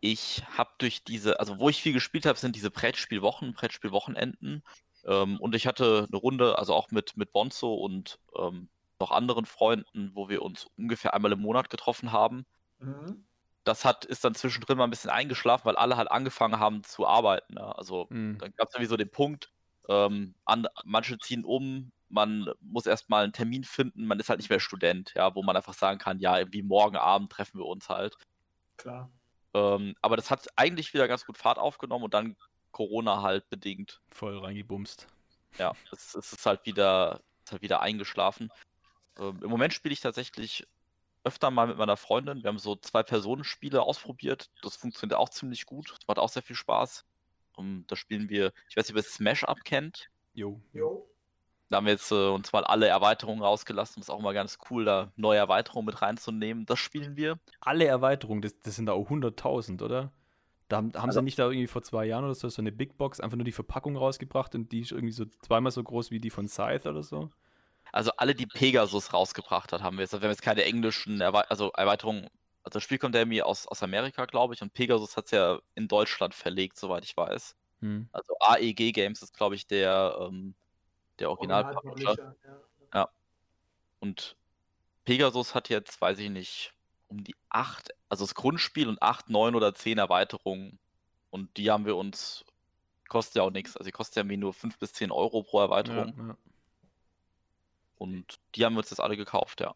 Ich 0.00 0.42
habe 0.56 0.70
durch 0.78 1.04
diese, 1.04 1.40
also 1.40 1.58
wo 1.58 1.68
ich 1.68 1.82
viel 1.82 1.92
gespielt 1.92 2.26
habe, 2.26 2.38
sind 2.38 2.54
diese 2.54 2.70
Brettspielwochen, 2.70 3.54
Brettspielwochenenden. 3.54 4.62
Ähm, 5.04 5.40
und 5.40 5.54
ich 5.54 5.66
hatte 5.66 6.06
eine 6.08 6.16
Runde, 6.16 6.58
also 6.58 6.74
auch 6.74 6.90
mit, 6.90 7.16
mit 7.16 7.32
Bonzo 7.32 7.74
und 7.74 8.18
ähm, 8.38 8.68
noch 9.00 9.10
anderen 9.10 9.46
Freunden, 9.46 10.10
wo 10.14 10.28
wir 10.28 10.42
uns 10.42 10.66
ungefähr 10.76 11.14
einmal 11.14 11.32
im 11.32 11.40
Monat 11.40 11.70
getroffen 11.70 12.12
haben. 12.12 12.46
Mhm. 12.78 13.26
Das 13.64 13.84
hat, 13.84 14.04
ist 14.04 14.24
dann 14.24 14.34
zwischendrin 14.34 14.78
mal 14.78 14.84
ein 14.84 14.90
bisschen 14.90 15.10
eingeschlafen, 15.10 15.64
weil 15.64 15.76
alle 15.76 15.96
halt 15.96 16.10
angefangen 16.10 16.58
haben 16.58 16.84
zu 16.84 17.06
arbeiten. 17.06 17.54
Ne? 17.54 17.76
Also 17.76 18.06
mhm. 18.10 18.38
dann 18.38 18.52
gab 18.56 18.68
es 18.68 18.74
irgendwie 18.74 18.90
so 18.90 18.96
den 18.96 19.10
Punkt, 19.10 19.50
ähm, 19.88 20.34
an, 20.44 20.66
manche 20.84 21.18
ziehen 21.18 21.44
um, 21.44 21.92
man 22.08 22.50
muss 22.60 22.86
erstmal 22.86 23.24
einen 23.24 23.32
Termin 23.32 23.64
finden, 23.64 24.06
man 24.06 24.20
ist 24.20 24.28
halt 24.28 24.38
nicht 24.38 24.50
mehr 24.50 24.60
Student, 24.60 25.12
ja, 25.16 25.34
wo 25.34 25.42
man 25.42 25.56
einfach 25.56 25.74
sagen 25.74 25.98
kann, 25.98 26.18
ja, 26.18 26.38
irgendwie 26.38 26.62
morgen 26.62 26.96
Abend 26.96 27.30
treffen 27.30 27.58
wir 27.58 27.66
uns 27.66 27.88
halt. 27.88 28.16
Klar. 28.76 29.10
Ähm, 29.54 29.94
aber 30.02 30.16
das 30.16 30.30
hat 30.30 30.46
eigentlich 30.56 30.92
wieder 30.94 31.08
ganz 31.08 31.24
gut 31.24 31.38
Fahrt 31.38 31.58
aufgenommen 31.58 32.04
und 32.04 32.14
dann 32.14 32.36
Corona 32.72 33.22
halt 33.22 33.48
bedingt. 33.48 34.00
Voll 34.10 34.38
reingebumst. 34.38 35.06
Ja, 35.58 35.72
es, 35.92 36.14
es 36.14 36.32
ist 36.32 36.46
halt 36.46 36.66
wieder, 36.66 37.22
ist 37.44 37.52
halt 37.52 37.62
wieder 37.62 37.80
eingeschlafen. 37.80 38.50
Ähm, 39.18 39.40
Im 39.42 39.50
Moment 39.50 39.72
spiele 39.72 39.92
ich 39.92 40.00
tatsächlich 40.00 40.66
öfter 41.24 41.50
mal 41.50 41.66
mit 41.66 41.78
meiner 41.78 41.96
Freundin. 41.96 42.42
Wir 42.42 42.48
haben 42.48 42.58
so 42.58 42.76
zwei 42.76 43.02
Personenspiele 43.02 43.82
ausprobiert. 43.82 44.50
Das 44.62 44.76
funktioniert 44.76 45.18
auch 45.18 45.28
ziemlich 45.28 45.66
gut. 45.66 45.90
Das 45.90 46.06
macht 46.06 46.18
auch 46.18 46.28
sehr 46.28 46.42
viel 46.42 46.56
Spaß. 46.56 47.04
Um, 47.56 47.84
da 47.86 47.96
spielen 47.96 48.28
wir, 48.28 48.52
ich 48.68 48.76
weiß 48.76 48.88
nicht, 48.88 48.96
ob 48.96 49.02
ihr 49.02 49.10
Smash 49.10 49.42
Up 49.44 49.64
kennt. 49.64 50.10
Jo. 50.34 50.60
Jo. 50.74 51.08
Da 51.68 51.76
haben 51.76 51.86
wir 51.86 51.92
jetzt 51.92 52.10
äh, 52.12 52.28
uns 52.28 52.52
mal 52.52 52.64
alle 52.64 52.86
Erweiterungen 52.86 53.42
rausgelassen. 53.42 54.00
Ist 54.00 54.10
auch 54.10 54.20
mal 54.20 54.34
ganz 54.34 54.58
cool, 54.70 54.84
da 54.84 55.12
neue 55.16 55.38
Erweiterungen 55.38 55.86
mit 55.86 56.00
reinzunehmen. 56.00 56.64
Das 56.66 56.78
spielen 56.78 57.16
wir. 57.16 57.38
Alle 57.60 57.86
Erweiterungen, 57.86 58.42
das, 58.42 58.58
das 58.60 58.76
sind 58.76 58.86
da 58.86 58.92
auch 58.92 59.10
100.000, 59.10 59.82
oder? 59.82 60.12
Da 60.68 60.78
haben, 60.78 60.92
haben 60.94 61.08
also, 61.08 61.20
sie 61.20 61.24
nicht 61.24 61.38
da 61.38 61.46
irgendwie 61.46 61.66
vor 61.66 61.82
zwei 61.82 62.06
Jahren 62.06 62.24
oder 62.24 62.34
so 62.34 62.48
so 62.48 62.60
eine 62.60 62.72
Big 62.72 62.96
Box 62.96 63.20
einfach 63.20 63.36
nur 63.36 63.44
die 63.44 63.52
Verpackung 63.52 63.96
rausgebracht 63.96 64.54
und 64.54 64.72
die 64.72 64.80
ist 64.80 64.90
irgendwie 64.92 65.12
so 65.12 65.24
zweimal 65.42 65.70
so 65.70 65.82
groß 65.82 66.10
wie 66.10 66.20
die 66.20 66.30
von 66.30 66.48
Scythe 66.48 66.88
oder 66.88 67.02
so? 67.02 67.30
Also 67.92 68.10
alle, 68.16 68.34
die 68.34 68.46
Pegasus 68.46 69.12
rausgebracht 69.12 69.72
hat, 69.72 69.82
haben 69.82 69.96
wir 69.96 70.02
jetzt. 70.02 70.12
Also 70.12 70.22
wir 70.22 70.28
haben 70.28 70.32
jetzt 70.32 70.42
keine 70.42 70.64
englischen 70.64 71.20
Erwe 71.20 71.48
also 71.50 71.70
Erweiterungen. 71.72 72.28
Also 72.62 72.78
das 72.78 72.82
Spiel 72.82 72.98
kommt 72.98 73.14
ja 73.14 73.20
irgendwie 73.20 73.42
aus, 73.42 73.66
aus 73.68 73.82
Amerika, 73.82 74.24
glaube 74.26 74.54
ich, 74.54 74.62
und 74.62 74.72
Pegasus 74.72 75.16
hat 75.16 75.26
es 75.26 75.30
ja 75.30 75.60
in 75.76 75.86
Deutschland 75.86 76.34
verlegt, 76.34 76.78
soweit 76.78 77.04
ich 77.04 77.16
weiß. 77.16 77.54
Hm. 77.80 78.08
Also 78.12 78.34
AEG 78.40 78.92
Games 78.92 79.22
ist, 79.22 79.36
glaube 79.36 79.54
ich, 79.54 79.68
der 79.68 80.18
ähm, 80.20 80.54
der 81.18 81.30
Original, 81.30 81.76
Original 81.76 82.36
ja. 82.44 82.58
ja. 82.94 83.08
Und 84.00 84.36
Pegasus 85.04 85.54
hat 85.54 85.68
jetzt, 85.68 86.00
weiß 86.00 86.18
ich 86.18 86.30
nicht, 86.30 86.72
um 87.08 87.22
die 87.22 87.36
acht, 87.48 87.90
also 88.08 88.24
das 88.24 88.34
Grundspiel 88.34 88.88
und 88.88 89.00
acht, 89.02 89.30
neun 89.30 89.54
oder 89.54 89.74
zehn 89.74 89.98
Erweiterungen. 89.98 90.78
Und 91.30 91.56
die 91.56 91.70
haben 91.70 91.86
wir 91.86 91.96
uns, 91.96 92.44
kostet 93.08 93.36
ja 93.36 93.42
auch 93.42 93.50
nichts. 93.50 93.76
Also 93.76 93.86
die 93.86 93.92
kostet 93.92 94.16
ja 94.16 94.22
irgendwie 94.22 94.36
nur 94.36 94.52
fünf 94.52 94.78
bis 94.78 94.92
zehn 94.92 95.10
Euro 95.10 95.42
pro 95.42 95.60
Erweiterung. 95.60 96.14
Ja, 96.16 96.26
ja. 96.28 96.36
Und 97.98 98.38
die 98.54 98.64
haben 98.64 98.74
wir 98.74 98.80
uns 98.80 98.90
jetzt 98.90 99.00
alle 99.00 99.16
gekauft, 99.16 99.60
ja. 99.60 99.74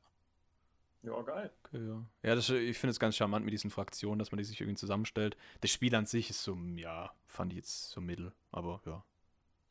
Ja, 1.02 1.22
geil. 1.22 1.50
Okay, 1.64 1.86
ja. 1.86 2.04
ja 2.22 2.34
das, 2.34 2.50
ich 2.50 2.76
finde 2.76 2.90
es 2.90 3.00
ganz 3.00 3.16
charmant 3.16 3.44
mit 3.44 3.54
diesen 3.54 3.70
Fraktionen, 3.70 4.18
dass 4.18 4.32
man 4.32 4.38
die 4.38 4.44
sich 4.44 4.60
irgendwie 4.60 4.76
zusammenstellt. 4.76 5.36
Das 5.62 5.70
Spiel 5.70 5.94
an 5.94 6.06
sich 6.06 6.28
ist 6.28 6.42
so, 6.42 6.56
ja, 6.76 7.10
fand 7.26 7.52
ich 7.52 7.58
jetzt 7.58 7.90
so 7.90 8.00
mittel, 8.00 8.32
aber 8.52 8.82
ja. 8.84 9.02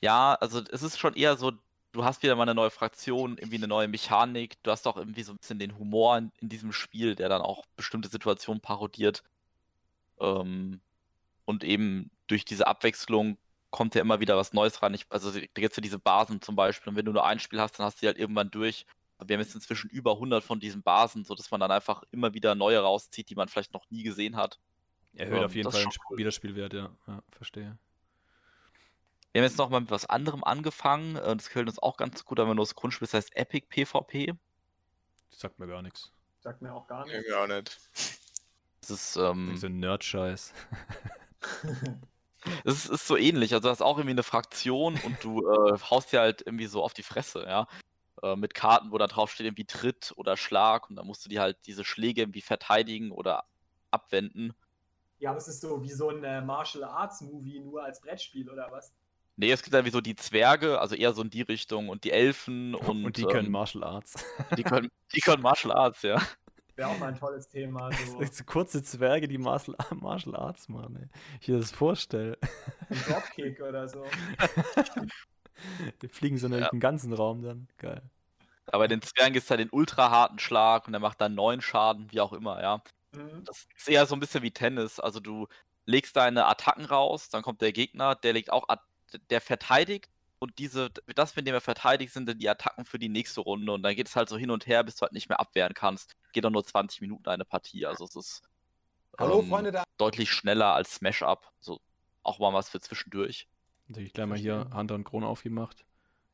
Ja, 0.01 0.35
also 0.35 0.61
es 0.71 0.81
ist 0.81 0.97
schon 0.97 1.15
eher 1.15 1.37
so, 1.37 1.51
du 1.91 2.03
hast 2.03 2.23
wieder 2.23 2.35
mal 2.35 2.43
eine 2.43 2.55
neue 2.55 2.69
Fraktion, 2.69 3.37
irgendwie 3.37 3.57
eine 3.57 3.67
neue 3.67 3.87
Mechanik, 3.87 4.61
du 4.63 4.71
hast 4.71 4.87
auch 4.87 4.97
irgendwie 4.97 5.23
so 5.23 5.33
ein 5.33 5.37
bisschen 5.37 5.59
den 5.59 5.77
Humor 5.77 6.17
in, 6.17 6.31
in 6.39 6.49
diesem 6.49 6.71
Spiel, 6.71 7.15
der 7.15 7.29
dann 7.29 7.41
auch 7.41 7.65
bestimmte 7.75 8.09
Situationen 8.09 8.61
parodiert. 8.61 9.23
Ähm, 10.19 10.81
und 11.45 11.63
eben 11.63 12.11
durch 12.27 12.45
diese 12.45 12.67
Abwechslung 12.67 13.37
kommt 13.71 13.95
ja 13.95 14.01
immer 14.01 14.19
wieder 14.19 14.37
was 14.37 14.53
Neues 14.53 14.81
ran. 14.81 14.93
Ich, 14.93 15.05
also 15.09 15.31
da 15.31 15.39
gibt 15.39 15.71
es 15.71 15.77
ja 15.77 15.81
diese 15.81 15.99
Basen 15.99 16.41
zum 16.41 16.55
Beispiel 16.55 16.91
und 16.91 16.95
wenn 16.95 17.05
du 17.05 17.11
nur 17.11 17.25
ein 17.25 17.39
Spiel 17.39 17.59
hast, 17.59 17.79
dann 17.79 17.85
hast 17.85 17.97
du 17.97 18.01
die 18.01 18.07
halt 18.07 18.17
irgendwann 18.17 18.51
durch. 18.51 18.85
Wir 19.25 19.35
haben 19.35 19.41
jetzt 19.41 19.55
inzwischen 19.55 19.89
über 19.89 20.13
100 20.13 20.43
von 20.43 20.61
diesen 20.61 20.81
Basen, 20.81 21.25
sodass 21.25 21.51
man 21.51 21.59
dann 21.59 21.71
einfach 21.71 22.03
immer 22.11 22.33
wieder 22.33 22.55
neue 22.55 22.79
rauszieht, 22.79 23.29
die 23.29 23.35
man 23.35 23.49
vielleicht 23.49 23.73
noch 23.73 23.89
nie 23.89 24.03
gesehen 24.03 24.37
hat. 24.37 24.59
Erhöht 25.13 25.39
ähm, 25.39 25.43
auf 25.43 25.55
jeden 25.55 25.71
Fall 25.71 25.81
den 25.81 25.91
cool. 26.09 26.17
Wiederspielwert, 26.17 26.73
ja. 26.73 26.89
ja, 27.07 27.21
verstehe. 27.31 27.77
Wir 29.31 29.41
haben 29.41 29.47
jetzt 29.47 29.57
noch 29.57 29.69
mal 29.69 29.81
mit 29.81 29.91
was 29.91 30.05
anderem 30.05 30.43
angefangen. 30.43 31.15
Äh, 31.15 31.35
das 31.35 31.47
gefällt 31.47 31.67
uns 31.67 31.79
auch 31.79 31.97
ganz 31.97 32.25
gut, 32.25 32.39
aber 32.39 32.55
nur 32.55 32.65
das 32.65 32.75
Grundspiel, 32.75 33.05
das 33.07 33.13
heißt 33.13 33.35
Epic 33.35 33.67
PvP. 33.69 34.33
Das 35.29 35.39
sagt 35.39 35.59
mir 35.59 35.67
gar 35.67 35.81
nichts. 35.81 36.11
Sagt 36.39 36.61
mir 36.61 36.73
auch 36.73 36.87
gar 36.87 37.05
nichts. 37.05 37.27
Nee, 37.27 37.33
auch 37.33 37.47
nicht. 37.47 37.79
Das 38.81 38.89
ist, 38.89 39.15
ähm, 39.17 39.55
so 39.57 39.67
ein 39.67 39.79
Nerd-Scheiß. 39.79 40.53
Es 42.63 42.85
ist, 42.85 42.89
ist, 42.89 43.07
so 43.07 43.17
ähnlich. 43.17 43.53
Also, 43.53 43.67
du 43.67 43.69
hast 43.69 43.81
auch 43.81 43.97
irgendwie 43.97 44.13
eine 44.13 44.23
Fraktion 44.23 44.97
und 45.03 45.21
du 45.23 45.45
äh, 45.45 45.77
haust 45.89 46.13
dir 46.13 46.21
halt 46.21 46.41
irgendwie 46.41 46.67
so 46.67 46.81
auf 46.81 46.93
die 46.93 47.03
Fresse, 47.03 47.43
ja. 47.43 47.67
Äh, 48.23 48.37
mit 48.37 48.53
Karten, 48.53 48.91
wo 48.91 48.97
da 48.97 49.07
drauf 49.07 49.31
steht, 49.31 49.45
irgendwie 49.45 49.65
Tritt 49.65 50.13
oder 50.15 50.37
Schlag 50.37 50.89
und 50.89 50.95
dann 50.95 51.05
musst 51.05 51.25
du 51.25 51.29
dir 51.29 51.41
halt 51.41 51.57
diese 51.67 51.83
Schläge 51.83 52.21
irgendwie 52.21 52.41
verteidigen 52.41 53.11
oder 53.11 53.43
abwenden. 53.91 54.53
Ja, 55.19 55.31
aber 55.31 55.37
es 55.37 55.49
ist 55.49 55.61
so 55.61 55.83
wie 55.83 55.91
so 55.91 56.09
ein 56.09 56.23
äh, 56.23 56.41
Martial 56.41 56.85
Arts 56.85 57.21
Movie, 57.21 57.59
nur 57.59 57.83
als 57.83 57.99
Brettspiel 57.99 58.49
oder 58.49 58.71
was? 58.71 58.93
Nee, 59.39 59.53
es 59.53 59.63
gibt 59.63 59.73
irgendwie 59.73 59.93
so 59.93 60.01
die 60.01 60.17
Zwerge, 60.17 60.81
also 60.81 60.95
eher 60.95 61.13
so 61.13 61.21
in 61.21 61.29
die 61.29 61.43
Richtung 61.43 61.87
und 61.87 62.03
die 62.03 62.11
Elfen 62.11 62.75
und. 62.75 63.05
Und 63.05 63.15
die 63.15 63.23
können 63.23 63.45
ähm, 63.45 63.53
Martial 63.53 63.85
Arts. 63.85 64.25
Die 64.57 64.63
können, 64.63 64.89
die 65.15 65.21
können 65.21 65.41
Martial 65.41 65.73
Arts, 65.73 66.01
ja. 66.01 66.21
Wäre 66.75 66.89
auch 66.89 66.99
mal 66.99 67.07
ein 67.07 67.15
tolles 67.15 67.47
Thema. 67.47 67.89
So. 67.91 68.43
kurze 68.45 68.83
Zwerge, 68.83 69.27
die 69.27 69.37
Martial, 69.37 69.77
Martial 69.95 70.35
Arts 70.35 70.67
machen, 70.67 70.97
ey. 70.97 71.07
Ich 71.39 71.47
mir 71.47 71.57
das 71.57 71.71
vorstelle. 71.71 72.37
Ein 72.89 73.03
Dropkick 73.07 73.61
oder 73.61 73.87
so. 73.87 74.05
Die 76.01 76.07
fliegen 76.07 76.37
so 76.37 76.47
ja. 76.47 76.69
den 76.69 76.79
ganzen 76.79 77.13
Raum 77.13 77.41
dann. 77.41 77.67
Geil. 77.77 78.01
Aber 78.67 78.87
den 78.87 79.01
Zwergen 79.01 79.33
gibt 79.33 79.43
es 79.45 79.49
halt 79.49 79.59
den 79.59 79.69
ultra 79.71 80.09
harten 80.09 80.39
Schlag 80.39 80.85
und 80.87 80.93
der 80.93 81.01
macht 81.01 81.19
dann 81.19 81.35
neun 81.35 81.61
Schaden, 81.61 82.11
wie 82.11 82.21
auch 82.21 82.33
immer, 82.33 82.61
ja. 82.61 82.81
Mhm. 83.13 83.43
Das 83.45 83.67
ist 83.75 83.89
eher 83.89 84.05
so 84.05 84.15
ein 84.15 84.19
bisschen 84.19 84.43
wie 84.43 84.51
Tennis. 84.51 84.99
Also 84.99 85.19
du 85.19 85.47
legst 85.85 86.15
deine 86.15 86.45
Attacken 86.45 86.85
raus, 86.85 87.29
dann 87.29 87.41
kommt 87.41 87.61
der 87.61 87.71
Gegner, 87.71 88.15
der 88.15 88.33
legt 88.33 88.51
auch 88.51 88.67
der 89.29 89.41
verteidigt 89.41 90.09
und 90.39 90.57
diese, 90.57 90.89
das, 91.15 91.35
mit 91.35 91.47
dem 91.47 91.53
er 91.53 91.61
verteidigt, 91.61 92.13
sind 92.13 92.27
dann 92.27 92.39
die 92.39 92.49
Attacken 92.49 92.85
für 92.85 92.97
die 92.97 93.09
nächste 93.09 93.41
Runde 93.41 93.71
und 93.73 93.83
dann 93.83 93.95
geht 93.95 94.07
es 94.07 94.15
halt 94.15 94.29
so 94.29 94.37
hin 94.37 94.51
und 94.51 94.67
her, 94.67 94.83
bis 94.83 94.95
du 94.95 95.01
halt 95.01 95.11
nicht 95.11 95.29
mehr 95.29 95.39
abwehren 95.39 95.73
kannst. 95.73 96.15
Geht 96.31 96.45
dann 96.45 96.53
nur 96.53 96.63
20 96.63 97.01
Minuten 97.01 97.27
eine 97.27 97.45
Partie, 97.45 97.85
also 97.85 98.05
es 98.05 98.15
ist 98.15 98.41
Hallo, 99.17 99.41
ähm, 99.41 99.49
Freunde, 99.49 99.71
da 99.71 99.83
deutlich 99.97 100.31
schneller 100.31 100.73
als 100.73 100.95
Smash 100.95 101.23
Up. 101.23 101.51
So 101.59 101.81
auch 102.23 102.39
mal 102.39 102.53
was 102.53 102.69
für 102.69 102.79
zwischendurch. 102.79 103.49
Natürlich 103.87 104.13
gleich 104.13 104.27
mal 104.27 104.37
hier 104.37 104.69
Hunter 104.73 104.95
und 104.95 105.03
Krone 105.03 105.27
aufgemacht. 105.27 105.85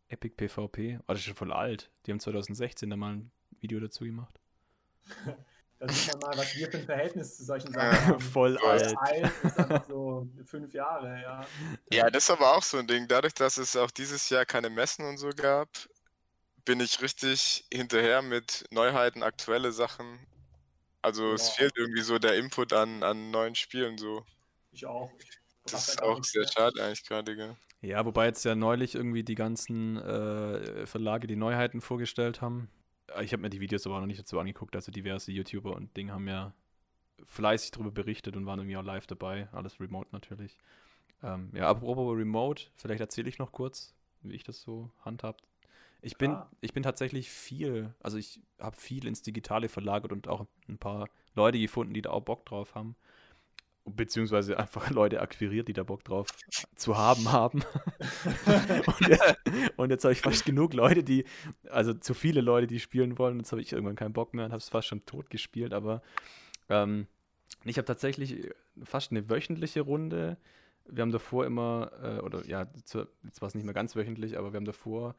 Epic 0.07 0.35
PvP. 0.35 0.99
Oh, 0.99 1.03
das 1.07 1.19
ist 1.19 1.25
schon 1.25 1.35
voll 1.35 1.51
alt. 1.51 1.89
Die 2.05 2.11
haben 2.11 2.19
2016 2.19 2.89
da 2.89 2.95
mal 2.95 3.15
ein 3.15 3.31
Video 3.59 3.79
dazu 3.79 4.03
gemacht. 4.03 4.39
Da 5.85 5.93
sieht 5.93 6.13
man 6.13 6.31
mal, 6.31 6.37
was 6.37 6.55
wir 6.55 6.71
für 6.71 6.77
ein 6.77 6.85
Verhältnis 6.85 7.37
zu 7.37 7.43
solchen 7.43 7.71
Sachen 7.71 8.05
haben. 8.07 8.19
Voll 8.19 8.57
alt. 8.57 8.95
alt 8.97 9.31
ist 9.43 9.59
einfach 9.59 9.85
so 9.87 10.27
fünf 10.45 10.73
Jahre, 10.73 11.21
ja. 11.21 11.45
Ja, 11.91 12.09
das 12.09 12.23
ist 12.23 12.29
aber 12.31 12.55
auch 12.55 12.63
so 12.63 12.77
ein 12.77 12.87
Ding. 12.87 13.07
Dadurch, 13.07 13.33
dass 13.33 13.57
es 13.57 13.75
auch 13.75 13.91
dieses 13.91 14.29
Jahr 14.29 14.45
keine 14.45 14.69
Messen 14.69 15.05
und 15.05 15.17
so 15.17 15.29
gab, 15.29 15.69
bin 16.63 16.79
ich 16.79 17.01
richtig 17.01 17.65
hinterher 17.71 18.21
mit 18.21 18.65
Neuheiten, 18.71 19.21
aktuelle 19.21 19.71
Sachen. 19.71 20.25
Also 21.01 21.27
ja. 21.27 21.33
es 21.35 21.49
fehlt 21.49 21.73
irgendwie 21.77 22.01
so 22.01 22.17
der 22.17 22.35
Input 22.35 22.73
an, 22.73 23.03
an 23.03 23.29
neuen 23.29 23.53
Spielen 23.53 23.97
so. 23.97 24.25
Ich 24.71 24.85
auch. 24.85 25.11
Ich 25.19 25.39
das 25.71 25.89
ist 25.89 26.01
auch 26.01 26.23
sehr 26.23 26.41
mehr. 26.41 26.51
schade 26.51 26.83
eigentlich 26.83 27.05
gerade, 27.05 27.35
gell? 27.35 27.55
Ja, 27.81 28.05
wobei 28.05 28.25
jetzt 28.25 28.43
ja 28.45 28.55
neulich 28.55 28.95
irgendwie 28.95 29.23
die 29.23 29.35
ganzen 29.35 29.97
äh, 29.97 30.87
Verlage 30.87 31.27
die 31.27 31.35
Neuheiten 31.35 31.81
vorgestellt 31.81 32.41
haben. 32.41 32.69
Ich 33.21 33.31
habe 33.33 33.41
mir 33.41 33.49
die 33.49 33.59
Videos 33.59 33.85
aber 33.85 33.99
noch 33.99 34.07
nicht 34.07 34.19
dazu 34.19 34.39
angeguckt. 34.39 34.75
Also 34.75 34.91
diverse 34.91 35.31
YouTuber 35.31 35.75
und 35.75 35.95
Ding 35.95 36.11
haben 36.11 36.27
ja 36.27 36.53
fleißig 37.25 37.71
darüber 37.71 37.91
berichtet 37.91 38.35
und 38.35 38.45
waren 38.45 38.59
irgendwie 38.59 38.77
auch 38.77 38.83
live 38.83 39.07
dabei. 39.07 39.47
Alles 39.51 39.79
remote 39.79 40.09
natürlich. 40.11 40.57
Ähm, 41.23 41.49
ja, 41.53 41.69
apropos 41.69 42.17
Remote, 42.17 42.65
vielleicht 42.75 43.01
erzähle 43.01 43.29
ich 43.29 43.39
noch 43.39 43.51
kurz, 43.51 43.93
wie 44.21 44.35
ich 44.35 44.43
das 44.43 44.61
so 44.61 44.91
handhabt. 45.03 45.47
Ich 46.01 46.17
bin, 46.17 46.37
ich 46.61 46.73
bin 46.73 46.83
tatsächlich 46.83 47.31
viel, 47.31 47.95
also 48.03 48.17
ich 48.17 48.39
habe 48.59 48.75
viel 48.75 49.07
ins 49.07 49.23
Digitale 49.23 49.69
verlagert 49.69 50.11
und 50.11 50.27
auch 50.27 50.45
ein 50.67 50.77
paar 50.77 51.07
Leute 51.33 51.57
gefunden, 51.57 51.93
die 51.93 52.03
da 52.03 52.11
auch 52.11 52.21
Bock 52.21 52.45
drauf 52.45 52.75
haben 52.75 52.95
beziehungsweise 53.85 54.57
einfach 54.57 54.89
Leute 54.89 55.21
akquiriert, 55.21 55.67
die 55.67 55.73
da 55.73 55.83
Bock 55.83 56.03
drauf 56.03 56.27
zu 56.75 56.97
haben 56.97 57.31
haben. 57.31 57.63
und, 58.87 59.07
jetzt, 59.07 59.35
und 59.77 59.89
jetzt 59.91 60.03
habe 60.03 60.13
ich 60.13 60.21
fast 60.21 60.45
genug 60.45 60.73
Leute, 60.73 61.03
die, 61.03 61.25
also 61.69 61.93
zu 61.93 62.13
viele 62.13 62.41
Leute, 62.41 62.67
die 62.67 62.79
spielen 62.79 63.17
wollen. 63.17 63.37
Jetzt 63.37 63.51
habe 63.51 63.61
ich 63.61 63.71
irgendwann 63.71 63.95
keinen 63.95 64.13
Bock 64.13 64.33
mehr 64.33 64.45
und 64.45 64.51
habe 64.51 64.59
es 64.59 64.69
fast 64.69 64.87
schon 64.87 65.05
tot 65.05 65.29
gespielt. 65.29 65.73
Aber 65.73 66.01
ähm, 66.69 67.07
ich 67.63 67.77
habe 67.77 67.85
tatsächlich 67.85 68.49
fast 68.83 69.11
eine 69.11 69.29
wöchentliche 69.29 69.81
Runde 69.81 70.37
wir 70.87 71.01
haben 71.01 71.11
davor 71.11 71.45
immer, 71.45 71.91
äh, 72.01 72.21
oder 72.21 72.45
ja, 72.47 72.67
zu, 72.83 73.07
jetzt 73.23 73.41
war 73.41 73.47
es 73.47 73.55
nicht 73.55 73.65
mehr 73.65 73.73
ganz 73.73 73.95
wöchentlich, 73.95 74.37
aber 74.37 74.53
wir 74.53 74.57
haben 74.57 74.65
davor 74.65 75.15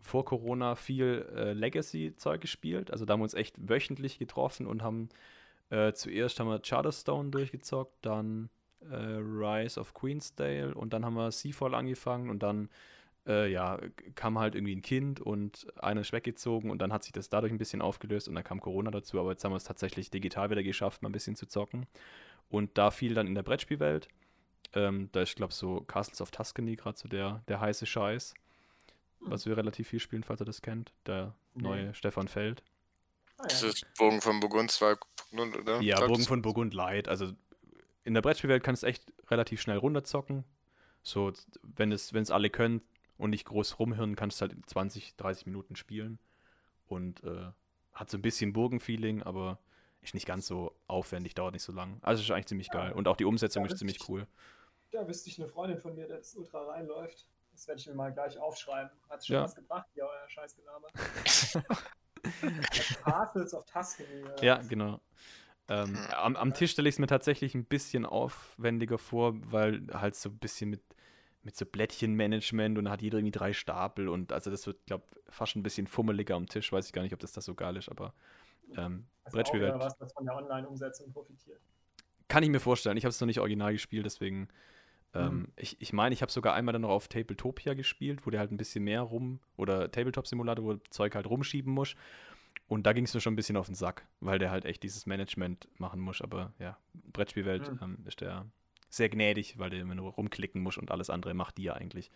vor 0.00 0.24
Corona 0.24 0.74
viel 0.74 1.26
äh, 1.34 1.52
Legacy-Zeug 1.52 2.40
gespielt. 2.40 2.90
Also 2.90 3.04
da 3.04 3.12
haben 3.12 3.20
wir 3.20 3.24
uns 3.24 3.34
echt 3.34 3.56
wöchentlich 3.68 4.18
getroffen 4.18 4.66
und 4.66 4.82
haben 4.82 5.08
äh, 5.70 5.92
zuerst 5.92 6.38
haben 6.40 6.48
wir 6.48 6.60
Charterstone 6.60 7.30
durchgezockt, 7.30 7.94
dann 8.02 8.50
äh, 8.90 8.94
Rise 8.94 9.80
of 9.80 9.94
Queensdale 9.94 10.74
und 10.74 10.92
dann 10.92 11.04
haben 11.04 11.14
wir 11.14 11.30
Seafall 11.32 11.74
angefangen 11.74 12.30
und 12.30 12.42
dann 12.42 12.68
äh, 13.26 13.50
ja, 13.50 13.78
kam 14.14 14.38
halt 14.38 14.54
irgendwie 14.54 14.76
ein 14.76 14.82
Kind 14.82 15.20
und 15.20 15.66
einer 15.82 16.02
ist 16.02 16.12
weggezogen 16.12 16.70
und 16.70 16.78
dann 16.78 16.92
hat 16.92 17.02
sich 17.02 17.12
das 17.12 17.28
dadurch 17.28 17.52
ein 17.52 17.58
bisschen 17.58 17.82
aufgelöst 17.82 18.28
und 18.28 18.34
dann 18.34 18.44
kam 18.44 18.60
Corona 18.60 18.90
dazu, 18.90 19.18
aber 19.18 19.32
jetzt 19.32 19.44
haben 19.44 19.52
wir 19.52 19.56
es 19.56 19.64
tatsächlich 19.64 20.10
digital 20.10 20.50
wieder 20.50 20.62
geschafft, 20.62 21.02
mal 21.02 21.08
ein 21.08 21.12
bisschen 21.12 21.36
zu 21.36 21.46
zocken. 21.46 21.86
Und 22.48 22.78
da 22.78 22.92
fiel 22.92 23.14
dann 23.14 23.26
in 23.26 23.34
der 23.34 23.42
Brettspielwelt, 23.42 24.08
ähm, 24.74 25.08
da 25.12 25.22
ist, 25.22 25.34
glaube 25.34 25.50
ich, 25.50 25.56
so 25.56 25.80
Castles 25.80 26.20
of 26.20 26.30
Tuscany 26.30 26.76
gerade 26.76 26.96
so 26.96 27.08
der, 27.08 27.42
der 27.48 27.60
heiße 27.60 27.86
Scheiß, 27.86 28.34
was 29.20 29.46
wir 29.46 29.56
relativ 29.56 29.88
viel 29.88 30.00
spielen, 30.00 30.22
falls 30.22 30.40
ihr 30.40 30.44
das 30.44 30.62
kennt, 30.62 30.92
der 31.06 31.34
neue 31.54 31.92
Stefan 31.94 32.28
Feld. 32.28 32.62
Ah. 33.38 33.44
Das 33.48 33.62
ist 33.62 33.86
Bogen 33.98 34.20
von 34.20 34.38
Burgund 34.38 34.70
2.0, 35.32 35.60
oder? 35.60 35.80
Ja, 35.80 36.04
Bogen 36.06 36.24
von 36.24 36.42
Burgund 36.42 36.74
Light. 36.74 37.08
Also 37.08 37.32
in 38.04 38.14
der 38.14 38.22
Brettspielwelt 38.22 38.62
kannst 38.62 38.82
du 38.82 38.86
echt 38.86 39.12
relativ 39.30 39.60
schnell 39.60 39.78
runterzocken. 39.78 40.44
So, 41.02 41.32
wenn 41.62 41.92
es, 41.92 42.12
wenn 42.12 42.22
es 42.22 42.30
alle 42.30 42.50
können 42.50 42.82
und 43.18 43.30
nicht 43.30 43.46
groß 43.46 43.78
rumhören, 43.78 44.16
kannst 44.16 44.40
du 44.40 44.46
halt 44.46 44.56
20, 44.68 45.16
30 45.16 45.46
Minuten 45.46 45.76
spielen. 45.76 46.18
Und 46.86 47.24
äh, 47.24 47.50
hat 47.92 48.10
so 48.10 48.18
ein 48.18 48.22
bisschen 48.22 48.52
Burgenfeeling, 48.52 49.22
aber 49.22 49.58
ist 50.02 50.14
nicht 50.14 50.26
ganz 50.26 50.46
so 50.46 50.76
aufwendig, 50.86 51.34
dauert 51.34 51.54
nicht 51.54 51.62
so 51.62 51.72
lang. 51.72 51.98
Also 52.02 52.22
ist 52.22 52.30
eigentlich 52.30 52.46
ziemlich 52.46 52.70
geil. 52.70 52.92
Und 52.92 53.08
auch 53.08 53.16
die 53.16 53.24
Umsetzung 53.24 53.64
ist 53.66 53.78
ziemlich 53.78 53.96
ich, 54.00 54.08
cool. 54.08 54.26
Da 54.92 55.06
wüsste 55.08 55.28
ich 55.30 55.38
eine 55.40 55.48
Freundin 55.48 55.78
von 55.78 55.94
mir, 55.94 56.06
das 56.06 56.36
ultra 56.36 56.62
reinläuft. 56.62 57.26
Das 57.52 57.66
werde 57.66 57.80
ich 57.80 57.86
mir 57.86 57.94
mal 57.94 58.12
gleich 58.12 58.38
aufschreiben. 58.38 58.90
Hat 59.08 59.26
schon 59.26 59.34
ja. 59.34 59.42
was 59.42 59.54
gebracht, 59.54 59.88
ja, 59.94 60.04
euer 60.04 60.28
Scheißgelaber. 60.28 60.88
Castles 63.04 63.54
of 63.54 63.64
Tuscany. 63.66 64.24
Ja, 64.42 64.60
genau. 64.68 65.00
Ähm, 65.68 65.96
am, 66.16 66.36
am, 66.36 66.54
Tisch 66.54 66.72
stelle 66.72 66.88
ich 66.88 66.94
es 66.94 66.98
mir 66.98 67.08
tatsächlich 67.08 67.54
ein 67.54 67.64
bisschen 67.64 68.06
aufwendiger 68.06 68.98
vor, 68.98 69.34
weil 69.50 69.86
halt 69.92 70.14
so 70.14 70.28
ein 70.28 70.38
bisschen 70.38 70.70
mit, 70.70 70.80
mit 71.42 71.56
so 71.56 71.66
Blättchenmanagement 71.66 72.78
und 72.78 72.84
da 72.84 72.92
hat 72.92 73.02
jeder 73.02 73.18
irgendwie 73.18 73.32
drei 73.32 73.52
Stapel 73.52 74.08
und 74.08 74.32
also 74.32 74.50
das 74.50 74.66
wird, 74.66 74.84
glaube 74.86 75.04
ich, 75.10 75.34
fast 75.34 75.56
ein 75.56 75.64
bisschen 75.64 75.88
fummeliger 75.88 76.36
am 76.36 76.46
Tisch. 76.46 76.70
Weiß 76.70 76.86
ich 76.86 76.92
gar 76.92 77.02
nicht, 77.02 77.14
ob 77.14 77.20
das 77.20 77.32
da 77.32 77.40
so 77.40 77.54
geil 77.54 77.76
ist, 77.76 77.88
aber 77.88 78.14
ähm, 78.76 79.06
Brettspielwelt. 79.24 79.74
Auch 79.74 79.80
was, 79.80 79.98
das 79.98 80.12
von 80.12 80.24
der 80.24 80.36
Online-Umsetzung 80.36 81.12
profitiert. 81.12 81.60
Kann 82.28 82.42
ich 82.42 82.50
mir 82.50 82.60
vorstellen. 82.60 82.96
Ich 82.96 83.04
habe 83.04 83.10
es 83.10 83.20
noch 83.20 83.26
nicht 83.26 83.40
original 83.40 83.72
gespielt, 83.72 84.06
deswegen 84.06 84.48
mhm. 85.24 85.48
ich, 85.56 85.80
ich 85.80 85.92
meine, 85.92 86.12
ich 86.12 86.22
habe 86.22 86.32
sogar 86.32 86.54
einmal 86.54 86.72
dann 86.72 86.82
noch 86.82 86.90
auf 86.90 87.08
Tabletopia 87.08 87.74
gespielt, 87.74 88.26
wo 88.26 88.30
der 88.30 88.40
halt 88.40 88.52
ein 88.52 88.56
bisschen 88.56 88.84
mehr 88.84 89.02
rum, 89.02 89.40
oder 89.56 89.90
Tabletop-Simulator, 89.90 90.64
wo 90.64 90.76
Zeug 90.90 91.14
halt 91.14 91.26
rumschieben 91.26 91.72
muss. 91.72 91.94
Und 92.68 92.84
da 92.86 92.92
ging 92.92 93.04
es 93.04 93.14
mir 93.14 93.20
schon 93.20 93.34
ein 93.34 93.36
bisschen 93.36 93.56
auf 93.56 93.66
den 93.66 93.74
Sack, 93.74 94.06
weil 94.20 94.38
der 94.38 94.50
halt 94.50 94.64
echt 94.64 94.82
dieses 94.82 95.06
Management 95.06 95.68
machen 95.78 96.00
muss. 96.00 96.20
Aber 96.20 96.52
ja, 96.58 96.76
Brettspielwelt 97.12 97.70
mhm. 97.70 97.78
ähm, 97.82 97.98
ist 98.06 98.20
der 98.20 98.46
sehr 98.88 99.08
gnädig, 99.08 99.58
weil 99.58 99.70
der 99.70 99.80
immer 99.80 99.94
nur 99.94 100.12
rumklicken 100.12 100.60
muss 100.60 100.78
und 100.78 100.90
alles 100.90 101.10
andere 101.10 101.34
macht 101.34 101.58
die 101.58 101.64
ja 101.64 101.74
eigentlich. 101.74 102.10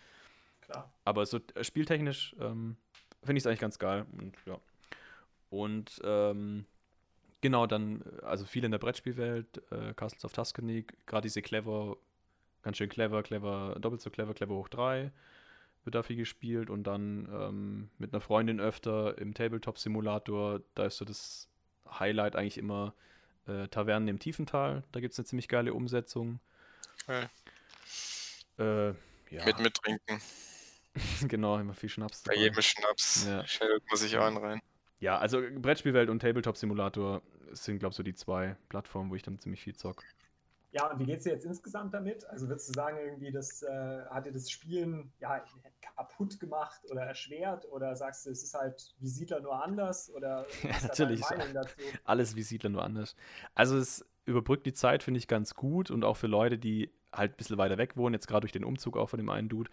Klar. 0.62 0.92
Aber 1.04 1.26
so 1.26 1.38
äh, 1.54 1.62
spieltechnisch 1.64 2.34
ähm, 2.40 2.76
finde 3.22 3.38
ich 3.38 3.42
es 3.42 3.46
eigentlich 3.46 3.60
ganz 3.60 3.78
geil. 3.78 4.06
Und 4.12 4.34
ja. 4.46 4.58
Und 5.50 6.00
ähm, 6.04 6.64
genau, 7.40 7.66
dann, 7.66 8.02
also 8.22 8.44
viel 8.44 8.64
in 8.64 8.70
der 8.70 8.78
Brettspielwelt, 8.78 9.62
äh, 9.70 9.94
Castles 9.94 10.24
of 10.24 10.32
Tuscany, 10.32 10.86
gerade 11.06 11.26
diese 11.26 11.42
clever 11.42 11.96
ganz 12.62 12.76
schön 12.76 12.88
clever, 12.88 13.22
clever, 13.22 13.76
doppelt 13.80 14.00
so 14.00 14.10
clever, 14.10 14.34
clever 14.34 14.54
hoch 14.54 14.68
3 14.68 15.12
wird 15.84 15.94
da 15.94 16.02
viel 16.02 16.16
gespielt 16.16 16.70
und 16.70 16.84
dann 16.84 17.28
ähm, 17.32 17.90
mit 17.98 18.12
einer 18.12 18.20
Freundin 18.20 18.60
öfter 18.60 19.16
im 19.18 19.34
Tabletop-Simulator, 19.34 20.60
da 20.74 20.86
ist 20.86 20.98
so 20.98 21.04
das 21.04 21.48
Highlight 21.88 22.36
eigentlich 22.36 22.58
immer 22.58 22.94
äh, 23.46 23.68
Tavernen 23.68 24.08
im 24.08 24.18
Tiefental, 24.18 24.84
da 24.92 25.00
gibt 25.00 25.12
es 25.12 25.18
eine 25.18 25.26
ziemlich 25.26 25.48
geile 25.48 25.72
Umsetzung. 25.72 26.40
Okay. 27.04 27.26
Äh, 28.58 28.88
ja. 29.30 29.44
Mit 29.46 29.58
mittrinken. 29.58 30.20
genau, 31.28 31.58
immer 31.58 31.74
viel 31.74 31.88
Schnaps. 31.88 32.24
Bei 32.24 32.34
jedem 32.34 32.60
Schnaps 32.60 33.26
ja. 33.26 33.44
muss 33.90 34.02
ich 34.02 34.16
auch 34.18 34.26
einen 34.26 34.36
rein. 34.36 34.60
Ja, 34.98 35.18
also 35.18 35.40
Brettspielwelt 35.40 36.10
und 36.10 36.20
Tabletop-Simulator 36.20 37.22
sind, 37.52 37.78
glaube 37.78 37.92
ich, 37.92 37.96
so 37.96 38.02
die 38.02 38.14
zwei 38.14 38.56
Plattformen, 38.68 39.10
wo 39.10 39.14
ich 39.14 39.22
dann 39.22 39.38
ziemlich 39.38 39.62
viel 39.62 39.74
zock. 39.74 40.04
Ja, 40.72 40.88
und 40.88 41.00
wie 41.00 41.04
geht 41.04 41.18
es 41.18 41.24
dir 41.24 41.32
jetzt 41.32 41.44
insgesamt 41.44 41.92
damit? 41.94 42.24
Also 42.26 42.48
würdest 42.48 42.68
du 42.68 42.72
sagen, 42.72 42.96
irgendwie, 42.98 43.32
das 43.32 43.62
äh, 43.62 44.04
hat 44.08 44.26
dir 44.26 44.32
das 44.32 44.50
Spielen 44.50 45.12
ja, 45.18 45.44
kaputt 45.80 46.38
gemacht 46.38 46.80
oder 46.90 47.02
erschwert? 47.02 47.66
Oder 47.70 47.96
sagst 47.96 48.26
du, 48.26 48.30
es 48.30 48.44
ist 48.44 48.54
halt 48.54 48.94
wie 49.00 49.08
Siedler 49.08 49.40
nur 49.40 49.62
anders? 49.62 50.12
Oder 50.14 50.46
ja, 50.62 50.70
natürlich. 50.82 51.22
Alles 52.04 52.36
wie 52.36 52.42
Siedler 52.42 52.70
nur 52.70 52.84
anders. 52.84 53.16
Also 53.54 53.76
es 53.78 54.04
überbrückt 54.26 54.64
die 54.64 54.72
Zeit, 54.72 55.02
finde 55.02 55.18
ich, 55.18 55.26
ganz 55.26 55.54
gut. 55.54 55.90
Und 55.90 56.04
auch 56.04 56.16
für 56.16 56.28
Leute, 56.28 56.56
die 56.56 56.92
halt 57.12 57.32
ein 57.32 57.36
bisschen 57.36 57.58
weiter 57.58 57.76
weg 57.76 57.96
wohnen, 57.96 58.14
jetzt 58.14 58.28
gerade 58.28 58.42
durch 58.42 58.52
den 58.52 58.64
Umzug 58.64 58.96
auch 58.96 59.08
von 59.08 59.18
dem 59.18 59.28
einen 59.28 59.48
Dude, 59.48 59.70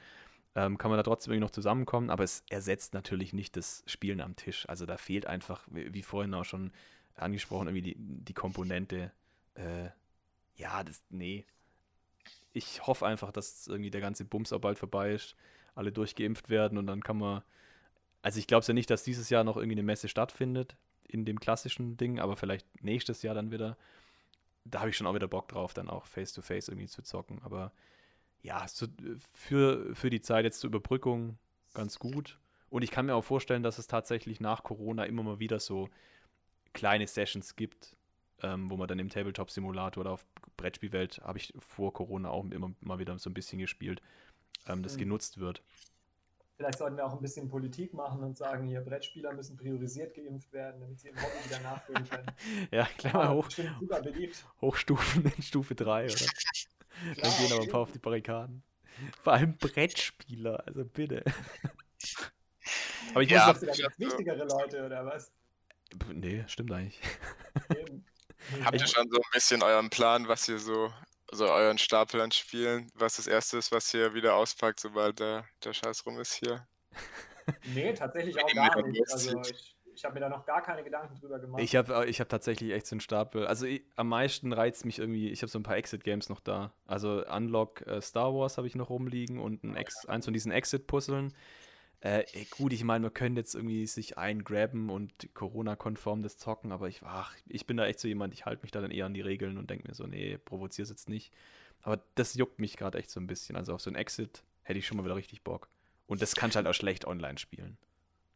ähm, 0.56 0.80
kann 0.80 0.90
man 0.90 0.98
da 0.98 1.04
trotzdem 1.04 1.32
irgendwie 1.32 1.46
noch 1.46 1.52
zusammenkommen. 1.52 2.10
Aber 2.10 2.24
es 2.24 2.44
ersetzt 2.50 2.96
natürlich 2.96 3.34
nicht 3.34 3.56
das 3.56 3.84
Spielen 3.86 4.20
am 4.20 4.36
Tisch. 4.36 4.68
Also 4.68 4.88
da 4.88 4.98
fehlt 4.98 5.28
einfach, 5.28 5.68
wie 5.70 6.02
vorhin 6.02 6.34
auch 6.34 6.46
schon 6.46 6.72
angesprochen, 7.14 7.68
irgendwie 7.68 7.94
die, 7.94 7.96
die 7.98 8.34
Komponente. 8.34 9.12
Äh, 9.54 9.90
ja, 10.58 10.84
das, 10.84 11.02
nee. 11.10 11.46
Ich 12.54 12.86
hoffe 12.86 13.06
einfach, 13.06 13.32
dass 13.32 13.68
irgendwie 13.68 13.92
der 13.92 14.02
ganze 14.02 14.26
Bums 14.26 14.52
auch 14.52 14.60
bald 14.60 14.80
vorbei 14.80 15.14
ist, 15.14 15.36
alle 15.76 15.92
durchgeimpft 15.92 16.50
werden 16.50 16.78
und 16.78 16.88
dann 16.88 17.02
kann 17.04 17.18
man. 17.18 17.44
Also 18.24 18.40
ich 18.40 18.48
glaube 18.48 18.62
es 18.62 18.68
ja 18.68 18.74
nicht, 18.74 18.90
dass 18.90 19.04
dieses 19.04 19.30
Jahr 19.30 19.44
noch 19.44 19.58
irgendwie 19.58 19.76
eine 19.76 19.84
Messe 19.84 20.08
stattfindet 20.10 20.76
in 21.08 21.24
dem 21.24 21.40
klassischen 21.40 21.98
Ding, 21.98 22.20
aber 22.20 22.36
vielleicht 22.36 22.84
nächstes 22.84 23.22
Jahr 23.22 23.36
dann 23.36 23.52
wieder. 23.52 23.78
Da 24.66 24.80
habe 24.80 24.90
ich 24.90 24.98
schon 24.98 25.08
auch 25.08 25.14
wieder 25.14 25.28
Bock 25.28 25.48
drauf, 25.48 25.74
dann 25.74 25.90
auch 25.90 26.06
face-to-face 26.06 26.66
-face 26.66 26.72
irgendwie 26.72 26.88
zu 26.88 27.02
zocken. 27.02 27.42
Aber 27.44 27.72
ja, 28.42 28.68
so 28.68 28.88
für, 29.34 29.96
für 29.96 30.10
die 30.10 30.22
Zeit 30.22 30.44
jetzt 30.44 30.60
zur 30.60 30.70
Überbrückung 30.70 31.38
ganz 31.74 32.00
gut. 32.00 32.38
Und 32.70 32.82
ich 32.82 32.92
kann 32.92 33.06
mir 33.06 33.16
auch 33.16 33.24
vorstellen, 33.24 33.64
dass 33.64 33.78
es 33.78 33.88
tatsächlich 33.88 34.42
nach 34.42 34.64
Corona 34.64 35.06
immer 35.06 35.24
mal 35.24 35.40
wieder 35.40 35.60
so 35.60 35.90
kleine 36.74 37.08
Sessions 37.08 37.56
gibt, 37.56 37.96
ähm, 38.42 38.70
wo 38.70 38.78
man 38.78 38.88
dann 38.88 39.00
im 39.00 39.10
Tabletop-Simulator 39.10 40.02
oder 40.02 40.12
auf 40.12 40.26
Brettspielwelt, 40.58 41.20
habe 41.24 41.38
ich 41.38 41.54
vor 41.60 41.94
Corona 41.94 42.30
auch 42.30 42.44
immer 42.46 42.72
mal 42.82 43.00
wieder 43.00 43.18
so 43.18 43.30
ein 43.30 43.34
bisschen 43.34 43.60
gespielt, 43.60 44.02
ähm, 44.68 44.84
das 44.84 44.96
mhm. 44.96 45.02
genutzt 45.02 45.40
wird. 45.40 45.64
Vielleicht 46.58 46.80
sollten 46.80 46.98
wir 46.98 47.06
auch 47.06 47.14
ein 47.14 47.22
bisschen 47.22 47.48
Politik 47.48 47.94
machen 47.94 48.24
und 48.24 48.36
sagen, 48.36 48.66
hier 48.66 48.82
Brettspieler 48.82 49.32
müssen 49.32 49.58
priorisiert 49.58 50.16
geimpft 50.16 50.52
werden, 50.52 50.82
damit 50.82 51.00
sie 51.00 51.10
im 51.10 51.16
Hobby 51.16 51.46
wieder 51.46 51.60
nachfüllen 51.60 52.04
können. 52.10 52.32
ja, 52.72 52.86
klar 52.98 53.36
hoch, 53.36 53.48
Hochstufen 54.62 55.32
in 55.38 55.44
Stufe 55.44 55.76
3, 55.76 56.06
oder? 56.06 56.16
Dann 57.22 57.32
gehen 57.38 57.54
aber 57.54 57.62
ein 57.62 57.70
paar 57.70 57.82
auf 57.82 57.92
die 57.92 58.00
Barrikaden. 58.00 58.64
Vor 59.22 59.34
allem 59.34 59.56
Brettspieler, 59.58 60.66
also 60.66 60.84
bitte. 60.84 61.24
aber 63.12 63.22
ich 63.22 63.30
ja, 63.30 63.48
muss 63.48 63.60
doch 63.60 64.00
wichtigere 64.00 64.44
Leute, 64.46 64.84
oder 64.84 65.06
was? 65.06 65.32
Nee, 66.12 66.44
stimmt 66.48 66.72
eigentlich. 66.72 67.00
Eben. 67.70 67.87
Habt 68.64 68.80
ihr 68.80 68.88
schon 68.88 69.10
so 69.10 69.18
ein 69.18 69.30
bisschen 69.34 69.64
euren 69.64 69.90
Plan, 69.90 70.28
was 70.28 70.48
ihr 70.48 70.60
so, 70.60 70.92
also 71.32 71.48
euren 71.48 71.78
Stapel 71.78 72.22
an 72.22 72.32
Spielen, 72.32 72.92
was 72.96 73.18
das 73.18 73.28
erste 73.28 73.58
ist, 73.58 73.72
was 73.72 73.94
ihr 73.94 74.14
wieder 74.14 74.36
auspackt, 74.36 74.80
sobald 74.80 75.20
der, 75.20 75.46
der 75.64 75.74
Scheiß 75.74 76.06
rum 76.06 76.20
ist 76.20 76.34
hier? 76.34 76.68
Nee, 77.74 77.94
tatsächlich 77.94 78.38
auch 78.44 78.54
gar 78.54 78.82
nicht. 78.82 79.02
Also 79.10 79.40
ich, 79.40 79.78
ich 79.98 80.06
habe 80.06 80.16
mir 80.16 80.20
da 80.20 80.30
noch 80.30 80.46
gar 80.46 80.62
keine 80.62 80.84
Gedanken 80.84 81.16
drüber 81.16 81.40
gemacht. 81.40 81.62
Ich 81.62 81.76
habe 81.76 82.06
ich 82.06 82.20
hab 82.20 82.30
tatsächlich 82.30 82.72
echt 82.72 82.86
so 82.86 82.96
einen 82.96 83.02
Stapel. 83.02 83.48
Also 83.48 83.66
ich, 83.66 83.84
am 83.96 84.10
meisten 84.10 84.54
reizt 84.54 84.86
mich 84.86 85.00
irgendwie, 85.00 85.30
ich 85.30 85.42
habe 85.42 85.50
so 85.50 85.58
ein 85.58 85.64
paar 85.64 85.78
Exit-Games 85.78 86.30
noch 86.30 86.40
da. 86.40 86.74
Also 86.86 87.26
Unlock 87.26 87.88
äh, 87.88 88.02
Star 88.02 88.34
Wars 88.34 88.58
habe 88.58 88.68
ich 88.68 88.76
noch 88.76 88.90
rumliegen 88.90 89.40
und 89.40 89.64
ein 89.64 89.76
Ex, 89.76 90.06
eins 90.06 90.26
von 90.26 90.34
diesen 90.34 90.52
Exit-Puzzeln. 90.52 91.34
Äh, 92.00 92.24
gut, 92.52 92.74
ich 92.74 92.84
meine, 92.84 93.04
man 93.04 93.14
könnte 93.14 93.42
jetzt 93.42 93.56
irgendwie 93.56 93.88
sich 93.88 94.18
eingraben 94.18 94.90
und 94.90 95.34
Corona-konform 95.34 96.22
das 96.22 96.38
zocken, 96.38 96.72
aber 96.72 96.88
ich, 96.88 97.02
ach, 97.04 97.34
ich 97.48 97.66
bin 97.66 97.78
da 97.78 97.88
echt 97.88 98.00
so 98.00 98.08
jemand, 98.08 98.34
ich 98.34 98.46
halte 98.46 98.62
mich 98.62 98.72
da 98.72 98.82
dann 98.82 98.92
eher 98.92 99.08
an 99.08 99.16
die 99.16 99.22
Regeln 99.22 99.58
und 99.58 99.70
denke 99.70 99.88
mir 99.88 99.96
so, 99.96 100.06
nee, 100.06 100.38
provozier's 100.38 100.90
jetzt 100.90 101.10
nicht. 101.10 101.34
Aber 101.82 102.04
das 102.16 102.36
juckt 102.36 102.60
mich 102.60 102.78
gerade 102.78 102.98
echt 103.00 103.10
so 103.10 103.20
ein 103.20 103.28
bisschen. 103.28 103.56
Also 103.56 103.74
auf 103.74 103.82
so 103.82 103.90
ein 103.90 103.96
Exit 103.96 104.44
hätte 104.64 104.80
ich 104.80 104.86
schon 104.86 104.98
mal 104.98 105.06
wieder 105.06 105.16
richtig 105.16 105.42
Bock. 105.44 105.70
Und 106.06 106.22
das 106.22 106.36
kannst 106.36 106.56
du 106.56 106.58
halt 106.58 106.68
auch 106.68 106.74
schlecht 106.74 107.06
online 107.06 107.38
spielen. 107.38 107.78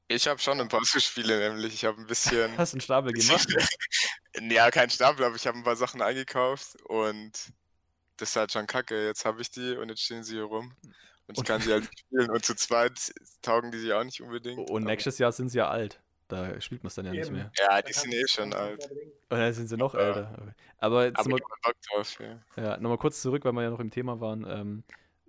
Ich 0.08 0.28
habe 0.28 0.40
schon 0.40 0.60
ein 0.60 0.68
paar 0.68 0.84
so 0.84 1.00
Spiele, 1.00 1.40
nämlich. 1.40 1.74
Ich 1.74 1.86
habe 1.86 2.00
ein 2.00 2.08
bisschen. 2.08 2.52
Hast 2.58 2.74
du 2.74 2.76
einen 2.76 2.82
Stapel 2.82 3.14
gemacht? 3.14 3.48
ja, 4.50 4.70
kein 4.72 4.90
Stapel, 4.90 5.26
aber 5.26 5.36
ich 5.36 5.48
habe 5.48 5.58
ein 5.58 5.64
paar 5.64 5.78
Sachen 5.78 6.02
eingekauft 6.02 6.76
und 6.84 7.32
das 8.18 8.30
ist 8.30 8.36
halt 8.36 8.52
schon 8.52 8.68
kacke. 8.68 9.06
Jetzt 9.06 9.24
habe 9.24 9.42
ich 9.42 9.52
die 9.52 9.76
und 9.78 9.90
jetzt 9.90 10.04
stehen 10.04 10.24
sie 10.24 10.36
hier 10.36 10.44
rum. 10.44 10.76
Und 11.38 11.44
ich 11.44 11.48
kann 11.48 11.62
sie 11.62 11.72
halt 11.72 11.84
nicht 11.84 12.00
spielen. 12.00 12.30
Und 12.30 12.46
zu 12.46 12.56
zweit 12.56 13.14
taugen 13.42 13.72
die 13.72 13.80
sich 13.80 13.94
auch 13.94 14.04
nicht 14.04 14.22
unbedingt. 14.22 14.70
Und 14.70 14.84
nächstes 14.84 15.18
Jahr 15.18 15.32
sind 15.32 15.50
sie 15.50 15.58
ja 15.60 15.70
alt. 15.70 16.00
Da 16.28 16.62
spielt 16.62 16.82
man 16.84 16.88
es 16.88 16.96
dann 16.96 17.06
ja 17.06 17.12
nicht 17.12 17.28
Eben. 17.28 17.36
mehr. 17.36 17.52
Ja, 17.60 17.82
die 17.82 17.92
sind 17.92 18.14
eh 18.14 18.24
schon 18.28 18.50
nicht 18.50 18.58
alt. 18.58 18.90
Oder 19.30 19.52
sind 19.52 19.68
sie 19.68 19.76
noch 19.76 19.94
Ja. 19.94 20.00
älter? 20.00 20.38
Okay. 20.42 20.52
Aber 20.78 21.06
jetzt 21.06 21.20
Aber 21.20 21.30
nochmal 21.30 21.74
ja. 22.56 22.64
ja, 22.64 22.78
noch 22.78 22.90
mal 22.90 22.98
kurz 22.98 23.22
zurück, 23.22 23.44
weil 23.44 23.52
wir 23.52 23.64
ja 23.64 23.70
noch 23.70 23.82
im 23.82 23.92
Thema 23.92 24.22
waren. 24.22 24.46
Ähm, 24.50 24.84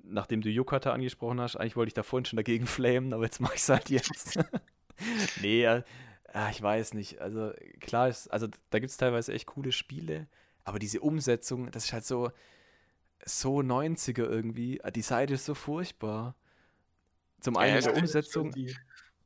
nachdem 0.05 0.43
du 0.43 0.49
Yukata 0.49 0.93
angesprochen 0.93 1.41
hast, 1.41 1.57
eigentlich 1.57 1.77
wollte 1.77 1.89
ich 1.89 1.95
da 1.95 2.03
vorhin 2.05 2.25
schon 2.25 2.37
dagegen 2.37 2.67
flamen, 2.69 3.13
aber 3.13 3.25
jetzt 3.25 3.41
mache 3.41 3.55
ich 3.55 3.63
es 3.63 3.69
halt 3.69 3.91
jetzt. 3.91 4.39
nee, 5.41 5.65
äh, 5.65 5.83
ah, 6.33 6.51
ich 6.51 6.63
weiß 6.63 6.95
nicht. 6.95 7.21
Also 7.21 7.53
klar 7.81 8.09
ist, 8.09 8.29
also 8.29 8.47
da 8.71 8.79
gibt 8.79 8.91
es 8.91 8.97
teilweise 8.97 9.33
echt 9.33 9.47
coole 9.47 9.73
Spiele, 9.73 10.29
aber 10.65 10.79
diese 10.79 11.01
Umsetzung, 11.01 11.71
das 11.73 11.87
ist 11.87 11.93
halt 11.93 12.05
so, 12.05 12.31
so 13.25 13.63
90er 13.63 14.25
irgendwie. 14.25 14.83
Ah, 14.83 14.91
Die 14.91 15.03
Seite 15.03 15.35
ist 15.35 15.45
so 15.45 15.55
furchtbar. 15.55 16.35
Zum 17.41 17.57
einen 17.57 17.73
Ja, 17.73 17.79
in 17.79 17.83
der 17.85 17.93
das 17.93 18.29
stimmt, 18.29 18.47
Umsetzung, 18.47 18.51
Die, 18.53 18.77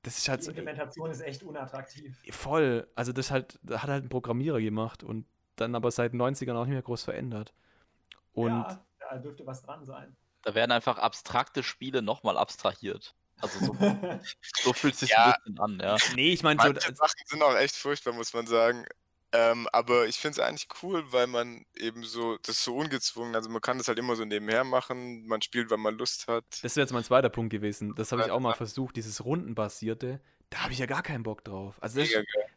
das 0.03 0.19
ist 0.19 0.29
halt 0.29 0.41
die 0.41 0.45
so, 0.47 0.51
Implementation 0.51 1.11
ist 1.11 1.21
echt 1.21 1.43
unattraktiv. 1.43 2.17
voll. 2.31 2.87
Also 2.95 3.13
das 3.13 3.31
halt, 3.31 3.59
da 3.63 3.83
hat 3.83 3.91
halt 3.91 4.05
ein 4.05 4.09
Programmierer 4.09 4.61
gemacht 4.61 5.03
und 5.03 5.27
dann 5.57 5.75
aber 5.75 5.91
seit 5.91 6.13
den 6.13 6.21
90ern 6.23 6.55
auch 6.55 6.65
nicht 6.65 6.73
mehr 6.75 6.83
groß 6.83 7.05
verändert. 7.05 7.53
Und 8.33 8.51
ja, 8.53 8.85
da 8.99 9.19
dürfte 9.19 9.47
was 9.47 9.63
dran 9.63 9.85
sein. 9.85 10.17
Da 10.43 10.55
werden 10.55 10.73
einfach 10.73 10.99
abstrakte 10.99 11.63
Spiele 11.63 12.03
nochmal 12.03 12.37
abstrahiert. 12.39 13.15
Also 13.41 13.59
so, 13.67 13.75
so 14.63 14.73
fühlt 14.73 14.95
es 14.95 15.01
sich 15.01 15.11
Ja. 15.11 15.33
ein 15.33 15.33
bisschen 15.55 15.61
an, 15.61 15.81
ja. 15.81 15.97
nee, 16.15 16.33
ich 16.33 16.43
meine 16.43 16.61
so, 16.61 16.69
Manche 16.69 16.95
Sachen 16.95 17.21
sind 17.27 17.43
auch 17.43 17.55
echt 17.57 17.77
furchtbar, 17.77 18.13
muss 18.13 18.33
man 18.33 18.47
sagen. 18.47 18.87
Ähm, 19.33 19.69
aber 19.73 20.07
ich 20.07 20.17
finde 20.17 20.41
es 20.41 20.47
eigentlich 20.47 20.69
cool, 20.83 21.05
weil 21.11 21.27
man 21.27 21.65
eben 21.77 22.05
so, 22.05 22.39
das 22.39 22.57
ist 22.57 22.65
so 22.65 22.77
ungezwungen, 22.77 23.35
also 23.35 23.51
man 23.51 23.61
kann 23.61 23.79
das 23.79 23.89
halt 23.89 23.99
immer 23.99 24.15
so 24.17 24.25
nebenher 24.25 24.65
machen, 24.65 25.27
man 25.27 25.43
spielt, 25.43 25.71
wenn 25.71 25.81
man 25.81 25.99
Lust 25.99 26.29
hat. 26.29 26.45
Das 26.62 26.77
wäre 26.77 26.85
jetzt 26.85 26.93
mein 26.93 27.05
zweiter 27.05 27.29
Punkt 27.29 27.51
gewesen. 27.51 27.95
Das 27.97 28.12
habe 28.12 28.23
ich 28.23 28.31
auch 28.31 28.41
mal 28.41 28.55
versucht, 28.55 28.97
dieses 28.97 29.25
Rundenbasierte. 29.25 30.21
Da 30.51 30.62
habe 30.62 30.73
ich 30.73 30.79
ja 30.79 30.87
gar 30.87 31.03
keinen 31.03 31.25
Bock 31.25 31.45
drauf. 31.45 31.75
Also 31.81 32.01
das, 32.01 32.09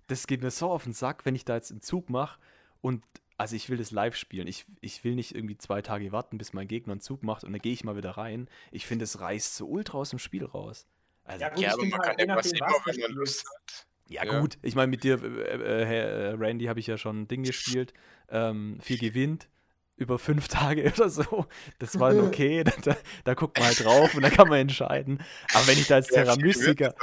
das 0.07 0.27
geht 0.27 0.43
mir 0.43 0.51
so 0.51 0.69
auf 0.69 0.83
den 0.83 0.93
Sack, 0.93 1.25
wenn 1.25 1.35
ich 1.35 1.43
da 1.43 1.55
jetzt 1.55 1.71
einen 1.71 1.81
Zug 1.81 2.09
mache 2.09 2.39
und 2.81 3.03
also 3.39 3.55
ich 3.55 3.69
will 3.69 3.77
das 3.77 3.91
live 3.91 4.15
spielen. 4.15 4.47
Ich, 4.47 4.65
ich 4.81 5.03
will 5.03 5.15
nicht 5.15 5.33
irgendwie 5.33 5.57
zwei 5.57 5.81
Tage 5.81 6.11
warten, 6.11 6.37
bis 6.37 6.51
mein 6.53 6.67
Gegner 6.67 6.91
einen 6.91 7.01
Zug 7.01 7.23
macht 7.23 7.45
und 7.45 7.53
dann 7.53 7.61
gehe 7.61 7.71
ich 7.71 7.85
mal 7.85 7.95
wieder 7.95 8.11
rein. 8.11 8.49
Ich 8.71 8.85
finde, 8.85 9.03
es 9.03 9.21
reißt 9.21 9.55
so 9.55 9.65
ultra 9.65 9.97
aus 9.97 10.09
dem 10.09 10.19
Spiel 10.19 10.45
raus. 10.45 10.85
Also, 11.23 11.45
Ja, 11.45 11.47
ja, 11.47 11.53
gut, 11.53 11.63
Ja, 11.63 11.67
ich 11.69 11.73
aber 11.73 11.85
man 11.85 11.99
halt, 12.01 12.17
kann 12.19 12.27
ja 12.29 12.35
was 12.35 12.51
immer, 12.51 12.67
wenn 12.85 12.99
man. 12.99 13.11
Lust 13.11 13.45
hat. 13.47 13.87
Ja. 14.09 14.39
gut. 14.39 14.57
Ich 14.61 14.75
meine, 14.75 14.89
mit 14.89 15.03
dir, 15.03 15.21
äh, 15.23 15.83
äh, 15.83 16.31
äh, 16.31 16.35
Randy, 16.37 16.65
habe 16.65 16.79
ich 16.79 16.87
ja 16.87 16.97
schon 16.97 17.21
ein 17.21 17.27
Ding 17.27 17.43
gespielt. 17.43 17.93
Ähm, 18.29 18.77
viel 18.81 18.97
gewinnt. 18.97 19.47
Über 19.99 20.17
fünf 20.17 20.47
Tage 20.47 20.91
oder 20.97 21.09
so. 21.09 21.45
Das 21.77 21.99
war 21.99 22.13
dann 22.13 22.25
okay. 22.25 22.63
Da, 22.63 22.71
da, 22.83 22.97
da 23.23 23.33
guckt 23.33 23.57
man 23.57 23.67
halt 23.67 23.83
drauf 23.83 24.15
und 24.15 24.21
dann 24.21 24.31
kann 24.31 24.47
man 24.47 24.59
entscheiden. 24.59 25.21
Aber 25.53 25.67
wenn 25.67 25.77
ich 25.77 25.87
da 25.87 25.95
als 25.95 26.07
Terra 26.07 26.35
Mystica 26.37 26.93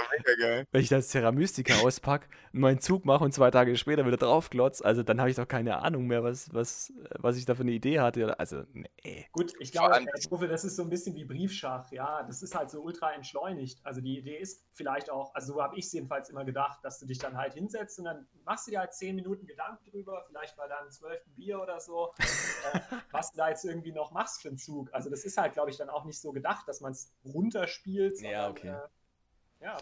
wenn 0.73 0.81
ich 0.83 0.89
das 0.89 1.09
Terra 1.09 1.33
Mystica 1.33 1.75
auspacke, 1.81 2.29
meinen 2.53 2.81
Zug 2.81 3.05
mache 3.05 3.25
und 3.25 3.33
zwei 3.33 3.51
Tage 3.51 3.77
später 3.77 4.07
wieder 4.07 4.17
draufglotz, 4.17 4.81
also 4.81 5.03
dann 5.03 5.21
habe 5.21 5.31
ich 5.31 5.37
doch 5.37 5.47
keine 5.47 5.83
Ahnung 5.83 6.07
mehr, 6.07 6.25
was, 6.25 6.53
was, 6.55 6.93
was 7.19 7.37
ich 7.37 7.45
da 7.45 7.55
für 7.55 7.63
eine 7.63 7.73
Idee 7.73 8.01
hatte. 8.01 8.39
Also, 8.39 8.65
nee. 8.73 9.27
Gut, 9.33 9.53
ich 9.61 9.73
glaube, 9.73 10.05
Profi, 10.29 10.49
das 10.49 10.65
ist 10.65 10.77
so 10.77 10.83
ein 10.83 10.91
bisschen 10.91 11.15
wie 11.15 11.25
Briefschach, 11.25 11.91
ja. 11.93 12.23
Das 12.23 12.43
ist 12.43 12.55
halt 12.55 12.71
so 12.71 12.83
ultra 12.83 13.13
entschleunigt. 13.13 13.81
Also 13.85 14.01
die 14.01 14.19
Idee 14.19 14.39
ist 14.39 14.65
vielleicht 14.73 15.11
auch, 15.11 15.35
also 15.35 15.55
so 15.55 15.63
habe 15.63 15.77
ich 15.77 15.87
es 15.87 15.93
jedenfalls 15.93 16.31
immer 16.31 16.45
gedacht, 16.45 16.81
dass 16.83 16.99
du 16.99 17.07
dich 17.07 17.19
dann 17.19 17.37
halt 17.37 17.55
hinsetzt 17.55 17.99
und 17.99 18.07
dann 18.07 18.27
machst 18.45 18.67
du 18.67 18.71
dir 18.71 18.81
halt 18.81 18.95
zehn 18.95 19.15
Minuten 19.17 19.47
Gedanken 19.47 19.91
drüber, 19.91 20.25
vielleicht 20.29 20.57
bei 20.57 20.67
deinem 20.67 20.91
zwölften 20.91 21.35
Bier 21.35 21.61
oder 21.61 21.81
so, 21.81 22.13
äh, 22.73 22.81
was 23.11 23.33
du 23.33 23.39
da 23.39 23.49
jetzt 23.51 23.65
irgendwie 23.65 23.93
noch 23.93 24.11
machst 24.13 24.43
für 24.43 24.49
einen 24.49 24.59
Zug. 24.59 24.93
Also 24.93 25.11
das 25.11 25.25
ist 25.25 25.37
halt, 25.37 25.53
glaube 25.55 25.71
ich, 25.71 25.77
dann 25.77 25.89
auch 25.91 26.05
nicht 26.05 26.21
so 26.21 26.33
gedacht, 26.33 26.67
dass 26.69 26.81
man 26.81 26.93
es 26.93 27.11
runterspielt. 27.25 28.21
Ja, 28.21 28.45
sondern, 28.47 28.51
okay. 28.51 28.69
Äh, 29.61 29.65
ja, 29.65 29.79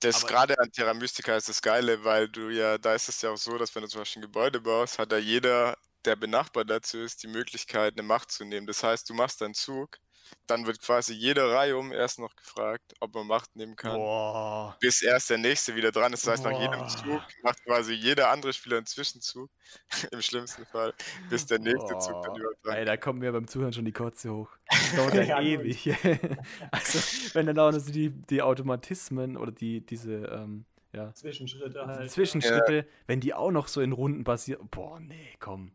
Das 0.00 0.16
Aber- 0.24 0.26
gerade 0.32 0.58
an 0.58 0.70
Terra 0.72 0.94
Mystica 0.94 1.36
ist 1.36 1.48
das 1.48 1.62
Geile, 1.62 2.02
weil 2.04 2.28
du 2.28 2.48
ja, 2.50 2.78
da 2.78 2.94
ist 2.94 3.08
es 3.08 3.22
ja 3.22 3.30
auch 3.30 3.36
so, 3.36 3.56
dass 3.58 3.74
wenn 3.74 3.82
du 3.82 3.88
zum 3.88 4.00
Beispiel 4.00 4.20
ein 4.20 4.26
Gebäude 4.26 4.60
baust, 4.60 4.98
hat 4.98 5.12
da 5.12 5.16
jeder, 5.18 5.76
der 6.04 6.16
benachbart 6.16 6.68
dazu 6.68 6.98
ist, 6.98 7.22
die 7.22 7.28
Möglichkeit, 7.28 7.94
eine 7.94 8.02
Macht 8.02 8.32
zu 8.32 8.44
nehmen. 8.44 8.66
Das 8.66 8.82
heißt, 8.82 9.08
du 9.08 9.14
machst 9.14 9.40
deinen 9.40 9.54
Zug, 9.54 9.98
dann 10.46 10.66
wird 10.66 10.80
quasi 10.80 11.14
jede 11.14 11.50
Reihe 11.52 11.76
um 11.76 11.92
erst 11.92 12.18
noch 12.18 12.34
gefragt, 12.36 12.94
ob 13.00 13.14
man 13.14 13.26
Macht 13.26 13.54
nehmen 13.56 13.76
kann. 13.76 13.96
Boah. 13.96 14.76
bis 14.80 15.02
erst 15.02 15.30
der 15.30 15.38
nächste 15.38 15.74
wieder 15.76 15.92
dran 15.92 16.12
ist. 16.12 16.26
Das 16.26 16.32
heißt, 16.32 16.44
nach 16.44 16.58
jedem 16.58 16.80
Boah. 16.80 16.88
Zug 16.88 17.22
macht 17.42 17.64
quasi 17.64 17.94
jeder 17.94 18.30
andere 18.30 18.52
Spieler 18.52 18.78
einen 18.78 18.86
Zwischenzug, 18.86 19.50
im 20.10 20.22
schlimmsten 20.22 20.66
Fall, 20.66 20.94
bis 21.30 21.46
der 21.46 21.58
nächste 21.58 21.98
Zug 21.98 22.22
dann 22.22 22.32
Boah. 22.32 22.38
überhaupt 22.38 22.64
dran 22.66 22.76
Ey, 22.76 22.84
da 22.84 22.96
kommt 22.96 23.20
mir 23.20 23.32
beim 23.32 23.46
Zuhören 23.46 23.72
schon 23.72 23.84
die 23.84 23.92
Kotze 23.92 24.32
hoch. 24.32 24.50
Das 24.68 24.92
dauert 24.96 25.14
ja 25.14 25.22
Ja, 25.22 25.40
ewig. 25.40 25.86
also, 26.70 26.98
wenn 27.34 27.46
dann 27.46 27.58
auch 27.58 27.72
noch 27.72 27.80
so 27.80 27.92
die, 27.92 28.10
die 28.10 28.42
Automatismen 28.42 29.36
oder 29.36 29.52
die, 29.52 29.84
diese, 29.84 30.12
ähm, 30.12 30.64
ja, 30.92 31.14
Zwischenschritte 31.14 31.86
halt. 31.86 32.10
Zwischenschritte, 32.10 32.86
wenn 33.06 33.20
die 33.20 33.32
auch 33.32 33.50
noch 33.50 33.68
so 33.68 33.80
in 33.80 33.92
Runden 33.92 34.24
basieren. 34.24 34.68
Boah, 34.68 35.00
nee, 35.00 35.34
komm. 35.38 35.72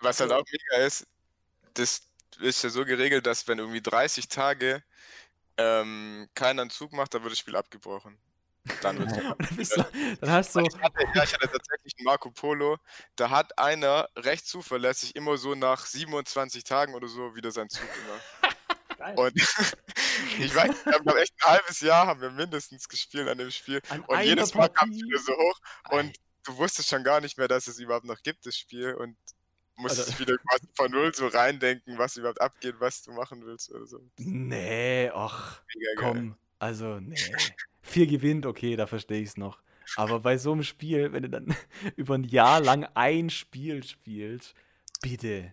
Was 0.00 0.20
halt 0.20 0.32
auch 0.32 0.44
mega 0.50 0.86
ist, 0.86 1.06
das 1.74 2.11
ist 2.38 2.62
ja 2.62 2.70
so 2.70 2.84
geregelt, 2.84 3.26
dass 3.26 3.46
wenn 3.48 3.58
irgendwie 3.58 3.82
30 3.82 4.28
Tage 4.28 4.82
ähm, 5.56 6.28
keiner 6.34 6.62
einen 6.62 6.70
Zug 6.70 6.92
macht, 6.92 7.14
dann 7.14 7.22
wird 7.22 7.32
das 7.32 7.38
Spiel 7.38 7.56
abgebrochen. 7.56 8.18
Dann 8.80 8.98
wird's 8.98 9.12
Und 9.76 9.76
dann, 9.76 10.18
dann 10.20 10.30
hast 10.30 10.54
du 10.54 10.60
ich 10.60 10.74
hatte, 10.78 11.04
ja, 11.14 11.24
ich 11.24 11.34
hatte 11.34 11.50
tatsächlich 11.50 11.94
einen 11.98 12.04
Marco 12.04 12.30
Polo, 12.30 12.78
da 13.16 13.30
hat 13.30 13.58
einer 13.58 14.08
recht 14.16 14.46
zuverlässig 14.46 15.16
immer 15.16 15.36
so 15.36 15.54
nach 15.54 15.84
27 15.84 16.64
Tagen 16.64 16.94
oder 16.94 17.08
so 17.08 17.34
wieder 17.34 17.50
seinen 17.50 17.70
Zug 17.70 17.88
gemacht. 17.92 18.56
Geil. 18.98 19.14
Und 19.16 19.34
ich 20.38 20.54
weiß, 20.54 20.86
wir 20.86 20.92
haben 20.92 21.18
echt 21.18 21.34
ein 21.42 21.50
halbes 21.50 21.80
Jahr 21.80 22.06
haben 22.06 22.20
wir 22.20 22.30
mindestens 22.30 22.88
gespielt 22.88 23.28
an 23.28 23.38
dem 23.38 23.50
Spiel. 23.50 23.82
an 23.88 24.02
Und 24.02 24.20
jedes 24.20 24.54
Mal 24.54 24.68
kam 24.68 24.90
es 24.90 24.98
wieder 24.98 25.18
so 25.18 25.32
hoch 25.32 25.58
und 25.90 26.16
du 26.44 26.56
wusstest 26.56 26.88
schon 26.88 27.02
gar 27.02 27.20
nicht 27.20 27.38
mehr, 27.38 27.48
dass 27.48 27.66
es 27.66 27.78
überhaupt 27.78 28.04
noch 28.04 28.22
gibt, 28.22 28.46
das 28.46 28.56
Spiel. 28.56 28.94
Und 28.94 29.16
musstest 29.76 30.08
Also- 30.08 30.18
dich 30.18 30.28
wieder 30.28 30.38
quasi 30.38 30.66
von 30.74 30.90
null 30.90 31.14
so 31.14 31.26
reindenken, 31.28 31.98
was 31.98 32.16
überhaupt 32.16 32.40
abgeht, 32.40 32.76
was 32.78 33.02
du 33.02 33.12
machen 33.12 33.44
willst 33.46 33.70
oder 33.72 33.86
so. 33.86 34.00
Nee, 34.18 35.10
ach, 35.14 35.62
komm. 35.96 36.36
Also, 36.58 37.00
nee. 37.00 37.16
Vier 37.82 38.06
gewinnt, 38.06 38.46
okay, 38.46 38.76
da 38.76 38.86
verstehe 38.86 39.20
ich 39.20 39.30
es 39.30 39.36
noch. 39.36 39.60
Aber 39.96 40.20
bei 40.20 40.38
so 40.38 40.52
einem 40.52 40.62
Spiel, 40.62 41.12
wenn 41.12 41.24
du 41.24 41.28
dann 41.30 41.46
über 41.96 42.14
ein 42.14 42.24
Jahr 42.24 42.60
lang 42.60 42.86
ein 42.94 43.30
Spiel 43.30 43.82
spielst, 43.82 44.54
bitte. 45.02 45.52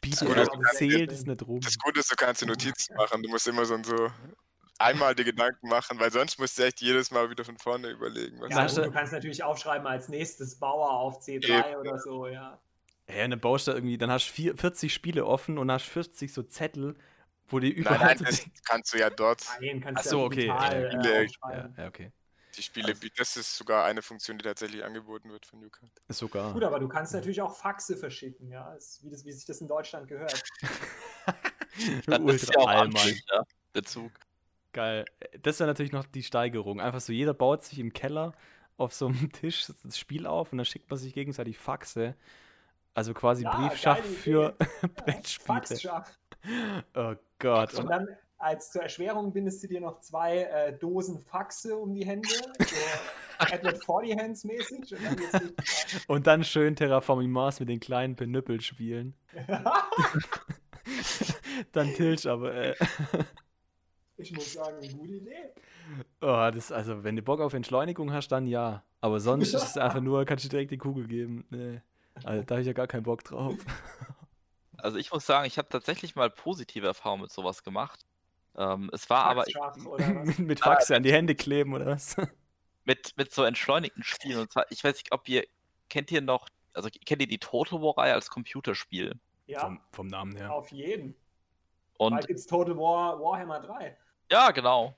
Bitte, 0.00 0.24
Gut, 0.26 0.36
da 0.36 0.40
also 0.40 0.52
zählt 0.74 1.10
es 1.12 1.24
nicht 1.26 1.42
rum. 1.46 1.60
Das 1.60 1.78
Gute 1.78 2.00
ist, 2.00 2.10
du 2.10 2.16
kannst 2.16 2.42
dir 2.42 2.46
Notizen 2.46 2.94
machen. 2.96 3.22
Du 3.22 3.28
musst 3.28 3.46
immer 3.48 3.64
so, 3.64 3.76
so 3.82 4.10
einmal 4.78 5.14
die 5.14 5.24
Gedanken 5.24 5.68
machen, 5.68 5.98
weil 5.98 6.10
sonst 6.12 6.38
musst 6.38 6.58
du 6.58 6.62
echt 6.64 6.80
jedes 6.80 7.10
Mal 7.10 7.28
wieder 7.30 7.44
von 7.44 7.58
vorne 7.58 7.90
überlegen. 7.90 8.40
Was 8.40 8.50
Ja, 8.50 8.66
du- 8.82 8.88
du 8.88 8.92
kannst 8.92 9.12
natürlich 9.12 9.42
aufschreiben 9.42 9.86
als 9.86 10.08
nächstes 10.08 10.56
Bauer 10.58 10.90
auf 10.90 11.20
C3 11.20 11.76
oder 11.78 11.98
so, 11.98 12.26
ja. 12.28 12.60
Ja, 13.10 13.24
und 13.24 13.30
dann 13.30 13.40
baust 13.40 13.66
du 13.66 13.72
irgendwie, 13.72 13.96
dann 13.98 14.10
hast 14.10 14.28
du 14.28 14.32
vier- 14.32 14.56
40 14.56 14.92
Spiele 14.92 15.24
offen 15.26 15.58
und 15.58 15.70
hast 15.72 15.84
40 15.86 16.32
so 16.32 16.42
Zettel, 16.42 16.94
wo 17.48 17.58
die 17.58 17.70
Nein, 17.70 17.78
überall. 17.78 17.98
nein, 18.00 18.18
so 18.18 18.24
das 18.24 18.46
kannst 18.66 18.92
du 18.92 18.98
ja 18.98 19.08
dort. 19.10 19.44
Nein, 19.60 19.80
kannst 19.80 20.00
Ach 20.00 20.02
du 20.04 20.08
so, 20.10 20.18
ja 20.20 20.24
okay, 20.26 20.36
digital, 20.90 21.70
äh, 21.76 21.80
ja, 21.82 21.88
okay. 21.88 22.12
Die 22.56 22.62
Spiele, 22.62 22.94
bieten- 22.94 23.14
das 23.16 23.36
ist 23.36 23.56
sogar 23.56 23.84
eine 23.84 24.02
Funktion, 24.02 24.36
die 24.36 24.42
tatsächlich 24.42 24.84
angeboten 24.84 25.30
wird 25.30 25.46
von 25.46 25.60
Newcard. 25.60 25.90
Sogar. 26.08 26.52
Gut, 26.52 26.64
aber 26.64 26.80
du 26.80 26.88
kannst 26.88 27.14
natürlich 27.14 27.40
auch 27.40 27.54
Faxe 27.56 27.96
verschicken, 27.96 28.50
ja, 28.50 28.72
ist, 28.74 29.02
wie, 29.04 29.10
das, 29.10 29.24
wie 29.24 29.32
sich 29.32 29.46
das 29.46 29.60
in 29.60 29.68
Deutschland 29.68 30.08
gehört. 30.08 30.42
Das 32.06 32.18
ist 32.42 32.48
ja 32.48 32.56
auch 32.58 32.68
amtlich, 32.68 33.22
ja, 33.32 33.44
der 33.74 33.84
Zug. 33.84 34.10
Geil. 34.72 35.04
Das 35.42 35.60
wäre 35.60 35.68
natürlich 35.68 35.92
noch 35.92 36.04
die 36.06 36.24
Steigerung. 36.24 36.80
Einfach 36.80 37.00
so, 37.00 37.12
jeder 37.12 37.34
baut 37.34 37.62
sich 37.64 37.78
im 37.78 37.92
Keller 37.92 38.32
auf 38.76 38.92
so 38.92 39.06
einem 39.06 39.30
Tisch 39.32 39.66
das 39.84 39.96
Spiel 39.96 40.26
auf 40.26 40.50
und 40.50 40.58
dann 40.58 40.64
schickt 40.64 40.90
man 40.90 40.98
sich 40.98 41.14
gegenseitig 41.14 41.56
Faxe. 41.56 42.16
Also 42.94 43.14
quasi 43.14 43.44
Ja, 43.44 43.56
Briefschach 43.56 43.98
für 43.98 44.56
Brettspiele. 44.96 45.46
Faxschach. 45.46 46.08
Oh 46.94 47.14
Gott. 47.38 47.74
Und 47.74 47.88
dann 47.88 48.08
als 48.38 48.70
zur 48.70 48.82
Erschwerung 48.82 49.32
bindest 49.32 49.62
du 49.62 49.68
dir 49.68 49.80
noch 49.80 50.00
zwei 50.00 50.42
äh, 50.44 50.72
Dosen 50.78 51.18
Faxe 51.18 51.76
um 51.76 51.92
die 51.92 52.06
Hände, 52.06 52.28
so 52.28 52.76
Edward 53.52 53.84
40 53.84 54.16
Hands 54.16 54.44
mäßig. 54.44 54.94
Und 54.94 55.04
dann 55.04 55.52
Und 56.06 56.26
dann 56.26 56.44
schön 56.44 56.76
Terraforming 56.76 57.30
Mars 57.30 57.58
mit 57.60 57.68
den 57.68 57.80
kleinen 57.80 58.14
Penüppel 58.16 58.60
spielen. 58.60 59.14
Dann 61.72 61.92
Tilch, 61.94 62.26
aber 62.28 62.54
äh, 62.54 62.74
ich 64.16 64.32
muss 64.32 64.54
sagen, 64.54 64.78
eine 64.78 64.88
gute 64.94 65.12
Idee. 65.14 65.52
oh, 66.20 66.50
das, 66.52 66.72
also 66.72 67.04
wenn 67.04 67.16
du 67.16 67.22
Bock 67.22 67.40
auf 67.40 67.52
Entschleunigung 67.52 68.12
hast, 68.12 68.28
dann 68.28 68.46
ja. 68.46 68.84
Aber 69.00 69.20
sonst 69.20 69.52
ist 69.54 69.62
es 69.62 69.76
einfach 69.76 70.00
nur, 70.00 70.24
kannst 70.24 70.44
du 70.44 70.48
direkt 70.48 70.70
die 70.70 70.78
Kugel 70.78 71.06
geben. 71.06 71.44
Nee. 71.50 71.80
Also, 72.24 72.42
da 72.44 72.54
habe 72.54 72.60
ich 72.60 72.66
ja 72.66 72.72
gar 72.72 72.86
keinen 72.86 73.02
Bock 73.04 73.24
drauf. 73.24 73.54
Also 74.80 74.96
ich 74.96 75.10
muss 75.10 75.26
sagen, 75.26 75.44
ich 75.44 75.58
habe 75.58 75.68
tatsächlich 75.68 76.14
mal 76.14 76.30
positive 76.30 76.86
Erfahrungen 76.86 77.22
mit 77.22 77.32
sowas 77.32 77.64
gemacht. 77.64 78.06
Ähm, 78.56 78.90
es 78.92 79.10
war 79.10 79.24
aber 79.24 79.44
oder 79.84 80.14
was? 80.14 80.26
mit, 80.38 80.38
mit 80.38 80.60
Faxe 80.60 80.94
an 80.94 81.02
die 81.02 81.12
Hände 81.12 81.34
kleben 81.34 81.74
oder 81.74 81.86
was? 81.86 82.16
mit, 82.84 83.12
mit 83.16 83.32
so 83.32 83.42
entschleunigten 83.42 84.04
Spielen. 84.04 84.38
Und 84.38 84.52
zwar, 84.52 84.70
ich 84.70 84.82
weiß 84.82 84.94
nicht, 84.94 85.12
ob 85.12 85.28
ihr, 85.28 85.44
kennt 85.88 86.12
ihr 86.12 86.20
noch, 86.20 86.48
also 86.74 86.88
kennt 87.04 87.20
ihr 87.20 87.26
die 87.26 87.38
Total 87.38 87.80
War-Reihe 87.82 88.14
als 88.14 88.30
Computerspiel? 88.30 89.18
Ja, 89.46 89.60
Vom, 89.60 89.80
vom 89.90 90.06
Namen 90.06 90.36
her. 90.36 90.52
auf 90.52 90.70
jeden. 90.70 91.16
Und 91.98 92.12
Bald 92.12 92.28
gibt's 92.28 92.46
Total 92.46 92.76
War 92.76 93.18
Warhammer 93.20 93.60
3. 93.60 93.96
ja, 94.30 94.52
genau. 94.52 94.94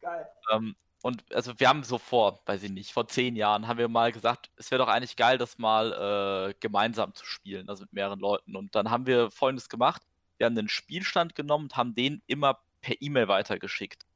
Geil. 0.00 0.28
Ähm, 0.52 0.76
Und 1.04 1.22
also 1.34 1.52
wir 1.60 1.68
haben 1.68 1.84
so 1.84 1.98
vor, 1.98 2.40
weiß 2.46 2.62
ich 2.62 2.70
nicht, 2.70 2.94
vor 2.94 3.06
zehn 3.06 3.36
Jahren 3.36 3.68
haben 3.68 3.76
wir 3.76 3.88
mal 3.88 4.10
gesagt, 4.10 4.50
es 4.56 4.70
wäre 4.70 4.82
doch 4.82 4.88
eigentlich 4.88 5.16
geil, 5.16 5.36
das 5.36 5.58
mal 5.58 5.92
äh, 5.92 6.54
gemeinsam 6.60 7.12
zu 7.12 7.26
spielen, 7.26 7.68
also 7.68 7.82
mit 7.82 7.92
mehreren 7.92 8.20
Leuten. 8.20 8.56
Und 8.56 8.74
dann 8.74 8.90
haben 8.90 9.04
wir 9.04 9.30
Folgendes 9.30 9.68
gemacht. 9.68 10.00
Wir 10.38 10.46
haben 10.46 10.54
den 10.54 10.70
Spielstand 10.70 11.34
genommen 11.34 11.64
und 11.64 11.76
haben 11.76 11.94
den 11.94 12.22
immer 12.26 12.58
per 12.80 12.94
E-Mail 13.02 13.28
weitergeschickt. 13.28 14.06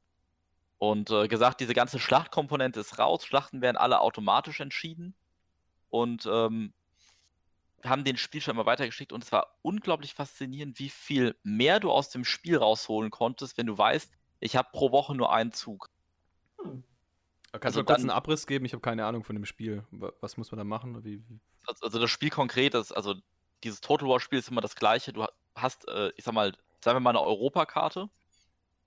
Und 0.79 1.11
äh, 1.11 1.27
gesagt, 1.27 1.59
diese 1.59 1.75
ganze 1.75 1.99
Schlachtkomponente 1.99 2.79
ist 2.79 2.97
raus, 2.97 3.23
Schlachten 3.23 3.61
werden 3.61 3.77
alle 3.77 4.01
automatisch 4.01 4.59
entschieden. 4.59 5.13
Und 5.91 6.25
ähm, 6.25 6.73
haben 7.83 8.03
den 8.03 8.17
Spielstand 8.17 8.57
mal 8.57 8.65
weitergeschickt 8.65 9.13
und 9.13 9.23
es 9.23 9.31
war 9.31 9.59
unglaublich 9.61 10.15
faszinierend, 10.15 10.79
wie 10.79 10.89
viel 10.89 11.35
mehr 11.43 11.79
du 11.79 11.91
aus 11.91 12.09
dem 12.09 12.25
Spiel 12.25 12.57
rausholen 12.57 13.11
konntest, 13.11 13.59
wenn 13.59 13.67
du 13.67 13.77
weißt, 13.77 14.11
ich 14.39 14.55
habe 14.55 14.69
pro 14.71 14.91
Woche 14.91 15.13
nur 15.13 15.31
einen 15.31 15.51
Zug. 15.51 15.91
Hm. 16.63 16.83
Kannst 17.51 17.65
also 17.65 17.81
du 17.81 17.85
kurz 17.85 18.01
einen 18.01 18.11
Abriss 18.11 18.45
geben? 18.45 18.65
Ich 18.65 18.73
habe 18.73 18.81
keine 18.81 19.05
Ahnung 19.05 19.23
von 19.23 19.35
dem 19.35 19.45
Spiel. 19.45 19.83
Was 19.91 20.37
muss 20.37 20.51
man 20.51 20.59
da 20.59 20.63
machen? 20.63 21.03
Wie, 21.03 21.23
wie? 21.27 21.39
Also 21.81 21.99
das 21.99 22.11
Spiel 22.11 22.29
konkret 22.29 22.75
ist, 22.75 22.91
also 22.91 23.15
dieses 23.63 23.81
Total 23.81 24.07
War 24.07 24.19
Spiel 24.19 24.39
ist 24.39 24.49
immer 24.49 24.61
das 24.61 24.75
gleiche. 24.75 25.13
Du 25.13 25.25
hast, 25.55 25.87
äh, 25.87 26.11
ich 26.15 26.23
sag 26.23 26.33
mal, 26.33 26.53
sagen 26.83 26.95
wir 26.95 26.99
mal 26.99 27.11
eine 27.11 27.21
Europakarte 27.21 28.09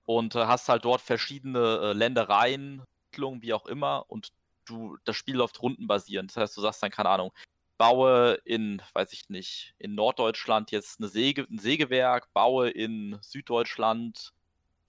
und 0.05 0.35
äh, 0.35 0.45
hast 0.45 0.69
halt 0.69 0.85
dort 0.85 1.01
verschiedene 1.01 1.59
äh, 1.59 1.93
Ländereien, 1.93 2.83
wie 3.15 3.53
auch 3.53 3.67
immer 3.67 4.05
und 4.07 4.33
du, 4.65 4.97
das 5.03 5.15
Spiel 5.15 5.35
läuft 5.35 5.61
rundenbasierend. 5.61 6.31
Das 6.31 6.37
heißt, 6.37 6.57
du 6.57 6.61
sagst 6.61 6.81
dann, 6.81 6.89
keine 6.89 7.09
Ahnung, 7.09 7.31
baue 7.77 8.39
in, 8.45 8.81
weiß 8.93 9.13
ich 9.13 9.29
nicht, 9.29 9.75
in 9.77 9.93
Norddeutschland 9.93 10.71
jetzt 10.71 10.99
eine 10.99 11.09
Säge, 11.09 11.45
ein 11.49 11.59
Sägewerk, 11.59 12.33
baue 12.33 12.69
in 12.69 13.19
Süddeutschland 13.21 14.33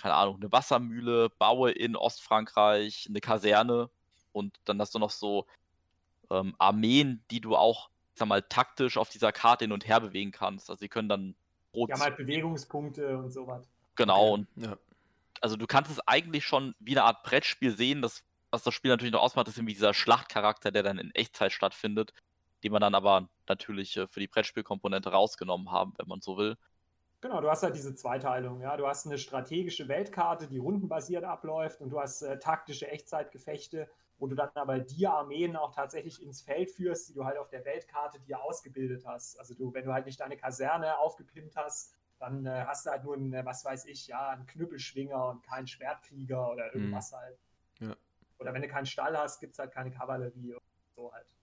keine 0.01 0.15
Ahnung, 0.15 0.37
eine 0.37 0.53
Wassermühle, 0.53 1.31
baue 1.39 1.71
in 1.71 1.97
Ostfrankreich 1.97 3.07
eine 3.09 3.21
Kaserne 3.21 3.91
und 4.33 4.59
dann 4.65 4.81
hast 4.81 4.95
du 4.95 4.99
noch 4.99 5.11
so 5.11 5.47
ähm, 6.31 6.55
Armeen, 6.59 7.25
die 7.31 7.41
du 7.41 7.57
auch, 7.57 7.91
sag 8.15 8.29
mal, 8.29 8.43
taktisch 8.43 8.97
auf 8.97 9.09
dieser 9.09 9.33
Karte 9.33 9.65
hin 9.65 9.73
und 9.73 9.87
her 9.87 10.01
bewegen 10.01 10.33
kannst. 10.33 10.71
Also 10.71 10.81
sie 10.81 10.89
können 10.89 11.09
dann 11.09 11.37
rot. 11.75 11.91
Ja, 11.91 11.97
mal 11.97 12.13
Bewegungspunkte 12.13 13.17
und 13.19 13.31
sowas. 13.31 13.71
Genau, 13.97 14.33
okay. 14.33 14.33
und 14.33 14.49
ja. 14.57 14.77
also 15.41 15.57
du 15.57 15.67
kannst 15.67 15.91
es 15.91 16.01
eigentlich 16.01 16.45
schon 16.45 16.75
wie 16.81 16.93
eine 16.93 17.05
Art 17.05 17.23
Brettspiel 17.23 17.77
sehen, 17.77 18.03
das, 18.03 18.25
was 18.51 18.63
das 18.63 18.75
Spiel 18.75 18.91
natürlich 18.91 19.13
noch 19.13 19.23
ausmacht, 19.23 19.49
ist 19.49 19.57
irgendwie 19.57 19.75
dieser 19.75 19.95
Schlachtcharakter, 19.95 20.71
der 20.73 20.83
dann 20.83 20.99
in 20.99 21.15
Echtzeit 21.15 21.53
stattfindet, 21.53 22.13
den 22.65 22.73
man 22.73 22.81
dann 22.81 22.95
aber 22.95 23.29
natürlich 23.49 23.97
äh, 23.97 24.09
für 24.09 24.21
die 24.21 24.29
Brettspielkomponente 24.29 25.11
rausgenommen 25.11 25.71
haben, 25.71 25.95
wenn 25.99 26.09
man 26.09 26.21
so 26.21 26.37
will. 26.37 26.57
Genau, 27.25 27.41
du 27.41 27.49
hast 27.49 27.63
halt 27.63 27.75
diese 27.75 27.95
Zweiteilung. 27.95 28.61
Ja? 28.61 28.77
Du 28.77 28.87
hast 28.87 29.07
eine 29.07 29.17
strategische 29.17 29.89
Weltkarte, 29.89 30.47
die 30.47 30.59
rundenbasiert 30.59 31.25
abläuft 31.25 31.81
und 31.81 31.89
du 31.89 31.99
hast 31.99 32.21
äh, 32.21 32.39
taktische 32.39 32.87
Echtzeitgefechte, 32.87 33.89
wo 34.19 34.27
du 34.27 34.35
dann 34.35 34.51
aber 34.57 34.79
die 34.79 35.07
Armeen 35.07 35.57
auch 35.57 35.75
tatsächlich 35.75 36.23
ins 36.23 36.43
Feld 36.43 36.71
führst, 36.71 37.09
die 37.09 37.15
du 37.15 37.25
halt 37.25 37.39
auf 37.39 37.49
der 37.49 37.65
Weltkarte 37.65 38.21
dir 38.21 38.43
ausgebildet 38.43 39.07
hast. 39.07 39.41
Also 39.41 39.55
du, 39.55 39.73
wenn 39.73 39.87
du 39.87 39.95
halt 39.95 40.05
nicht 40.05 40.21
deine 40.21 40.37
Kaserne 40.37 40.99
aufgepimpt 40.99 41.57
hast, 41.57 41.95
dann 42.19 42.45
äh, 42.45 42.67
hast 42.67 42.85
du 42.85 42.91
halt 42.91 43.05
nur 43.05 43.15
einen, 43.15 43.33
äh, 43.33 43.43
was 43.43 43.65
weiß 43.65 43.87
ich, 43.87 44.07
ja, 44.07 44.29
einen 44.29 44.45
Knüppelschwinger 44.45 45.31
und 45.31 45.43
keinen 45.43 45.67
Schwertkrieger 45.67 46.53
oder 46.53 46.67
mhm. 46.67 46.73
irgendwas 46.75 47.11
mhm. 47.11 47.17
halt. 47.17 47.39
Ja. 47.81 47.97
Oder 48.39 48.53
wenn 48.53 48.61
du 48.61 48.69
keinen 48.69 48.85
Stall 48.85 49.17
hast, 49.17 49.41
gibt 49.41 49.55
es 49.55 49.59
halt 49.59 49.73
keine 49.73 49.91
Kavallerie 49.91 50.53
und 50.53 50.63
so 50.95 51.11
halt. 51.11 51.35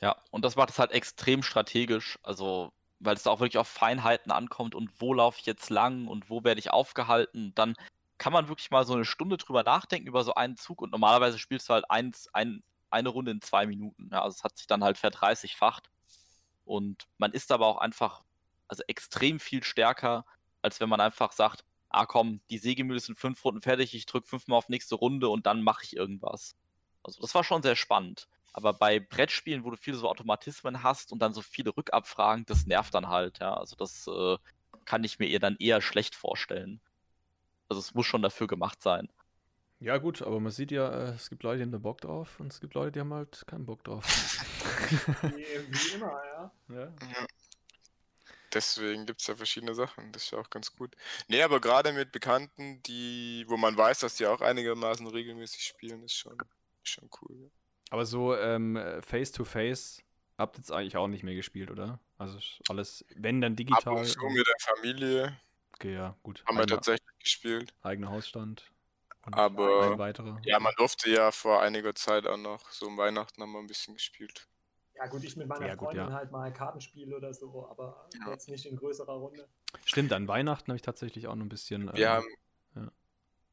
Ja, 0.00 0.16
und 0.30 0.46
das 0.46 0.56
macht 0.56 0.70
es 0.70 0.78
halt 0.78 0.92
extrem 0.92 1.42
strategisch. 1.42 2.18
Also 2.22 2.72
weil 3.00 3.14
es 3.14 3.22
da 3.22 3.30
auch 3.30 3.40
wirklich 3.40 3.58
auf 3.58 3.68
Feinheiten 3.68 4.32
ankommt 4.32 4.74
und 4.74 4.90
wo 5.00 5.14
laufe 5.14 5.38
ich 5.40 5.46
jetzt 5.46 5.70
lang 5.70 6.08
und 6.08 6.30
wo 6.30 6.44
werde 6.44 6.58
ich 6.58 6.70
aufgehalten. 6.70 7.52
Dann 7.54 7.74
kann 8.18 8.32
man 8.32 8.48
wirklich 8.48 8.70
mal 8.70 8.84
so 8.84 8.94
eine 8.94 9.04
Stunde 9.04 9.36
drüber 9.36 9.62
nachdenken 9.62 10.08
über 10.08 10.24
so 10.24 10.34
einen 10.34 10.56
Zug 10.56 10.82
und 10.82 10.90
normalerweise 10.90 11.38
spielst 11.38 11.68
du 11.68 11.74
halt 11.74 11.88
eins, 11.90 12.28
ein, 12.32 12.62
eine 12.90 13.08
Runde 13.08 13.30
in 13.30 13.40
zwei 13.40 13.66
Minuten. 13.66 14.10
Ja, 14.12 14.22
also 14.22 14.36
es 14.36 14.44
hat 14.44 14.58
sich 14.58 14.66
dann 14.66 14.82
halt 14.82 14.98
verdreißigfacht. 14.98 15.88
Und 16.64 17.06
man 17.18 17.32
ist 17.32 17.52
aber 17.52 17.66
auch 17.66 17.78
einfach 17.78 18.22
also 18.66 18.82
extrem 18.86 19.40
viel 19.40 19.62
stärker, 19.62 20.26
als 20.60 20.80
wenn 20.80 20.88
man 20.88 21.00
einfach 21.00 21.32
sagt, 21.32 21.64
ah 21.88 22.06
komm, 22.06 22.40
die 22.50 22.58
Sägemühle 22.58 23.00
sind 23.00 23.18
fünf 23.18 23.42
Runden 23.44 23.62
fertig, 23.62 23.94
ich 23.94 24.06
drücke 24.06 24.26
fünfmal 24.26 24.58
auf 24.58 24.68
nächste 24.68 24.96
Runde 24.96 25.28
und 25.28 25.46
dann 25.46 25.62
mache 25.62 25.84
ich 25.84 25.96
irgendwas. 25.96 26.56
Also 27.02 27.20
das 27.22 27.34
war 27.34 27.44
schon 27.44 27.62
sehr 27.62 27.76
spannend. 27.76 28.28
Aber 28.52 28.72
bei 28.72 28.98
Brettspielen, 29.00 29.64
wo 29.64 29.70
du 29.70 29.76
viele 29.76 29.96
so 29.96 30.08
Automatismen 30.08 30.82
hast 30.82 31.12
und 31.12 31.20
dann 31.20 31.32
so 31.32 31.42
viele 31.42 31.76
Rückabfragen, 31.76 32.46
das 32.46 32.66
nervt 32.66 32.94
dann 32.94 33.08
halt, 33.08 33.38
ja. 33.38 33.54
Also 33.54 33.76
das 33.76 34.06
äh, 34.06 34.36
kann 34.84 35.04
ich 35.04 35.18
mir 35.18 35.28
eher 35.28 35.38
dann 35.38 35.56
eher 35.58 35.80
schlecht 35.80 36.14
vorstellen. 36.14 36.80
Also 37.68 37.80
es 37.80 37.94
muss 37.94 38.06
schon 38.06 38.22
dafür 38.22 38.46
gemacht 38.46 38.82
sein. 38.82 39.08
Ja, 39.80 39.98
gut, 39.98 40.22
aber 40.22 40.40
man 40.40 40.50
sieht 40.50 40.72
ja, 40.72 40.90
äh, 40.90 41.14
es 41.14 41.30
gibt 41.30 41.44
Leute, 41.44 41.58
die 41.58 41.62
haben 41.62 41.72
da 41.72 41.78
Bock 41.78 42.00
drauf 42.00 42.40
und 42.40 42.52
es 42.52 42.60
gibt 42.60 42.74
Leute, 42.74 42.92
die 42.92 43.00
haben 43.00 43.14
halt 43.14 43.46
keinen 43.46 43.64
Bock 43.64 43.84
drauf. 43.84 44.04
wie, 45.22 45.44
wie 45.68 45.94
immer, 45.94 46.20
ja. 46.24 46.52
ja. 46.68 46.92
Deswegen 48.52 49.04
gibt 49.06 49.20
es 49.20 49.26
ja 49.26 49.36
verschiedene 49.36 49.74
Sachen. 49.74 50.10
Das 50.12 50.24
ist 50.24 50.30
ja 50.30 50.38
auch 50.38 50.50
ganz 50.50 50.74
gut. 50.74 50.96
Nee, 51.28 51.42
aber 51.42 51.60
gerade 51.60 51.92
mit 51.92 52.12
Bekannten, 52.12 52.82
die, 52.84 53.44
wo 53.46 53.56
man 53.56 53.76
weiß, 53.76 54.00
dass 54.00 54.16
die 54.16 54.26
auch 54.26 54.40
einigermaßen 54.40 55.06
regelmäßig 55.06 55.62
spielen, 55.64 56.02
ist 56.02 56.14
schon, 56.14 56.38
ist 56.82 56.90
schon 56.90 57.10
cool. 57.20 57.36
Ja. 57.36 57.48
Aber 57.90 58.04
so 58.04 58.36
ähm, 58.36 58.78
Face-to-Face 59.00 60.02
habt 60.36 60.56
ihr 60.56 60.60
jetzt 60.60 60.72
eigentlich 60.72 60.96
auch 60.96 61.08
nicht 61.08 61.24
mehr 61.24 61.34
gespielt, 61.34 61.70
oder? 61.70 61.98
Also 62.16 62.38
alles, 62.68 63.04
wenn 63.14 63.40
dann 63.40 63.56
digital. 63.56 63.94
Ab 63.94 64.00
und 64.00 64.06
zu 64.06 64.20
mit 64.26 64.46
der 64.46 64.74
Familie. 64.74 65.36
Okay, 65.74 65.94
ja, 65.94 66.16
gut. 66.22 66.40
Haben 66.46 66.58
Eigene, 66.58 66.62
wir 66.62 66.76
tatsächlich 66.76 67.18
gespielt. 67.18 67.74
Eigener 67.82 68.10
Hausstand. 68.10 68.70
Aber 69.22 69.96
ja, 70.42 70.58
man 70.58 70.72
durfte 70.76 71.10
ja 71.10 71.30
vor 71.30 71.60
einiger 71.60 71.94
Zeit 71.94 72.26
auch 72.26 72.38
noch, 72.38 72.70
so 72.70 72.86
um 72.86 72.96
Weihnachten 72.96 73.42
haben 73.42 73.52
wir 73.52 73.58
ein 73.58 73.66
bisschen 73.66 73.94
gespielt. 73.94 74.48
Ja 74.94 75.06
gut, 75.06 75.22
ich 75.22 75.36
mit 75.36 75.46
meiner 75.46 75.66
ja, 75.66 75.74
gut, 75.74 75.88
Freundin 75.88 76.08
ja. 76.08 76.12
halt 76.12 76.32
mal 76.32 76.52
Kartenspiel 76.52 77.14
oder 77.14 77.32
so, 77.32 77.68
aber 77.70 78.08
ja. 78.18 78.32
jetzt 78.32 78.48
nicht 78.48 78.64
in 78.66 78.76
größerer 78.76 79.12
Runde. 79.12 79.46
Stimmt, 79.84 80.12
an 80.12 80.26
Weihnachten 80.26 80.72
habe 80.72 80.76
ich 80.76 80.82
tatsächlich 80.82 81.28
auch 81.28 81.36
noch 81.36 81.44
ein 81.44 81.48
bisschen. 81.48 81.92
Wir 81.94 82.06
äh, 82.06 82.08
haben 82.08 82.26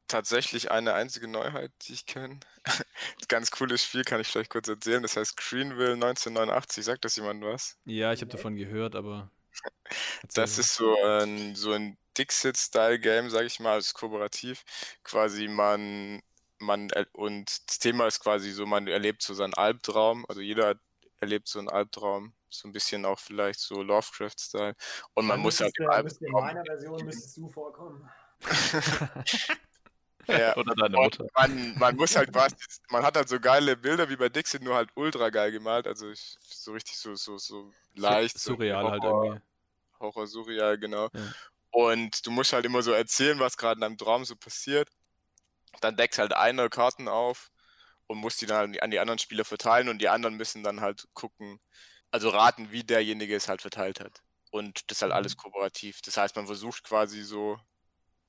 tatsächlich 0.08 0.70
eine 0.70 0.94
einzige 0.94 1.28
Neuheit, 1.28 1.72
die 1.82 1.92
ich 1.92 2.06
kenne. 2.06 2.40
Ganz 3.28 3.50
cooles 3.50 3.84
Spiel, 3.84 4.04
kann 4.04 4.20
ich 4.20 4.28
vielleicht 4.28 4.50
kurz 4.50 4.68
erzählen. 4.68 5.02
Das 5.02 5.16
heißt 5.16 5.36
Greenville 5.36 5.94
1989. 5.94 6.84
Sagt 6.84 7.04
das 7.04 7.16
jemand 7.16 7.44
was? 7.44 7.76
Ja, 7.84 8.12
ich 8.12 8.20
habe 8.20 8.30
davon 8.30 8.56
gehört, 8.56 8.94
aber. 8.94 9.30
das 10.34 10.58
ist 10.58 10.74
so 10.74 10.94
ein, 11.02 11.54
so 11.54 11.72
ein 11.72 11.96
Dixit-Style-Game, 12.18 13.30
sage 13.30 13.46
ich 13.46 13.60
mal, 13.60 13.74
als 13.74 13.94
kooperativ. 13.94 14.64
Quasi 15.04 15.48
man, 15.48 16.22
man, 16.58 16.90
und 17.12 17.68
das 17.68 17.78
Thema 17.78 18.06
ist 18.06 18.20
quasi 18.20 18.50
so, 18.50 18.66
man 18.66 18.86
erlebt 18.86 19.22
so 19.22 19.34
seinen 19.34 19.54
Albtraum. 19.54 20.24
Also 20.28 20.40
jeder 20.40 20.76
erlebt 21.20 21.48
so 21.48 21.58
einen 21.58 21.68
Albtraum. 21.68 22.32
So 22.48 22.68
ein 22.68 22.72
bisschen 22.72 23.04
auch 23.04 23.18
vielleicht 23.18 23.60
so 23.60 23.82
Lovecraft-Style. 23.82 24.74
Und 25.14 25.26
man 25.26 25.36
Dann 25.36 25.42
muss 25.42 25.60
halt. 25.60 25.74
Der, 25.78 25.98
in 25.98 26.32
meiner 26.32 26.64
Version 26.64 27.04
müsstest 27.04 27.36
du 27.36 27.48
vorkommen. 27.48 28.08
Ja. 30.26 30.56
Oder 30.56 30.74
deine 30.74 30.96
Mutter. 30.96 31.26
Man, 31.34 31.78
man, 31.78 31.96
muss 31.96 32.16
halt 32.16 32.32
quasi, 32.32 32.56
man 32.90 33.04
hat 33.04 33.16
halt 33.16 33.28
so 33.28 33.38
geile 33.40 33.76
Bilder 33.76 34.08
wie 34.08 34.16
bei 34.16 34.28
Dixie, 34.28 34.58
nur 34.60 34.74
halt 34.74 34.90
ultra 34.94 35.30
geil 35.30 35.52
gemalt. 35.52 35.86
Also 35.86 36.10
ich, 36.10 36.36
so 36.40 36.72
richtig 36.72 36.96
so, 36.96 37.14
so, 37.14 37.38
so 37.38 37.72
leicht. 37.94 38.38
Surreal 38.38 38.82
so 38.82 38.90
halt 38.90 39.02
Horror, 39.02 39.20
halt 39.20 39.32
irgendwie. 39.32 39.46
Horror 40.00 40.26
surreal, 40.26 40.78
genau. 40.78 41.08
Ja. 41.12 41.32
Und 41.70 42.26
du 42.26 42.30
musst 42.30 42.52
halt 42.52 42.64
immer 42.64 42.82
so 42.82 42.92
erzählen, 42.92 43.38
was 43.38 43.56
gerade 43.56 43.78
in 43.78 43.82
deinem 43.82 43.98
Traum 43.98 44.24
so 44.24 44.36
passiert. 44.36 44.88
Dann 45.80 45.96
deckt 45.96 46.18
halt 46.18 46.32
einer 46.32 46.68
Karten 46.68 47.08
auf 47.08 47.50
und 48.06 48.18
musst 48.18 48.40
die 48.40 48.46
dann 48.46 48.78
an 48.78 48.90
die 48.90 48.98
anderen 48.98 49.18
Spieler 49.18 49.44
verteilen 49.44 49.88
und 49.88 49.98
die 49.98 50.08
anderen 50.08 50.36
müssen 50.36 50.62
dann 50.62 50.80
halt 50.80 51.06
gucken, 51.12 51.60
also 52.10 52.30
raten, 52.30 52.70
wie 52.70 52.84
derjenige 52.84 53.36
es 53.36 53.48
halt 53.48 53.60
verteilt 53.60 54.00
hat. 54.00 54.22
Und 54.50 54.90
das 54.90 54.98
ist 54.98 55.02
halt 55.02 55.12
alles 55.12 55.34
mhm. 55.36 55.40
kooperativ. 55.40 56.00
Das 56.02 56.16
heißt, 56.16 56.36
man 56.36 56.46
versucht 56.46 56.84
quasi 56.84 57.22
so 57.22 57.58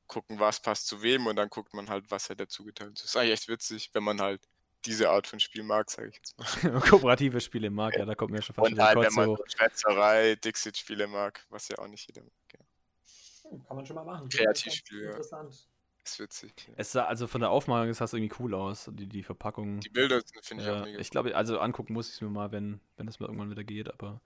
gucken, 0.07 0.39
was 0.39 0.59
passt 0.59 0.87
zu 0.87 1.01
wem 1.01 1.27
und 1.27 1.35
dann 1.35 1.49
guckt 1.49 1.73
man 1.73 1.89
halt, 1.89 2.09
was 2.09 2.29
er 2.29 2.35
dazu 2.35 2.63
geteilt 2.63 2.91
hat. 2.91 2.97
Das 2.99 3.05
ist 3.05 3.17
eigentlich 3.17 3.33
echt 3.33 3.47
witzig, 3.47 3.89
wenn 3.93 4.03
man 4.03 4.21
halt 4.21 4.41
diese 4.85 5.09
Art 5.09 5.27
von 5.27 5.39
Spiel 5.39 5.63
mag, 5.63 5.89
sage 5.89 6.09
ich 6.09 6.15
jetzt 6.15 6.37
mal. 6.37 6.79
Kooperative 6.89 7.41
Spiele 7.41 7.69
mag, 7.69 7.95
ja, 7.97 8.05
da 8.05 8.15
kommt 8.15 8.31
mir 8.31 8.41
schon 8.41 8.55
fast 8.55 8.71
Und 8.71 8.79
halt, 8.79 8.97
wenn 8.97 9.13
man 9.13 9.37
Schwätzerei, 9.47 10.35
Dixit-Spiele 10.35 11.07
mag, 11.07 11.45
was 11.49 11.67
ja 11.67 11.77
auch 11.77 11.87
nicht 11.87 12.07
jeder 12.07 12.23
mag. 12.23 12.31
Ja. 12.53 13.57
Kann 13.67 13.75
man 13.75 13.85
schon 13.85 13.95
mal 13.95 14.05
machen. 14.05 14.29
Kreativspiel, 14.29 15.03
ja. 15.03 15.09
Interessant. 15.11 15.67
Ist 16.03 16.19
witzig. 16.19 16.53
Ja. 16.67 16.73
Es 16.77 16.91
sah, 16.93 17.05
also 17.05 17.27
von 17.27 17.41
der 17.41 17.49
Aufmachung 17.49 17.93
sah 17.93 18.05
es 18.05 18.13
irgendwie 18.13 18.33
cool 18.39 18.53
aus, 18.53 18.89
die, 18.93 19.07
die 19.07 19.23
Verpackung. 19.23 19.81
Die 19.81 19.89
Bilder 19.89 20.21
finde 20.41 20.63
ich 20.63 20.69
ja, 20.69 20.79
auch 20.79 20.85
mega 20.85 20.99
Ich 20.99 21.09
glaube, 21.09 21.35
also 21.35 21.59
angucken 21.59 21.93
muss 21.93 22.07
ich 22.07 22.15
es 22.15 22.21
mir 22.21 22.29
mal, 22.29 22.51
wenn, 22.51 22.79
wenn 22.95 23.07
es 23.07 23.19
mal 23.19 23.25
irgendwann 23.25 23.51
wieder 23.51 23.65
geht, 23.65 23.91
aber 23.91 24.21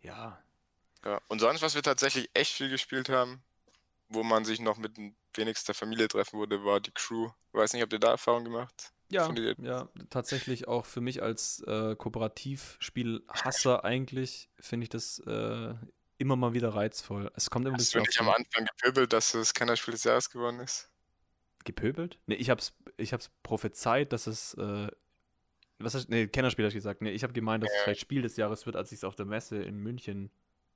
ja. 0.00 0.42
Ja, 1.04 1.20
und 1.28 1.40
sonst, 1.40 1.60
was 1.60 1.74
wir 1.74 1.82
tatsächlich 1.82 2.30
echt 2.32 2.52
viel 2.52 2.70
gespielt 2.70 3.08
haben, 3.08 3.42
wo 4.12 4.22
man 4.22 4.44
sich 4.44 4.60
noch 4.60 4.78
mit 4.78 4.96
wenigstens 5.34 5.66
der 5.66 5.74
Familie 5.74 6.08
treffen 6.08 6.38
wurde, 6.38 6.64
war 6.64 6.80
die 6.80 6.92
Crew. 6.92 7.30
Ich 7.48 7.54
weiß 7.54 7.72
nicht, 7.72 7.82
habt 7.82 7.92
ihr 7.92 7.98
da 7.98 8.10
Erfahrung 8.10 8.44
gemacht? 8.44 8.92
Ja, 9.10 9.30
ja, 9.58 9.88
tatsächlich 10.08 10.68
auch 10.68 10.86
für 10.86 11.02
mich 11.02 11.22
als 11.22 11.62
äh, 11.66 11.94
Kooperativspielhasser 11.96 13.84
eigentlich 13.84 14.48
finde 14.58 14.84
ich 14.84 14.88
das 14.88 15.18
äh, 15.26 15.74
immer 16.16 16.36
mal 16.36 16.54
wieder 16.54 16.74
reizvoll. 16.74 17.30
Es 17.36 17.50
kommt 17.50 17.66
immer 17.66 17.74
ein 17.74 17.78
bisschen. 17.78 18.00
Hast 18.00 18.18
du 18.18 18.24
nicht 18.24 18.30
am 18.30 18.34
Anfang 18.34 18.64
gepöbelt, 18.64 19.12
dass 19.12 19.34
es 19.34 19.52
keiner 19.52 19.76
Spiel 19.76 19.92
des 19.92 20.04
Jahres 20.04 20.30
geworden 20.30 20.60
ist? 20.60 20.90
Gepöbelt? 21.64 22.18
Ne, 22.26 22.36
ich 22.36 22.48
hab's, 22.48 22.72
ich 22.96 23.12
hab's 23.12 23.30
prophezeit, 23.42 24.14
dass 24.14 24.26
es. 24.26 24.54
Äh, 24.54 24.88
was 25.78 25.94
hast 25.94 26.08
Ne, 26.08 26.28
Kennerspiel 26.28 26.64
hab 26.64 26.70
ich 26.70 26.76
gesagt. 26.76 27.02
Ne, 27.02 27.10
ich 27.10 27.22
habe 27.22 27.34
gemeint, 27.34 27.64
dass 27.64 27.70
es 27.70 27.82
vielleicht 27.82 28.00
Spiel 28.00 28.22
des 28.22 28.36
Jahres 28.36 28.64
wird, 28.64 28.76
als 28.76 28.92
ich 28.92 29.00
es 29.00 29.04
auf 29.04 29.16
der 29.16 29.26
Messe 29.26 29.62
in 29.62 29.76
München 29.76 30.30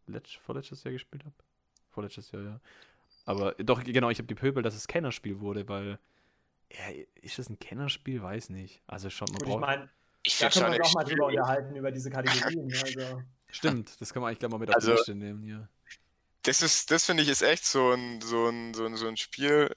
letzt, 0.07 0.37
vorletztes 0.37 0.85
Jahr 0.85 0.93
gespielt 0.93 1.25
habe. 1.25 1.35
Vorletztes 1.91 2.31
Jahr, 2.33 2.43
ja. 2.43 2.61
Aber 3.27 3.53
doch, 3.55 3.85
genau, 3.85 4.09
ich 4.09 4.19
habe 4.19 4.27
gepöbelt, 4.29 4.65
dass 4.65 4.75
es 4.75 4.87
Kennerspiel 4.89 5.41
wurde, 5.41 5.69
weil. 5.69 5.99
Ja, 6.73 7.03
ist 7.21 7.39
das 7.39 7.49
ein 7.51 7.59
Kennerspiel? 7.59 8.23
Weiß 8.23 8.49
nicht. 8.51 8.83
Also 8.87 9.11
schon, 9.11 9.27
man 9.29 9.39
Gut, 9.39 9.43
ich 9.43 9.49
braucht. 9.53 9.61
meine, 9.61 9.91
Ich 10.23 10.39
da 10.39 10.51
finde 10.51 10.67
können 10.67 10.73
wir 10.73 10.77
schon 10.77 10.83
uns 10.85 10.89
auch 10.89 10.95
mal 10.95 11.05
drüber 11.05 11.27
unterhalten, 11.27 11.77
über 11.77 11.91
diese 11.93 12.11
Kategorien. 12.11 12.73
Also, 12.73 13.23
Stimmt, 13.51 14.01
das 14.01 14.13
kann 14.13 14.23
man 14.23 14.29
eigentlich 14.31 14.39
gleich 14.41 14.51
mal 14.51 14.59
mit 14.59 14.71
auf 14.71 14.75
Also- 14.77 14.91
die 14.93 14.97
Liste 14.97 15.15
nehmen 15.15 15.43
hier. 15.43 15.69
Das 16.43 16.63
ist, 16.63 16.91
das 16.91 17.05
finde 17.05 17.23
ich 17.25 17.29
ist 17.29 17.43
echt 17.43 17.65
so 17.65 17.93
ein, 17.93 18.21
so 18.21 18.49
ein, 18.49 18.73
so 18.75 18.85
ein, 18.87 18.97
so 18.97 19.07
ein 19.09 19.17
Spiel, 19.17 19.75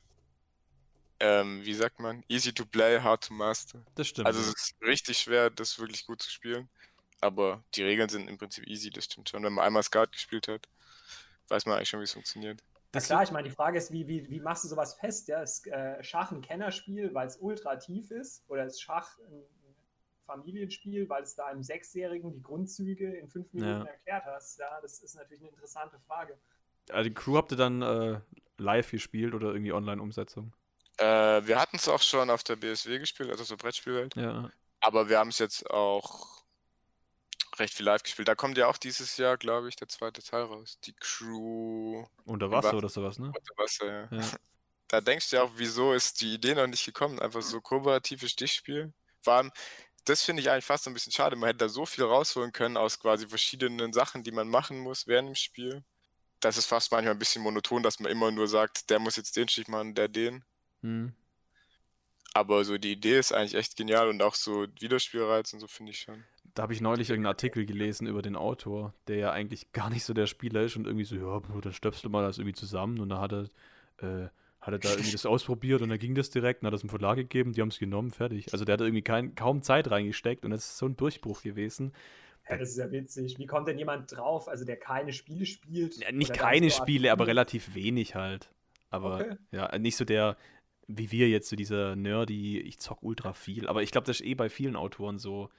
ähm, 1.20 1.66
wie 1.66 1.74
sagt 1.74 2.00
man? 2.00 2.24
Easy 2.28 2.54
to 2.54 2.66
play, 2.66 3.00
hard 3.00 3.26
to 3.28 3.34
master. 3.34 3.84
Das 3.96 4.08
stimmt. 4.08 4.28
Also 4.28 4.40
es 4.40 4.48
ist 4.50 4.76
richtig 4.82 5.18
schwer, 5.18 5.50
das 5.50 5.78
wirklich 5.80 6.06
gut 6.06 6.22
zu 6.22 6.30
spielen. 6.32 6.70
Aber 7.22 7.64
die 7.76 7.84
Regeln 7.84 8.08
sind 8.10 8.30
im 8.30 8.38
Prinzip 8.38 8.66
easy, 8.68 8.90
das 8.90 9.06
stimmt 9.06 9.30
schon. 9.30 9.44
Wenn 9.44 9.54
man 9.54 9.66
einmal 9.66 9.84
Skat 9.84 10.12
gespielt 10.12 10.48
hat, 10.48 10.68
weiß 11.50 11.66
man 11.66 11.76
eigentlich 11.78 11.90
schon, 11.90 12.00
wie 12.00 12.06
es 12.06 12.14
funktioniert. 12.14 12.62
Na 12.92 12.98
Das- 13.00 13.06
klar, 13.06 13.22
ich 13.24 13.32
meine, 13.32 13.48
die 13.48 13.54
Frage 13.54 13.78
ist, 13.78 13.92
wie, 13.92 14.08
wie, 14.08 14.30
wie 14.30 14.40
machst 14.40 14.64
du 14.64 14.68
sowas 14.68 14.96
fest? 14.96 15.28
Ja, 15.28 15.42
ist 15.42 15.68
äh, 15.68 16.04
Schach 16.04 16.32
ein 16.32 16.42
Kennerspiel, 16.42 17.14
weil 17.14 17.28
es 17.28 17.38
ultra 17.38 17.76
tief 17.76 18.10
ist? 18.12 18.44
Oder 18.48 18.66
ist 18.66 18.82
Schach 18.82 19.18
ein 19.20 19.44
Familienspiel, 20.26 21.08
weil 21.10 21.24
es 21.24 21.36
da 21.36 21.46
einem 21.46 21.64
Sechsjährigen 21.64 22.34
die 22.34 22.42
Grundzüge 22.42 23.14
in 23.16 23.28
fünf 23.28 23.52
Minuten 23.54 23.82
Ja. 23.86 23.86
erklärt 23.86 24.26
hast? 24.26 24.60
Ja, 24.60 24.80
das 24.82 25.00
ist 25.00 25.16
natürlich 25.16 25.42
eine 25.42 25.50
interessante 25.52 26.00
Frage. 26.08 26.38
Also 26.92 27.10
die 27.10 27.14
Crew 27.14 27.38
habt 27.38 27.52
ihr 27.52 27.58
dann 27.58 27.82
äh, 27.82 28.20
live 28.58 28.92
gespielt 28.92 29.34
oder 29.34 29.48
irgendwie 29.50 29.74
Online-Umsetzung? 29.74 30.54
Äh, 30.98 31.06
wir 31.46 31.60
hatten 31.60 31.78
es 31.78 31.88
auch 31.88 32.02
schon 32.02 32.30
auf 32.30 32.44
der 32.44 32.56
BSW 32.58 33.00
gespielt, 33.00 33.30
also 33.30 33.44
so 33.44 33.56
Brettspielwelt. 33.56 34.16
Ja. 34.16 34.50
Aber 34.82 35.10
wir 35.10 35.20
haben 35.20 35.30
es 35.30 35.40
jetzt 35.40 35.70
auch 35.70 36.39
recht 37.60 37.74
viel 37.74 37.86
live 37.86 38.04
gespielt. 38.04 38.28
Da 38.28 38.36
kommt 38.36 38.58
ja 38.58 38.68
auch 38.68 38.78
dieses 38.78 39.18
Jahr, 39.18 39.38
glaube 39.38 39.70
ich, 39.70 39.76
der 39.76 39.88
zweite 39.88 40.24
Teil 40.24 40.44
raus. 40.44 40.80
Die 40.86 40.94
Crew 40.94 42.06
Unter 42.26 42.50
Wasser 42.52 42.68
Wasser. 42.68 42.78
oder 42.78 42.90
sowas, 42.90 43.20
ne? 43.20 43.28
unter 43.28 43.58
Wasser, 43.58 43.86
ja. 44.12 44.18
Ja. 44.18 44.30
Da 44.92 45.02
denkst 45.02 45.30
du 45.30 45.36
ja 45.36 45.44
auch, 45.44 45.52
wieso 45.56 45.94
ist 45.94 46.20
die 46.20 46.34
Idee 46.34 46.56
noch 46.56 46.66
nicht 46.66 46.84
gekommen? 46.84 47.20
Einfach 47.20 47.44
so 47.44 47.62
kooperatives 47.62 48.32
Stichspiel. 48.32 48.92
Vor 49.22 49.34
allem, 49.34 49.52
das 50.06 50.24
finde 50.24 50.42
ich 50.42 50.50
eigentlich 50.50 50.66
fast 50.66 50.88
ein 50.88 50.96
bisschen 50.96 51.14
schade. 51.14 51.36
Man 51.36 51.46
hätte 51.46 51.60
da 51.60 51.70
so 51.70 51.86
viel 51.86 52.04
rausholen 52.04 52.52
können 52.52 52.76
aus 52.76 53.00
quasi 53.00 53.28
verschiedenen 53.28 53.94
Sachen, 53.94 54.24
die 54.24 54.32
man 54.32 54.48
machen 54.50 54.80
muss 54.80 55.06
während 55.06 55.28
dem 55.28 55.36
Spiel. 55.36 55.84
Das 56.40 56.58
ist 56.58 56.66
fast 56.66 56.92
manchmal 56.92 57.14
ein 57.14 57.20
bisschen 57.20 57.44
monoton, 57.44 57.84
dass 57.84 58.00
man 58.00 58.12
immer 58.12 58.32
nur 58.32 58.48
sagt, 58.48 58.90
der 58.90 58.98
muss 58.98 59.16
jetzt 59.16 59.36
den 59.36 59.48
Stich 59.48 59.68
machen, 59.68 59.94
der 59.94 60.08
den. 60.08 60.44
Hm. 60.82 61.14
Aber 62.34 62.64
so 62.64 62.78
die 62.78 62.92
Idee 62.92 63.20
ist 63.20 63.32
eigentlich 63.32 63.56
echt 63.56 63.76
genial 63.76 64.08
und 64.08 64.22
auch 64.22 64.36
so 64.36 64.68
Wiederspielreiz 64.80 65.54
und 65.54 65.60
so 65.60 65.68
finde 65.68 65.92
ich 65.92 66.00
schon. 66.00 66.24
Da 66.56 66.64
habe 66.64 66.74
ich 66.74 66.82
neulich 66.82 67.10
irgendeinen 67.10 67.34
Artikel 67.34 67.66
gelesen 67.66 68.08
über 68.08 68.22
den 68.22 68.36
Autor, 68.36 68.94
der 69.08 69.18
ja 69.18 69.32
eigentlich 69.32 69.72
gar 69.74 69.90
nicht 69.90 70.04
so 70.04 70.14
der 70.14 70.28
Spieler 70.28 70.62
ist 70.62 70.76
und 70.76 70.86
irgendwie 70.86 71.06
so, 71.06 71.16
ja, 71.16 71.40
Bro, 71.40 71.62
dann 71.62 71.74
stöpst 71.74 72.04
du 72.04 72.10
mal 72.10 72.24
das 72.24 72.38
irgendwie 72.38 72.56
zusammen 72.56 73.00
und 73.00 73.10
dann 73.10 73.20
hat 73.20 73.34
er, 73.34 73.44
äh, 74.02 74.30
hat 74.62 74.74
er 74.74 74.80
da 74.80 74.90
irgendwie 74.92 75.12
das 75.12 75.26
ausprobiert 75.26 75.82
und 75.82 75.90
dann 75.90 76.00
ging 76.00 76.16
das 76.16 76.30
direkt 76.30 76.62
und 76.62 76.68
hat 76.68 76.74
das 76.74 76.84
im 76.84 76.90
Verlag 76.90 77.18
gegeben, 77.18 77.54
die 77.54 77.62
haben 77.62 77.70
es 77.70 77.80
genommen, 77.80 78.12
fertig. 78.12 78.52
Also 78.54 78.66
der 78.66 78.74
hat 78.74 78.82
irgendwie 78.82 79.04
kein, 79.04 79.36
kaum 79.36 79.62
Zeit 79.62 79.90
reingesteckt 79.90 80.46
und 80.46 80.52
das 80.52 80.66
ist 80.66 80.78
so 80.78 80.86
ein 80.86 80.98
Durchbruch 80.98 81.42
gewesen. 81.42 81.94
Ja, 82.50 82.58
das 82.58 82.70
ist 82.70 82.78
ja 82.78 82.92
witzig. 82.92 83.38
Wie 83.38 83.46
kommt 83.46 83.68
denn 83.68 83.78
jemand 83.78 84.12
drauf, 84.12 84.48
also 84.48 84.66
der 84.66 84.78
keine 84.78 85.14
Spiele 85.14 85.46
spielt? 85.46 85.98
Ja, 85.98 86.12
nicht 86.12 86.34
keine 86.34 86.72
so 86.72 86.78
Spiele, 86.78 87.12
aber 87.12 87.28
relativ 87.28 87.76
wenig 87.76 88.16
halt. 88.16 88.50
Aber 88.90 89.20
Okay. 89.20 89.36
ja, 89.52 89.78
nicht 89.78 89.98
so 89.98 90.04
der, 90.06 90.36
wie 90.92 91.12
wir 91.12 91.30
jetzt, 91.30 91.50
so 91.50 91.56
dieser 91.56 91.96
Nerdy, 91.96 92.60
ich 92.60 92.80
zock 92.80 93.04
ultra 93.04 93.34
viel. 93.34 93.68
Aber 93.68 93.84
ich 93.84 93.92
glaube, 93.92 94.08
das 94.08 94.20
ist 94.20 94.26
eh 94.26 94.34
bei 94.34 94.50
vielen 94.50 94.76
Autoren 94.76 95.20
so, 95.20 95.50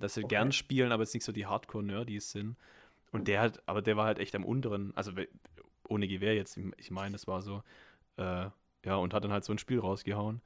dass 0.00 0.14
sie 0.14 0.24
Okay. 0.24 0.34
gern 0.34 0.50
spielen, 0.52 0.90
aber 0.90 1.04
jetzt 1.04 1.14
nicht 1.14 1.24
so 1.24 1.30
die 1.32 1.46
Hardcore-Nerdys 1.46 2.32
sind. 2.32 2.56
Und 3.12 3.28
der 3.28 3.40
halt, 3.40 3.62
aber 3.66 3.80
der 3.80 3.96
war 3.96 4.06
halt 4.06 4.18
echt 4.18 4.34
am 4.34 4.44
unteren, 4.44 4.92
also 4.96 5.12
ohne 5.88 6.08
Gewehr 6.08 6.34
jetzt, 6.34 6.56
ich- 6.56 6.66
ich 6.78 6.90
meine, 6.90 7.12
das 7.12 7.26
war 7.28 7.42
so, 7.42 7.62
äh, 8.16 8.46
ja, 8.84 8.96
und 8.96 9.14
hat 9.14 9.22
dann 9.22 9.30
halt 9.32 9.44
so 9.44 9.52
ein 9.52 9.58
Spiel 9.58 9.78
rausgehauen, 9.78 10.40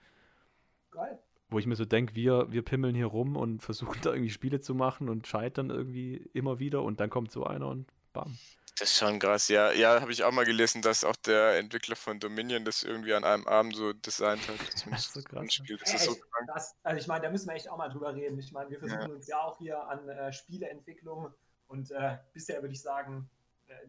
Geil. 0.91 1.19
wo 1.49 1.59
ich 1.59 1.67
mir 1.67 1.77
so 1.77 1.85
denke, 1.87 2.15
wir, 2.15 2.53
wir 2.53 2.63
pimmeln 2.63 2.95
hier 2.95 3.07
rum 3.07 3.37
und 3.37 3.63
versuchen 3.63 3.99
da 4.03 4.11
irgendwie 4.13 4.31
Spiele 4.31 4.61
zu 4.61 4.75
machen 4.75 5.09
und 5.09 5.27
scheitern 5.27 5.71
irgendwie 5.71 6.29
immer 6.35 6.59
wieder 6.59 6.83
und 6.83 7.01
dann 7.01 7.09
kommt 7.09 7.31
so 7.31 7.45
einer 7.45 7.69
und 7.69 7.87
bam. 8.13 8.37
Das 8.79 8.91
ist 8.91 8.99
schon 8.99 9.19
krass, 9.19 9.49
ja. 9.49 9.73
Ja, 9.73 10.01
habe 10.03 10.13
ich 10.13 10.23
auch 10.23 10.33
mal 10.33 10.45
gelesen, 10.45 10.83
dass 10.83 11.03
auch 11.03 11.17
der 11.17 11.57
Entwickler 11.59 11.97
von 11.97 12.21
Dominion 12.21 12.65
das 12.65 12.83
irgendwie 12.83 13.15
an 13.15 13.25
einem 13.25 13.47
Abend 13.47 13.75
so 13.75 13.93
designt 13.95 14.47
hat. 14.49 14.61
Zumindest 14.75 15.15
so 15.15 15.23
krass, 15.23 15.41
ein 15.41 15.49
ja. 15.49 15.51
Spiel. 15.51 15.79
Das 15.79 15.93
Ja, 15.93 15.95
ist 15.95 16.05
so 16.05 16.13
echt, 16.13 16.21
krank. 16.31 16.51
das, 16.55 16.75
also 16.83 17.01
ich 17.01 17.07
meine, 17.07 17.25
da 17.25 17.31
müssen 17.31 17.49
wir 17.49 17.55
echt 17.55 17.71
auch 17.71 17.79
mal 17.79 17.89
drüber 17.89 18.15
reden. 18.15 18.39
Ich 18.39 18.53
meine, 18.53 18.69
wir 18.71 18.79
versuchen 18.79 19.13
uns 19.13 19.27
ja 19.29 19.41
auch 19.41 19.57
hier 19.59 19.81
an 19.89 20.07
äh, 20.09 20.31
Spieleentwicklung 20.33 21.33
und 21.69 21.91
äh, 21.91 22.19
bisher 22.35 22.61
würde 22.63 22.75
ich 22.75 22.83
sagen, 22.83 23.31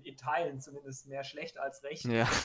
in 0.03 0.17
Teilen 0.17 0.59
zumindest 0.61 1.07
mehr 1.07 1.23
schlecht 1.23 1.57
als 1.57 1.84
recht. 1.84 2.05
Ja. 2.05 2.28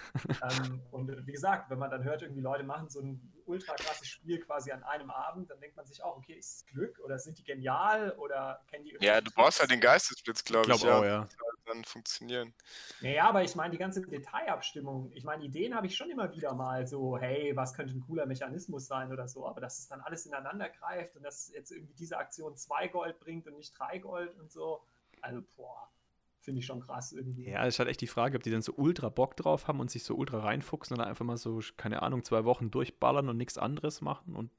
Ähm, 0.42 0.82
und 0.90 1.08
äh, 1.10 1.26
wie 1.26 1.32
gesagt, 1.32 1.70
wenn 1.70 1.78
man 1.78 1.90
dann 1.90 2.02
hört, 2.04 2.22
irgendwie 2.22 2.40
Leute 2.42 2.64
machen 2.64 2.88
so 2.90 3.00
ein 3.00 3.32
ultra 3.46 3.78
krasses 3.78 4.08
Spiel 4.08 4.40
quasi 4.40 4.72
an 4.72 4.82
einem 4.82 5.10
Abend, 5.10 5.50
dann 5.50 5.60
denkt 5.60 5.76
man 5.76 5.86
sich 5.86 6.02
auch, 6.02 6.16
okay, 6.16 6.34
ist 6.34 6.52
es 6.56 6.66
Glück 6.66 6.98
oder 7.00 7.18
sind 7.18 7.38
die 7.38 7.44
genial 7.44 8.12
oder 8.18 8.64
kennen 8.68 8.84
die 8.84 8.90
Ja, 8.98 9.20
irgendwelche 9.20 9.22
du 9.22 9.30
brauchst 9.32 9.60
halt 9.60 9.70
Tricks? 9.70 9.70
den 9.70 9.80
Geistesblitz, 9.80 10.44
glaube 10.44 10.72
Ich 10.72 10.74
ich. 10.74 10.80
glaube 10.80 10.88
auch, 10.88 11.04
ja. 11.04 11.22
ja. 11.22 11.28
Soll 11.38 11.54
Dann 11.66 11.84
funktionieren. 11.84 12.54
Naja, 13.00 13.28
aber 13.28 13.42
ich 13.42 13.54
meine, 13.56 13.72
die 13.72 13.78
ganze 13.78 14.02
Detailabstimmung, 14.06 15.10
ich 15.12 15.24
meine, 15.24 15.44
Ideen 15.44 15.74
habe 15.74 15.86
ich 15.88 15.96
schon 15.96 16.10
immer 16.10 16.30
wieder 16.32 16.54
mal 16.54 16.86
so, 16.86 17.18
hey, 17.18 17.54
was 17.56 17.74
könnte 17.74 17.94
ein 17.96 18.00
cooler 18.00 18.26
Mechanismus 18.26 18.86
sein 18.86 19.12
oder 19.12 19.26
so, 19.28 19.46
aber 19.46 19.60
dass 19.60 19.78
es 19.80 19.88
dann 19.88 20.00
alles 20.00 20.24
ineinander 20.26 20.68
greift 20.68 21.16
und 21.16 21.22
dass 21.24 21.48
jetzt 21.52 21.72
irgendwie 21.72 21.94
diese 21.94 22.18
Aktion 22.18 22.56
zwei 22.56 22.88
Gold 22.88 23.18
bringt 23.18 23.46
und 23.48 23.56
nicht 23.56 23.76
drei 23.78 23.98
Gold 23.98 24.38
und 24.38 24.52
so, 24.52 24.84
also, 25.20 25.42
boah, 25.56 25.90
finde 26.42 26.58
ich 26.58 26.66
schon 26.66 26.80
krass 26.80 27.12
irgendwie. 27.12 27.48
Ja, 27.48 27.64
ist 27.64 27.78
halt 27.78 27.88
echt 27.88 28.00
die 28.00 28.06
Frage, 28.06 28.36
ob 28.36 28.42
die 28.42 28.50
dann 28.50 28.62
so 28.62 28.72
ultra 28.76 29.08
Bock 29.08 29.36
drauf 29.36 29.68
haben 29.68 29.80
und 29.80 29.90
sich 29.90 30.04
so 30.04 30.14
ultra 30.14 30.40
reinfuchsen 30.40 30.94
und 30.94 30.98
dann 30.98 31.08
einfach 31.08 31.24
mal 31.24 31.36
so, 31.36 31.60
keine 31.76 32.02
Ahnung, 32.02 32.24
zwei 32.24 32.44
Wochen 32.44 32.70
durchballern 32.70 33.28
und 33.28 33.36
nichts 33.36 33.58
anderes 33.58 34.00
machen. 34.00 34.34
Und 34.34 34.50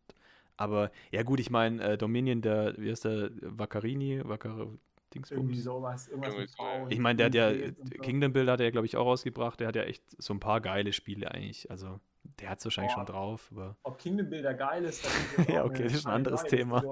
aber, 0.55 0.91
ja 1.11 1.23
gut, 1.23 1.39
ich 1.39 1.49
meine, 1.49 1.83
äh, 1.83 1.97
Dominion, 1.97 2.41
der, 2.41 2.75
wie 2.77 2.89
heißt 2.89 3.05
der, 3.05 3.31
Vaccarini, 3.41 4.21
Vaccar 4.23 4.57
irgendwie 4.57 4.79
Dingsbums. 5.13 5.63
sowas, 5.63 6.07
irgendwas 6.07 6.29
Irgendwie 6.29 6.41
mit 6.41 6.49
so, 6.49 6.55
Frauen. 6.57 6.91
Ich 6.91 6.99
meine, 6.99 7.17
der 7.17 7.25
hat 7.27 7.35
ja. 7.35 7.71
Kingdom 8.01 8.33
Builder 8.33 8.53
hat 8.53 8.59
er 8.61 8.65
ja, 8.65 8.71
glaube 8.71 8.87
ich, 8.87 8.97
auch 8.97 9.05
rausgebracht. 9.05 9.59
Der 9.59 9.67
hat 9.67 9.75
ja 9.75 9.83
echt 9.83 10.03
so 10.21 10.33
ein 10.33 10.39
paar 10.39 10.61
geile 10.61 10.93
Spiele 10.93 11.31
eigentlich. 11.31 11.69
Also, 11.69 11.99
der 12.39 12.49
hat 12.49 12.59
es 12.59 12.65
wahrscheinlich 12.65 12.93
Boah. 12.93 13.05
schon 13.05 13.13
drauf. 13.13 13.49
Aber 13.51 13.77
Ob 13.83 13.99
Kingdom 13.99 14.29
Builder 14.29 14.53
geil 14.53 14.85
ist, 14.85 15.05
Ja, 15.49 15.65
okay, 15.65 15.83
das 15.83 15.93
ist 15.93 16.07
ein 16.07 16.13
anderes 16.13 16.43
Thema. 16.43 16.83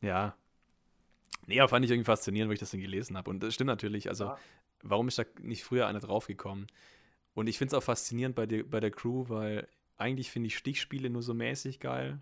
Ja. 0.00 0.34
Nee, 1.46 1.60
aber 1.60 1.68
fand 1.68 1.84
ich 1.84 1.90
irgendwie 1.90 2.04
faszinierend, 2.06 2.48
wo 2.50 2.52
ich 2.52 2.60
das 2.60 2.70
dann 2.70 2.80
gelesen 2.80 3.16
habe. 3.16 3.30
Und 3.30 3.42
das 3.42 3.54
stimmt 3.54 3.68
natürlich. 3.68 4.08
Also, 4.08 4.26
Ja. 4.26 4.38
warum 4.82 5.08
ist 5.08 5.18
da 5.18 5.24
nicht 5.40 5.64
früher 5.64 5.86
einer 5.86 6.00
draufgekommen? 6.00 6.66
Und 7.34 7.48
ich 7.48 7.58
finde 7.58 7.74
es 7.76 7.78
auch 7.78 7.84
faszinierend 7.84 8.36
bei 8.36 8.46
der, 8.46 8.64
bei 8.64 8.80
der 8.80 8.90
Crew, 8.90 9.26
weil 9.28 9.68
eigentlich 9.96 10.30
finde 10.30 10.48
ich 10.48 10.56
Stichspiele 10.56 11.10
nur 11.10 11.22
so 11.22 11.34
mäßig 11.34 11.80
geil. 11.80 12.20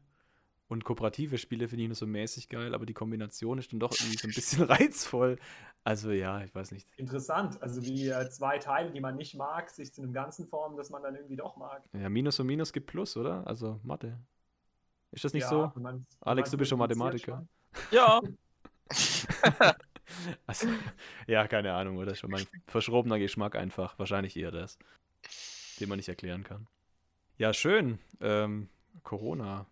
Und 0.68 0.84
kooperative 0.84 1.38
Spiele 1.38 1.68
finde 1.68 1.84
ich 1.84 1.88
nur 1.88 1.96
so 1.96 2.06
mäßig 2.06 2.50
geil, 2.50 2.74
aber 2.74 2.84
die 2.86 2.94
Kombination 2.94 3.58
ist 3.58 3.72
dann 3.72 3.80
doch 3.80 3.92
irgendwie 3.92 4.18
so 4.18 4.28
ein 4.28 4.34
bisschen 4.34 4.62
reizvoll. 4.64 5.38
Also 5.82 6.10
ja, 6.10 6.42
ich 6.44 6.54
weiß 6.54 6.72
nicht. 6.72 6.86
Interessant, 6.98 7.62
also 7.62 7.82
wie 7.82 8.08
äh, 8.08 8.28
zwei 8.28 8.58
Teile, 8.58 8.90
die 8.90 9.00
man 9.00 9.16
nicht 9.16 9.34
mag, 9.34 9.70
sich 9.70 9.94
zu 9.94 10.02
einem 10.02 10.12
Ganzen 10.12 10.46
formen, 10.46 10.76
das 10.76 10.90
man 10.90 11.02
dann 11.02 11.14
irgendwie 11.14 11.36
doch 11.36 11.56
mag. 11.56 11.82
Ja, 11.94 12.10
Minus 12.10 12.38
und 12.40 12.46
Minus 12.48 12.72
gibt 12.72 12.86
Plus, 12.88 13.16
oder? 13.16 13.46
Also 13.46 13.80
Mathe. 13.82 14.18
Ist 15.12 15.24
das 15.24 15.32
nicht 15.32 15.44
Ja, 15.44 15.50
so? 15.50 15.72
wenn 15.74 16.04
Alex, 16.20 16.44
man's 16.44 16.50
du 16.50 16.58
bist 16.58 16.68
schon 16.68 16.78
Mathematiker. 16.78 17.46
Ja, 17.90 18.20
Also, 20.46 20.68
ja, 21.26 21.46
keine 21.46 21.74
Ahnung, 21.74 21.98
oder? 21.98 22.14
Schon 22.14 22.30
mein 22.30 22.46
verschrobener 22.66 23.18
Geschmack 23.18 23.56
einfach. 23.56 23.98
Wahrscheinlich 23.98 24.36
eher 24.36 24.50
das, 24.50 24.78
den 25.78 25.88
man 25.88 25.98
nicht 25.98 26.08
erklären 26.08 26.44
kann. 26.44 26.66
Ja, 27.36 27.52
schön. 27.52 27.98
Ähm, 28.20 28.68
Corona. 29.02 29.66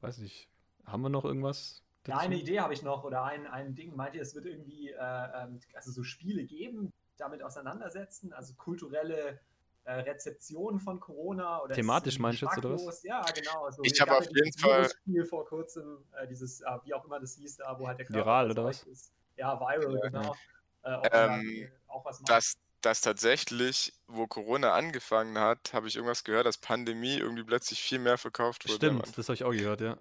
Weiß 0.00 0.18
nicht. 0.18 0.48
Haben 0.84 1.02
wir 1.02 1.08
noch 1.08 1.24
irgendwas? 1.24 1.82
Ja, 2.06 2.14
dazu? 2.14 2.26
eine 2.26 2.36
Idee 2.36 2.60
habe 2.60 2.74
ich 2.74 2.82
noch 2.82 3.04
oder 3.04 3.24
ein, 3.24 3.46
ein 3.46 3.74
Ding. 3.74 3.94
Meint 3.94 4.14
ihr, 4.14 4.22
es 4.22 4.34
wird 4.34 4.46
irgendwie 4.46 4.90
äh, 4.90 4.96
ähm, 4.98 5.60
also 5.74 5.90
so 5.90 6.02
Spiele 6.02 6.44
geben, 6.44 6.92
damit 7.16 7.42
auseinandersetzen? 7.42 8.32
Also 8.32 8.54
kulturelle 8.54 9.40
äh, 9.88 10.00
Rezeption 10.00 10.78
von 10.80 11.00
Corona 11.00 11.62
oder 11.62 11.74
Thematisch 11.74 12.18
meinst 12.18 12.42
du 12.42 12.46
jetzt, 12.46 12.58
oder 12.58 12.74
was? 12.74 13.02
Ja, 13.02 13.22
genau. 13.34 13.64
Also, 13.64 13.82
Ich 13.82 13.98
habe 14.00 14.16
auf 14.18 14.24
ja 14.24 14.30
jeden 14.34 14.52
Fall- 14.58 14.80
Virus-Spiel 14.82 15.24
vor 15.24 15.46
kurzem, 15.46 16.04
äh, 16.12 16.26
dieses, 16.28 16.60
äh, 16.60 16.66
wie 16.84 16.92
auch 16.92 17.04
immer 17.06 17.18
das 17.18 17.34
hieß, 17.36 17.56
da, 17.56 17.78
wo 17.78 17.86
halt 17.88 17.98
der 17.98 18.06
Körper 18.06 18.20
Viral, 18.26 18.50
oder 18.50 18.68
Ist. 18.70 19.12
Ja, 19.36 19.58
viral, 19.58 19.94
Ja. 19.94 20.08
genau. 20.08 20.36
Äh, 20.82 20.94
ob 20.94 21.08
Ähm, 21.14 21.68
auch 21.88 22.04
was 22.04 22.20
macht. 22.20 22.30
dass, 22.30 22.54
dass 22.82 23.00
tatsächlich, 23.00 23.92
wo 24.06 24.26
Corona 24.26 24.72
angefangen 24.74 25.38
hat, 25.38 25.72
habe 25.72 25.88
ich 25.88 25.96
irgendwas 25.96 26.22
gehört, 26.22 26.46
dass 26.46 26.58
Pandemie 26.58 27.16
irgendwie 27.16 27.44
plötzlich 27.44 27.82
viel 27.82 27.98
mehr 27.98 28.18
verkauft 28.18 28.64
wurde. 28.68 28.76
Stimmt, 28.76 29.16
das 29.18 29.28
habe 29.28 29.34
ich 29.34 29.44
auch 29.44 29.52
gehört, 29.52 29.80
ja. 29.80 29.96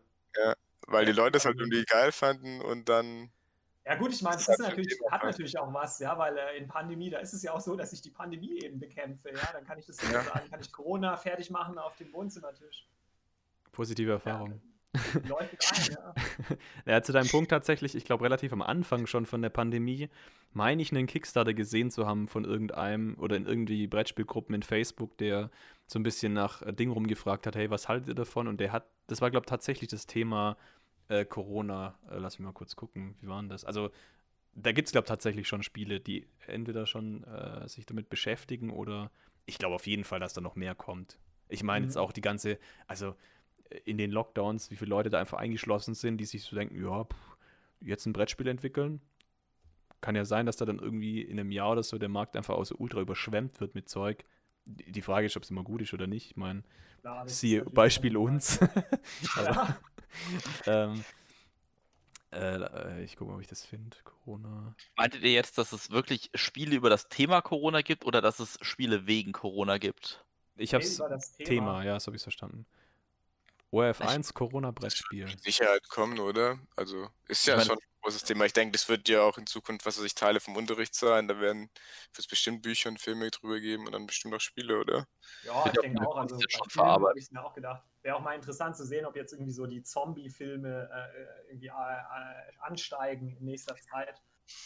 Weil 0.85 1.05
die 1.05 1.11
Ja, 1.11 1.17
Leute 1.17 1.37
es 1.37 1.45
halt 1.45 1.55
also- 1.55 1.63
irgendwie 1.63 1.83
geil 1.85 2.11
fanden 2.11 2.61
und 2.61 2.87
dann. 2.89 3.31
Ja 3.87 3.95
gut, 3.95 4.11
ich 4.11 4.21
meine, 4.21 4.35
das 4.35 4.49
ist 4.49 4.59
natürlich, 4.59 4.99
hat 5.09 5.23
natürlich 5.23 5.57
auch 5.57 5.73
was, 5.73 5.99
ja, 5.99 6.17
weil 6.17 6.37
äh, 6.37 6.57
in 6.57 6.67
Pandemie, 6.67 7.09
da 7.09 7.19
ist 7.19 7.33
es 7.33 7.41
ja 7.41 7.53
auch 7.53 7.61
so, 7.61 7.73
dass 7.77 7.93
ich 7.93 8.01
die 8.01 8.09
Pandemie 8.09 8.59
eben 8.61 8.79
bekämpfe, 8.79 9.29
ja, 9.29 9.49
dann 9.53 9.63
kann 9.63 9.79
ich 9.79 9.85
das 9.85 10.01
ja. 10.01 10.21
sagen, 10.23 10.49
kann 10.49 10.59
ich 10.59 10.73
Corona 10.73 11.15
fertig 11.15 11.49
machen 11.51 11.77
auf 11.77 11.95
dem 11.95 12.11
Wohnzimmertisch. 12.11 12.85
Positive 13.71 14.11
Erfahrung. 14.11 14.61
Ja, 15.13 15.29
läuft 15.29 15.53
ein, 15.53 15.95
ja. 16.85 16.93
ja, 16.93 17.03
zu 17.03 17.11
deinem 17.11 17.27
Punkt 17.27 17.51
tatsächlich, 17.51 17.93
ich 17.93 18.03
glaube 18.03 18.23
relativ 18.23 18.51
am 18.51 18.63
Anfang 18.63 19.05
schon 19.05 19.27
von 19.27 19.43
der 19.43 19.49
Pandemie, 19.49 20.09
meine 20.53 20.81
ich 20.81 20.91
einen 20.91 21.05
Kickstarter 21.05 21.53
gesehen 21.53 21.91
zu 21.91 22.07
haben 22.07 22.27
von 22.27 22.45
irgendeinem 22.45 23.15
oder 23.19 23.35
in 23.35 23.45
irgendwie 23.45 23.85
Brettspielgruppen 23.85 24.55
in 24.55 24.63
Facebook, 24.63 25.15
der 25.19 25.51
so 25.85 25.99
ein 25.99 26.03
bisschen 26.03 26.33
nach 26.33 26.63
äh, 26.63 26.73
Ding 26.73 26.89
rumgefragt 26.89 27.45
hat, 27.45 27.55
hey, 27.55 27.69
was 27.69 27.87
haltet 27.87 28.07
ihr 28.07 28.15
davon? 28.15 28.47
Und 28.47 28.59
der 28.59 28.71
hat, 28.71 28.87
das 29.05 29.21
war 29.21 29.29
glaube 29.29 29.43
ich 29.45 29.49
tatsächlich 29.49 29.89
das 29.89 30.07
Thema 30.07 30.57
äh, 31.09 31.25
Corona, 31.25 31.97
äh, 32.09 32.17
lass 32.17 32.39
mich 32.39 32.45
mal 32.45 32.53
kurz 32.53 32.75
gucken, 32.75 33.15
wie 33.21 33.27
waren 33.27 33.49
das? 33.49 33.65
Also, 33.65 33.91
da 34.53 34.71
gibt 34.71 34.87
es, 34.87 34.91
glaube 34.91 35.05
ich, 35.05 35.09
tatsächlich 35.09 35.47
schon 35.47 35.63
Spiele, 35.63 35.99
die 35.99 36.27
entweder 36.47 36.85
schon 36.85 37.23
äh, 37.25 37.67
sich 37.67 37.85
damit 37.85 38.09
beschäftigen 38.09 38.71
oder 38.71 39.11
ich 39.45 39.59
glaube 39.59 39.75
auf 39.75 39.87
jeden 39.87 40.03
Fall, 40.03 40.19
dass 40.19 40.33
da 40.33 40.41
noch 40.41 40.55
mehr 40.55 40.75
kommt. 40.75 41.17
Ich 41.47 41.63
meine 41.63 41.85
mhm. 41.85 41.89
jetzt 41.89 41.97
auch 41.97 42.11
die 42.11 42.21
ganze, 42.21 42.59
also 42.87 43.15
äh, 43.69 43.79
in 43.85 43.97
den 43.97 44.11
Lockdowns, 44.11 44.71
wie 44.71 44.75
viele 44.75 44.89
Leute 44.89 45.09
da 45.09 45.19
einfach 45.19 45.37
eingeschlossen 45.37 45.93
sind, 45.93 46.17
die 46.17 46.25
sich 46.25 46.43
so 46.43 46.55
denken, 46.55 46.81
ja, 46.81 47.05
pff, 47.05 47.37
jetzt 47.81 48.05
ein 48.05 48.13
Brettspiel 48.13 48.47
entwickeln. 48.47 49.01
Kann 50.01 50.15
ja 50.15 50.25
sein, 50.25 50.45
dass 50.45 50.57
da 50.57 50.65
dann 50.65 50.79
irgendwie 50.79 51.21
in 51.21 51.39
einem 51.39 51.51
Jahr 51.51 51.71
oder 51.71 51.83
so 51.83 51.97
der 51.97 52.09
Markt 52.09 52.35
einfach 52.35 52.55
aus 52.55 52.71
ultra 52.71 53.01
überschwemmt 53.01 53.59
wird 53.59 53.73
mit 53.73 53.89
Zeug. 53.89 54.25
Die 54.65 55.01
Frage 55.01 55.25
ist, 55.25 55.37
ob 55.37 55.43
es 55.43 55.49
immer 55.49 55.63
gut 55.63 55.81
ist 55.81 55.93
oder 55.93 56.07
nicht. 56.07 56.31
Ich 56.31 56.35
meine, 56.35 56.63
siehe 57.25 57.63
Beispiel 57.63 58.17
uns. 58.17 58.59
Aber, 59.37 59.77
ähm, 60.65 61.03
äh, 62.31 62.55
äh, 62.55 63.03
ich 63.03 63.15
gucke 63.15 63.31
mal, 63.31 63.35
ob 63.35 63.41
ich 63.41 63.47
das 63.47 63.65
finde. 63.65 63.95
Corona. 64.03 64.75
Meintet 64.95 65.23
ihr 65.23 65.31
jetzt, 65.31 65.57
dass 65.57 65.71
es 65.71 65.91
wirklich 65.91 66.29
Spiele 66.35 66.75
über 66.75 66.89
das 66.89 67.07
Thema 67.09 67.41
Corona 67.41 67.81
gibt 67.81 68.05
oder 68.05 68.21
dass 68.21 68.39
es 68.39 68.57
Spiele 68.61 69.07
wegen 69.07 69.31
Corona 69.31 69.77
gibt? 69.77 70.23
Ich 70.57 70.73
habe 70.73 70.83
Thema. 70.83 71.19
Thema, 71.37 71.83
ja, 71.83 71.99
so 71.99 72.07
habe 72.07 72.15
ich 72.15 72.21
es 72.21 72.23
verstanden. 72.23 72.65
ORF1 73.71 74.33
Corona-Brettspiel. 74.33 75.27
Sicherheit 75.39 75.87
kommen, 75.89 76.19
oder? 76.19 76.57
Also 76.75 77.09
ist 77.27 77.45
ja 77.45 77.55
ich 77.55 77.59
mein, 77.59 77.67
schon 77.67 77.77
ein 77.77 78.01
großes 78.01 78.23
Thema. 78.23 78.45
Ich 78.45 78.53
denke, 78.53 78.71
das 78.71 78.87
wird 78.87 79.09
ja 79.09 79.21
auch 79.21 79.37
in 79.37 79.45
Zukunft, 79.45 79.85
was 79.85 79.97
weiß 79.97 80.05
ich, 80.05 80.15
Teile 80.15 80.39
vom 80.39 80.55
Unterricht 80.55 80.95
sein. 80.95 81.27
Da 81.27 81.39
werden 81.39 81.69
es 82.17 82.27
bestimmt 82.27 82.61
Bücher 82.61 82.89
und 82.89 82.99
Filme 82.99 83.29
drüber 83.29 83.59
geben 83.59 83.85
und 83.85 83.91
dann 83.91 84.07
bestimmt 84.07 84.33
auch 84.33 84.39
Spiele, 84.39 84.79
oder? 84.79 85.07
Ja, 85.43 85.65
ich, 85.65 85.73
ich 85.73 85.79
denke 85.81 86.07
auch. 86.07 86.15
Also 86.15 86.39
schon 86.47 86.85
habe 86.85 87.13
ich 87.17 87.29
mir 87.29 87.43
auch 87.43 87.53
gedacht. 87.53 87.83
Wäre 88.07 88.15
auch 88.15 88.23
mal 88.23 88.35
interessant 88.35 88.77
zu 88.77 88.85
sehen, 88.85 89.05
ob 89.05 89.17
jetzt 89.17 89.33
irgendwie 89.33 89.51
so 89.51 89.65
die 89.65 89.83
Zombie-Filme 89.83 90.89
äh, 90.89 91.49
irgendwie 91.49 91.67
äh, 91.67 91.71
äh 91.71 92.53
ansteigen 92.61 93.35
in 93.35 93.43
nächster 93.43 93.75
Zeit 93.75 94.15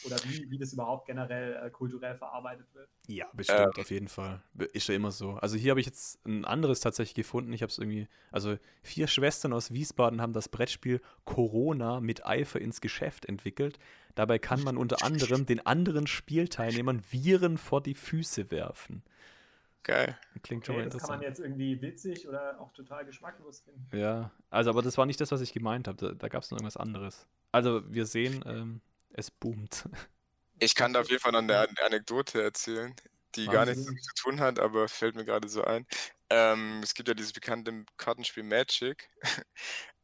oder 0.05 0.15
wie, 0.25 0.51
wie 0.51 0.59
das 0.59 0.73
überhaupt 0.73 1.07
generell 1.07 1.55
äh, 1.55 1.71
kulturell 1.71 2.13
verarbeitet 2.13 2.67
wird. 2.75 2.87
Ja, 3.07 3.25
bestimmt, 3.33 3.77
ähm. 3.77 3.81
auf 3.81 3.89
jeden 3.89 4.07
Fall. 4.09 4.43
Ist 4.73 4.89
ja 4.89 4.93
immer 4.93 5.09
so. 5.09 5.31
Also 5.31 5.57
hier 5.57 5.71
habe 5.71 5.79
ich 5.79 5.87
jetzt 5.87 6.23
ein 6.23 6.45
anderes 6.45 6.81
tatsächlich 6.81 7.15
gefunden. 7.15 7.51
Ich 7.51 7.63
habe 7.63 7.71
es 7.71 7.79
irgendwie, 7.79 8.07
also 8.31 8.59
vier 8.83 9.07
Schwestern 9.07 9.53
aus 9.53 9.73
Wiesbaden 9.73 10.21
haben 10.21 10.33
das 10.33 10.47
Brettspiel 10.47 11.01
Corona 11.25 11.99
mit 11.99 12.23
Eifer 12.23 12.61
ins 12.61 12.79
Geschäft 12.79 13.25
entwickelt. 13.25 13.79
Dabei 14.13 14.37
kann 14.37 14.61
man 14.61 14.77
unter 14.77 15.03
anderem 15.03 15.47
den 15.47 15.65
anderen 15.65 16.05
Spielteilnehmern 16.05 17.01
Viren 17.09 17.57
vor 17.57 17.81
die 17.81 17.95
Füße 17.95 18.51
werfen. 18.51 19.01
Geil. 19.83 20.17
Klingt 20.43 20.65
schon 20.65 20.75
okay, 20.75 20.81
mal 20.81 20.85
interessant. 20.85 21.01
Das 21.01 21.09
kann 21.09 21.19
man 21.19 21.27
jetzt 21.27 21.39
irgendwie 21.39 21.81
witzig 21.81 22.27
oder 22.27 22.59
auch 22.59 22.71
total 22.73 23.05
geschmacklos 23.05 23.61
finden. 23.61 23.87
Ja, 23.97 24.31
also 24.49 24.69
aber 24.69 24.81
das 24.81 24.97
war 24.97 25.05
nicht 25.05 25.19
das, 25.19 25.31
was 25.31 25.41
ich 25.41 25.53
gemeint 25.53 25.87
habe. 25.87 25.97
Da, 25.97 26.11
da 26.13 26.27
gab 26.27 26.43
es 26.43 26.51
noch 26.51 26.57
irgendwas 26.57 26.77
anderes. 26.77 27.27
Also 27.51 27.81
wir 27.91 28.05
sehen, 28.05 28.43
ähm, 28.45 28.81
es 29.09 29.31
boomt. 29.31 29.87
Ich 30.63 30.75
kann 30.75 30.93
da 30.93 31.01
auf 31.01 31.09
jeden 31.09 31.19
Fall 31.19 31.31
noch 31.31 31.39
eine 31.39 31.67
Anekdote 31.83 32.39
erzählen, 32.39 32.95
die 33.33 33.47
Wahnsinn. 33.47 33.51
gar 33.51 33.65
nichts 33.65 33.83
damit 33.83 34.03
zu 34.03 34.13
tun 34.13 34.39
hat, 34.39 34.59
aber 34.59 34.87
fällt 34.87 35.15
mir 35.15 35.25
gerade 35.25 35.49
so 35.49 35.63
ein. 35.63 35.87
Ähm, 36.29 36.81
es 36.83 36.93
gibt 36.93 37.07
ja 37.09 37.15
dieses 37.15 37.33
bekannte 37.33 37.83
Kartenspiel 37.97 38.43
Magic. 38.43 39.09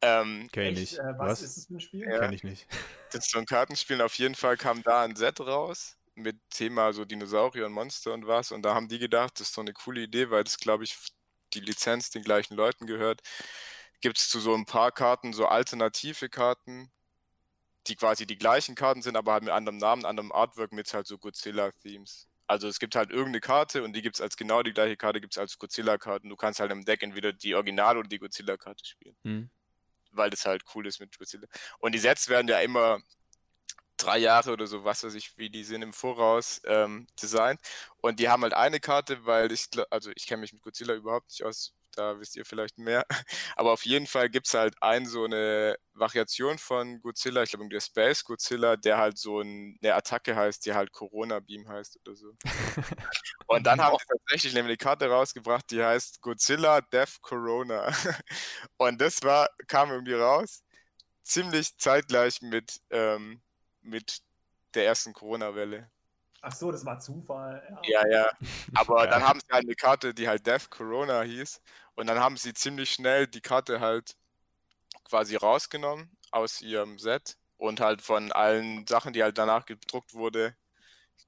ähm, 0.02 0.48
Kenn 0.50 0.72
ich 0.72 0.80
nicht. 0.80 0.98
Äh, 0.98 1.16
was, 1.16 1.28
was, 1.28 1.42
ist 1.42 1.56
das 1.58 1.66
für 1.66 1.74
ein 1.74 1.80
Spiel? 1.80 2.08
Ja, 2.08 2.18
Kenn 2.18 2.32
ich 2.32 2.42
nicht. 2.42 2.66
Das 3.12 3.26
ist 3.26 3.30
so 3.30 3.38
ein 3.38 3.46
Kartenspiel. 3.46 4.02
Auf 4.02 4.14
jeden 4.14 4.34
Fall 4.34 4.56
kam 4.56 4.82
da 4.82 5.04
ein 5.04 5.14
Set 5.14 5.38
raus 5.38 5.97
mit 6.18 6.38
Thema 6.50 6.92
so 6.92 7.04
Dinosaurier 7.04 7.66
und 7.66 7.72
Monster 7.72 8.12
und 8.12 8.26
was. 8.26 8.52
Und 8.52 8.62
da 8.62 8.74
haben 8.74 8.88
die 8.88 8.98
gedacht, 8.98 9.40
das 9.40 9.48
ist 9.48 9.54
so 9.54 9.60
eine 9.60 9.72
coole 9.72 10.02
Idee, 10.02 10.30
weil 10.30 10.44
das, 10.44 10.58
glaube 10.58 10.84
ich, 10.84 10.96
die 11.54 11.60
Lizenz 11.60 12.10
den 12.10 12.22
gleichen 12.22 12.54
Leuten 12.54 12.86
gehört. 12.86 13.22
Gibt 14.00 14.18
es 14.18 14.28
zu 14.28 14.40
so 14.40 14.54
ein 14.54 14.66
paar 14.66 14.92
Karten 14.92 15.32
so 15.32 15.46
alternative 15.46 16.28
Karten, 16.28 16.90
die 17.86 17.96
quasi 17.96 18.26
die 18.26 18.38
gleichen 18.38 18.74
Karten 18.74 19.02
sind, 19.02 19.16
aber 19.16 19.32
halt 19.32 19.44
mit 19.44 19.52
anderem 19.52 19.78
Namen, 19.78 20.04
anderem 20.04 20.30
Artwork 20.32 20.72
mit 20.72 20.92
halt 20.92 21.06
so 21.06 21.18
Godzilla-Themes. 21.18 22.28
Also 22.46 22.68
es 22.68 22.78
gibt 22.78 22.94
halt 22.96 23.10
irgendeine 23.10 23.40
Karte 23.40 23.82
und 23.82 23.92
die 23.94 24.02
gibt 24.02 24.16
es 24.16 24.20
als 24.20 24.36
genau 24.36 24.62
die 24.62 24.72
gleiche 24.72 24.96
Karte, 24.96 25.20
gibt 25.20 25.34
es 25.34 25.38
als 25.38 25.58
Godzilla-Karten. 25.58 26.28
Du 26.28 26.36
kannst 26.36 26.60
halt 26.60 26.72
im 26.72 26.84
Deck 26.84 27.02
entweder 27.02 27.32
die 27.32 27.54
Original- 27.54 27.98
oder 27.98 28.08
die 28.08 28.18
Godzilla-Karte 28.18 28.84
spielen. 28.86 29.16
Mhm. 29.22 29.50
Weil 30.12 30.30
das 30.30 30.46
halt 30.46 30.62
cool 30.74 30.86
ist 30.86 31.00
mit 31.00 31.18
Godzilla. 31.18 31.46
Und 31.78 31.92
die 31.92 31.98
Sets 31.98 32.28
werden 32.28 32.48
ja 32.48 32.60
immer 32.60 33.00
drei 33.98 34.18
Jahre 34.18 34.52
oder 34.52 34.66
so, 34.66 34.84
was 34.84 35.04
weiß 35.04 35.14
ich, 35.14 35.36
wie 35.38 35.50
die 35.50 35.64
sind 35.64 35.82
im 35.82 35.92
Voraus 35.92 36.60
ähm, 36.66 37.06
designt. 37.20 37.60
Und 38.00 38.20
die 38.20 38.28
haben 38.28 38.42
halt 38.42 38.54
eine 38.54 38.80
Karte, 38.80 39.26
weil 39.26 39.52
ich, 39.52 39.66
also 39.90 40.10
ich 40.14 40.26
kenne 40.26 40.40
mich 40.42 40.52
mit 40.52 40.62
Godzilla 40.62 40.94
überhaupt 40.94 41.30
nicht 41.30 41.44
aus, 41.44 41.74
da 41.98 42.18
wisst 42.20 42.36
ihr 42.36 42.44
vielleicht 42.44 42.78
mehr. 42.78 43.04
Aber 43.56 43.72
auf 43.72 43.84
jeden 43.84 44.06
Fall 44.06 44.30
gibt 44.30 44.46
es 44.46 44.54
halt 44.54 44.74
ein, 44.80 45.06
so 45.06 45.24
eine 45.24 45.76
Variation 45.94 46.58
von 46.58 47.00
Godzilla, 47.00 47.42
ich 47.42 47.50
glaube 47.50 47.68
der 47.68 47.80
Space 47.80 48.24
Godzilla, 48.24 48.76
der 48.76 48.98
halt 48.98 49.18
so 49.18 49.40
ein, 49.40 49.76
eine 49.82 49.94
Attacke 49.94 50.36
heißt, 50.36 50.64
die 50.64 50.74
halt 50.74 50.92
Corona 50.92 51.40
Beam 51.40 51.68
heißt 51.68 51.98
oder 52.06 52.16
so. 52.16 52.32
Und 53.48 53.66
dann 53.66 53.80
haben 53.80 53.96
sie 53.98 54.06
tatsächlich 54.06 54.54
nämlich 54.54 54.70
eine 54.70 54.76
Karte 54.76 55.08
rausgebracht, 55.08 55.70
die 55.70 55.82
heißt 55.82 56.22
Godzilla 56.22 56.80
Death 56.80 57.20
Corona. 57.20 57.92
Und 58.76 59.00
das 59.00 59.22
war, 59.22 59.48
kam 59.66 59.90
irgendwie 59.90 60.14
raus, 60.14 60.62
ziemlich 61.24 61.76
zeitgleich 61.78 62.42
mit, 62.42 62.80
ähm, 62.90 63.42
mit 63.82 64.20
der 64.74 64.86
ersten 64.86 65.12
Corona-Welle. 65.12 65.90
Ach 66.40 66.52
so, 66.52 66.70
das 66.70 66.84
war 66.84 67.00
Zufall. 67.00 67.62
Ja, 67.84 68.06
ja. 68.06 68.18
ja. 68.18 68.30
Aber 68.74 69.04
ja. 69.04 69.10
dann 69.10 69.22
haben 69.22 69.40
sie 69.40 69.52
halt 69.52 69.64
eine 69.64 69.74
Karte, 69.74 70.14
die 70.14 70.28
halt 70.28 70.46
Death 70.46 70.70
Corona 70.70 71.22
hieß. 71.22 71.60
Und 71.94 72.06
dann 72.06 72.20
haben 72.20 72.36
sie 72.36 72.54
ziemlich 72.54 72.92
schnell 72.92 73.26
die 73.26 73.40
Karte 73.40 73.80
halt 73.80 74.16
quasi 75.04 75.36
rausgenommen 75.36 76.10
aus 76.30 76.60
ihrem 76.60 76.98
Set. 76.98 77.36
Und 77.56 77.80
halt 77.80 78.02
von 78.02 78.30
allen 78.30 78.86
Sachen, 78.86 79.12
die 79.12 79.22
halt 79.22 79.36
danach 79.36 79.66
gedruckt 79.66 80.14
wurde, 80.14 80.54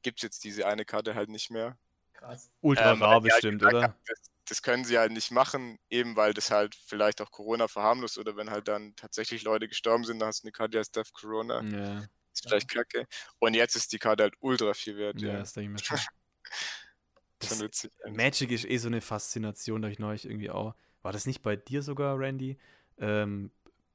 gibt 0.02 0.20
es 0.20 0.22
jetzt 0.22 0.44
diese 0.44 0.66
eine 0.66 0.84
Karte 0.84 1.16
halt 1.16 1.28
nicht 1.28 1.50
mehr. 1.50 1.76
Krass. 2.12 2.50
Ultra 2.60 2.92
ähm, 2.92 3.02
rar 3.02 3.20
bestimmt, 3.20 3.62
halt 3.62 3.74
oder? 3.74 3.96
das, 4.06 4.18
das, 4.46 4.62
können 4.62 4.84
sie 4.84 4.98
halt 4.98 5.10
nicht 5.10 5.32
machen, 5.32 5.78
eben 5.88 6.14
weil 6.16 6.34
das 6.34 6.50
halt 6.50 6.76
vielleicht 6.86 7.20
auch 7.20 7.30
Corona 7.30 7.66
verharmlost 7.66 8.18
oder 8.18 8.36
wenn 8.36 8.50
halt 8.50 8.68
dann 8.68 8.94
tatsächlich 8.94 9.42
Leute 9.42 9.66
gestorben 9.66 10.04
sind, 10.04 10.20
dann 10.20 10.28
hast 10.28 10.42
du 10.42 10.46
eine 10.46 10.52
Karte, 10.52 10.72
die 10.72 10.78
heißt 10.78 10.94
Death 10.94 11.12
Corona. 11.12 11.62
Ja. 11.62 12.04
Ist 12.32 12.48
vielleicht 12.48 12.68
kacke. 12.68 13.06
Und 13.38 13.54
jetzt 13.54 13.76
ist 13.76 13.92
die 13.92 13.98
Karte 13.98 14.24
halt 14.24 14.34
ultra 14.40 14.74
viel 14.74 14.96
wert. 14.96 15.20
Ja, 15.20 15.32
ja. 15.32 15.38
das 15.38 15.52
denke 15.52 15.74
ich 15.74 15.90
mir 15.90 15.96
schon. 15.98 16.06
das, 17.38 17.60
witzig, 17.60 17.92
Magic 18.08 18.50
ist 18.50 18.64
eh 18.64 18.76
so 18.76 18.88
eine 18.88 19.00
Faszination, 19.00 19.82
da 19.82 19.88
ich 19.88 19.98
neulich 19.98 20.24
irgendwie 20.24 20.50
auch. 20.50 20.74
War 21.02 21.12
das 21.12 21.26
nicht 21.26 21.42
bei 21.42 21.56
dir 21.56 21.82
sogar, 21.82 22.18
Randy? 22.18 22.58
Ähm, 22.98 23.50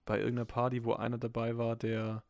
bei 0.06 0.20
irgendeiner 0.20 0.46
Party, 0.46 0.84
wo 0.84 0.94
einer 0.94 1.18
dabei 1.18 1.58
war, 1.58 1.76
der. 1.76 2.24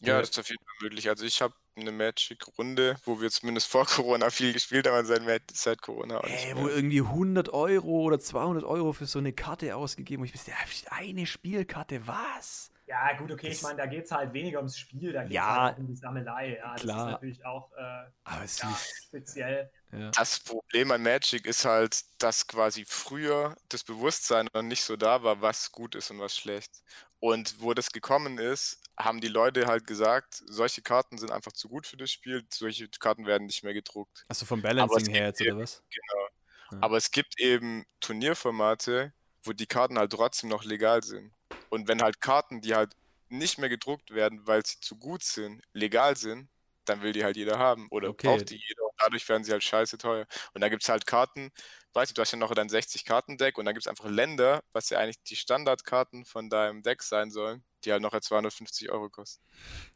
der 0.00 0.14
ja, 0.14 0.20
das 0.20 0.30
ist 0.30 0.38
auf 0.38 0.48
jeden 0.48 0.64
Fall 0.64 0.76
möglich. 0.82 1.08
Also 1.08 1.24
ich 1.24 1.40
habe 1.42 1.54
eine 1.76 1.92
Magic-Runde, 1.92 2.96
wo 3.04 3.20
wir 3.20 3.30
zumindest 3.30 3.68
vor 3.68 3.84
Corona 3.86 4.30
viel 4.30 4.52
gespielt 4.52 4.86
haben, 4.86 5.06
seit, 5.06 5.50
seit 5.52 5.82
Corona. 5.82 6.20
Ey, 6.20 6.56
wo 6.56 6.68
irgendwie 6.68 7.00
100 7.00 7.50
Euro 7.50 8.02
oder 8.02 8.18
200 8.18 8.64
Euro 8.64 8.92
für 8.92 9.06
so 9.06 9.18
eine 9.18 9.32
Karte 9.32 9.76
ausgegeben 9.76 10.22
und 10.22 10.26
ich 10.26 10.44
bin 10.44 10.54
eine 10.90 11.26
Spielkarte, 11.26 12.06
was? 12.06 12.70
Ja, 12.86 13.12
gut, 13.14 13.32
okay, 13.32 13.48
ich 13.48 13.62
meine, 13.62 13.78
da 13.78 13.86
geht 13.86 14.04
es 14.04 14.12
halt 14.12 14.32
weniger 14.32 14.58
ums 14.58 14.78
Spiel, 14.78 15.12
da 15.12 15.22
geht 15.22 15.30
es 15.30 15.34
ja, 15.34 15.62
halt 15.62 15.78
um 15.78 15.88
die 15.88 15.96
Sammelei. 15.96 16.56
Ja, 16.56 16.72
das 16.72 16.82
klar. 16.82 17.06
ist 17.06 17.12
natürlich 17.12 17.44
auch 17.44 17.72
äh, 17.72 18.04
ja, 18.26 18.78
speziell. 19.08 19.70
Ja. 19.90 20.10
Das 20.12 20.38
Problem 20.38 20.92
an 20.92 21.02
Magic 21.02 21.46
ist 21.46 21.64
halt, 21.64 22.00
dass 22.18 22.46
quasi 22.46 22.84
früher 22.86 23.56
das 23.68 23.82
Bewusstsein 23.82 24.48
noch 24.54 24.62
nicht 24.62 24.84
so 24.84 24.96
da 24.96 25.22
war, 25.24 25.40
was 25.40 25.72
gut 25.72 25.96
ist 25.96 26.10
und 26.12 26.20
was 26.20 26.36
schlecht. 26.36 26.70
Und 27.18 27.60
wo 27.60 27.74
das 27.74 27.90
gekommen 27.90 28.38
ist, 28.38 28.80
haben 28.96 29.20
die 29.20 29.28
Leute 29.28 29.66
halt 29.66 29.86
gesagt, 29.86 30.42
solche 30.46 30.82
Karten 30.82 31.18
sind 31.18 31.32
einfach 31.32 31.52
zu 31.52 31.68
gut 31.68 31.86
für 31.86 31.96
das 31.96 32.10
Spiel, 32.12 32.46
solche 32.52 32.88
Karten 32.88 33.26
werden 33.26 33.46
nicht 33.46 33.64
mehr 33.64 33.74
gedruckt. 33.74 34.24
Achso, 34.28 34.46
vom 34.46 34.62
Balancing 34.62 35.12
her 35.12 35.26
jetzt, 35.26 35.40
oder 35.40 35.58
was? 35.58 35.82
Genau. 35.90 36.28
Ja. 36.72 36.78
Aber 36.82 36.96
es 36.96 37.10
gibt 37.10 37.40
eben 37.40 37.84
Turnierformate, 38.00 39.12
wo 39.42 39.52
die 39.52 39.66
Karten 39.66 39.98
halt 39.98 40.12
trotzdem 40.12 40.50
noch 40.50 40.64
legal 40.64 41.02
sind. 41.02 41.32
Und 41.68 41.88
wenn 41.88 42.02
halt 42.02 42.20
Karten, 42.20 42.60
die 42.60 42.74
halt 42.74 42.94
nicht 43.28 43.58
mehr 43.58 43.68
gedruckt 43.68 44.12
werden, 44.12 44.46
weil 44.46 44.64
sie 44.64 44.80
zu 44.80 44.96
gut 44.96 45.22
sind, 45.22 45.62
legal 45.72 46.16
sind, 46.16 46.48
dann 46.84 47.02
will 47.02 47.12
die 47.12 47.24
halt 47.24 47.36
jeder 47.36 47.58
haben 47.58 47.88
oder 47.90 48.10
okay. 48.10 48.28
braucht 48.28 48.50
die 48.50 48.56
jeder 48.56 48.84
und 48.84 48.92
dadurch 48.98 49.28
werden 49.28 49.42
sie 49.44 49.52
halt 49.52 49.64
scheiße 49.64 49.98
teuer. 49.98 50.26
Und 50.54 50.60
da 50.60 50.68
gibt 50.68 50.82
es 50.84 50.88
halt 50.88 51.06
Karten, 51.06 51.50
weißt 51.94 52.10
du, 52.12 52.14
du 52.14 52.22
hast 52.22 52.32
ja 52.32 52.38
noch 52.38 52.54
dein 52.54 52.68
60-Karten-Deck 52.68 53.58
und 53.58 53.64
dann 53.64 53.74
gibt 53.74 53.84
es 53.84 53.88
einfach 53.88 54.08
Länder, 54.08 54.62
was 54.72 54.90
ja 54.90 54.98
eigentlich 54.98 55.22
die 55.24 55.36
Standardkarten 55.36 56.24
von 56.24 56.48
deinem 56.48 56.82
Deck 56.82 57.02
sein 57.02 57.30
sollen, 57.30 57.64
die 57.84 57.92
halt 57.92 58.02
noch 58.02 58.18
250 58.18 58.90
Euro 58.90 59.10
kosten. 59.10 59.42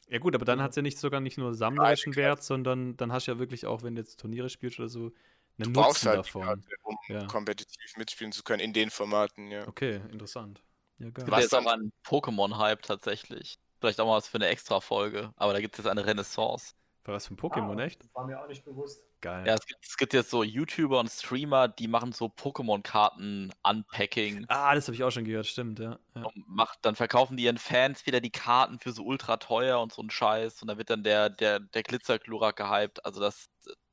Ja 0.08 0.18
gut, 0.18 0.34
aber 0.34 0.44
dann 0.44 0.60
hat 0.60 0.70
es 0.70 0.76
ja 0.76 0.82
nicht 0.82 0.98
sogar 0.98 1.20
nicht 1.20 1.38
nur 1.38 1.54
sammlerischen 1.54 2.16
Wert, 2.16 2.42
sondern 2.42 2.96
dann 2.96 3.12
hast 3.12 3.28
du 3.28 3.32
ja 3.32 3.38
wirklich 3.38 3.66
auch, 3.66 3.82
wenn 3.84 3.94
du 3.94 4.00
jetzt 4.00 4.18
Turniere 4.18 4.48
spielst 4.48 4.80
oder 4.80 4.88
so, 4.88 5.12
einen 5.58 5.72
Du 5.72 5.72
brauchst 5.72 6.04
Nutzen 6.04 6.08
halt 6.08 6.26
davon. 6.26 6.42
Karte, 6.42 6.68
um 6.82 6.98
Ja. 7.08 7.26
kompetitiv 7.26 7.96
mitspielen 7.96 8.32
zu 8.32 8.42
können 8.42 8.60
in 8.60 8.72
den 8.72 8.90
Formaten, 8.90 9.50
ja. 9.50 9.68
Okay, 9.68 10.00
interessant. 10.10 10.62
Ja, 11.00 11.10
geil. 11.10 11.24
Was 11.28 11.52
auch 11.54 11.66
ein 11.66 11.92
Pokémon-Hype 12.04 12.82
tatsächlich. 12.82 13.58
Vielleicht 13.80 14.00
auch 14.00 14.06
mal 14.06 14.16
was 14.16 14.28
für 14.28 14.36
eine 14.36 14.48
Extra-Folge. 14.48 15.32
Aber 15.36 15.54
da 15.54 15.60
gibt 15.60 15.74
es 15.74 15.78
jetzt 15.78 15.90
eine 15.90 16.06
Renaissance. 16.06 16.74
War 17.04 17.14
was 17.14 17.26
für 17.26 17.34
ein 17.34 17.38
Pokémon, 17.38 17.80
Ah, 17.80 17.84
echt? 17.84 18.02
Das 18.02 18.14
war 18.14 18.26
mir 18.26 18.40
auch 18.40 18.46
nicht 18.46 18.64
bewusst. 18.64 19.02
Geil. 19.22 19.46
Ja, 19.46 19.54
es 19.54 19.66
gibt, 19.66 19.84
es 19.84 19.96
gibt 19.96 20.12
jetzt 20.12 20.30
so 20.30 20.42
YouTuber 20.42 21.00
und 21.00 21.08
Streamer, 21.08 21.68
die 21.68 21.88
machen 21.88 22.12
so 22.12 22.26
Pokémon-Karten-Unpacking. 22.26 24.44
Ah, 24.48 24.74
das 24.74 24.86
habe 24.86 24.94
ich 24.94 25.02
auch 25.02 25.10
schon 25.10 25.24
gehört, 25.24 25.46
stimmt, 25.46 25.78
ja. 25.78 25.98
ja. 26.14 26.22
und 26.22 26.48
Macht, 26.48 26.78
dann 26.82 26.94
verkaufen 26.94 27.36
die 27.36 27.44
ihren 27.44 27.58
Fans 27.58 28.06
wieder 28.06 28.20
die 28.20 28.30
Karten 28.30 28.78
für 28.78 28.92
so 28.92 29.02
ultra 29.02 29.38
teuer 29.38 29.80
und 29.80 29.92
so 29.92 30.02
ein 30.02 30.10
Scheiß. 30.10 30.62
Und 30.62 30.68
dann 30.68 30.78
wird 30.78 30.90
dann 30.90 31.02
der, 31.02 31.30
der, 31.30 31.60
der 31.60 31.82
Glitzerklurak 31.82 32.56
gehypt. 32.56 33.04
Also 33.04 33.20
das, 33.20 33.48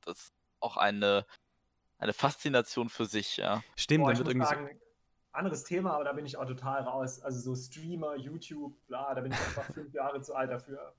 das 0.05 0.17
ist 0.17 0.33
auch 0.59 0.77
eine, 0.77 1.25
eine 1.97 2.13
Faszination 2.13 2.89
für 2.89 3.05
sich, 3.05 3.37
ja. 3.37 3.63
Stimmt, 3.75 4.03
Boah, 4.03 4.11
dann 4.11 4.19
wird 4.19 4.27
irgendwie 4.29 4.47
so, 4.47 4.53
sagen, 4.53 4.79
anderes 5.37 5.63
Thema, 5.63 5.93
aber 5.93 6.03
da 6.03 6.13
bin 6.13 6.25
ich 6.25 6.37
auch 6.37 6.45
total 6.45 6.83
raus. 6.83 7.21
Also 7.21 7.39
so 7.39 7.55
Streamer, 7.55 8.15
YouTube, 8.15 8.75
bla, 8.87 9.13
da 9.13 9.21
bin 9.21 9.31
ich 9.31 9.37
einfach 9.37 9.71
fünf 9.73 9.93
Jahre 9.93 10.21
zu 10.21 10.35
alt 10.35 10.51
dafür. 10.51 10.93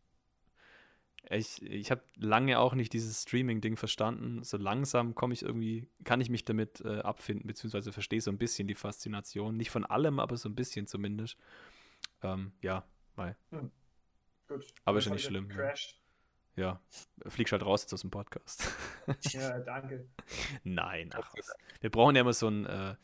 Ich, 1.30 1.62
ich 1.62 1.90
habe 1.90 2.02
lange 2.16 2.58
auch 2.58 2.74
nicht 2.74 2.92
dieses 2.92 3.22
Streaming-Ding 3.22 3.76
verstanden. 3.76 4.42
So 4.44 4.56
langsam 4.56 5.14
komme 5.14 5.34
ich 5.34 5.42
irgendwie, 5.42 5.86
kann 6.04 6.20
ich 6.20 6.30
mich 6.30 6.44
damit 6.44 6.80
äh, 6.80 7.00
abfinden, 7.00 7.46
beziehungsweise 7.46 7.92
verstehe 7.92 8.20
so 8.20 8.30
ein 8.30 8.38
bisschen 8.38 8.66
die 8.66 8.74
Faszination. 8.74 9.56
Nicht 9.56 9.70
von 9.70 9.84
allem, 9.84 10.20
aber 10.20 10.36
so 10.36 10.48
ein 10.48 10.54
bisschen 10.54 10.86
zumindest. 10.86 11.36
Ähm, 12.22 12.52
ja, 12.62 12.84
mal. 13.16 13.36
Gut. 14.48 14.66
Aber 14.84 14.98
ist 14.98 15.04
ja 15.04 15.12
nicht 15.12 15.24
schlimm, 15.24 15.50
ja. 15.50 15.56
Crashed. 15.56 16.00
Ja, 16.56 16.80
fliegst 17.26 17.52
halt 17.52 17.62
raus 17.62 17.82
jetzt 17.82 17.92
aus 17.92 18.00
dem 18.00 18.10
Podcast. 18.10 18.68
Ja, 19.30 19.60
danke. 19.60 20.08
Nein, 20.64 21.10
ach 21.14 21.32
was. 21.36 21.54
Wir 21.80 21.90
brauchen 21.90 22.16
ja 22.16 22.22
immer 22.22 22.32
so 22.32 22.48
einen, 22.48 22.66
äh, 22.66 22.96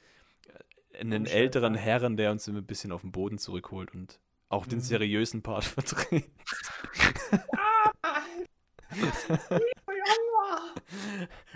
einen 0.99 1.26
älteren 1.26 1.74
Herren, 1.74 2.16
der 2.16 2.30
uns 2.30 2.47
immer 2.49 2.59
ein 2.59 2.66
bisschen 2.66 2.92
auf 2.92 3.03
den 3.03 3.12
Boden 3.12 3.38
zurückholt 3.38 3.92
und 3.95 4.20
auch 4.49 4.66
den 4.66 4.78
Mhm. 4.78 4.82
seriösen 4.82 5.42
Part 5.42 5.64
vertritt. 5.74 6.24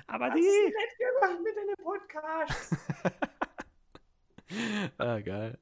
Aber 0.06 0.28
Das 0.30 0.38
ist 0.38 0.46
nett 0.46 0.98
gemacht 0.98 1.38
mit 1.44 1.56
deinem 1.56 1.76
Podcast. 1.82 2.76
ah, 4.98 5.20
geil. 5.20 5.58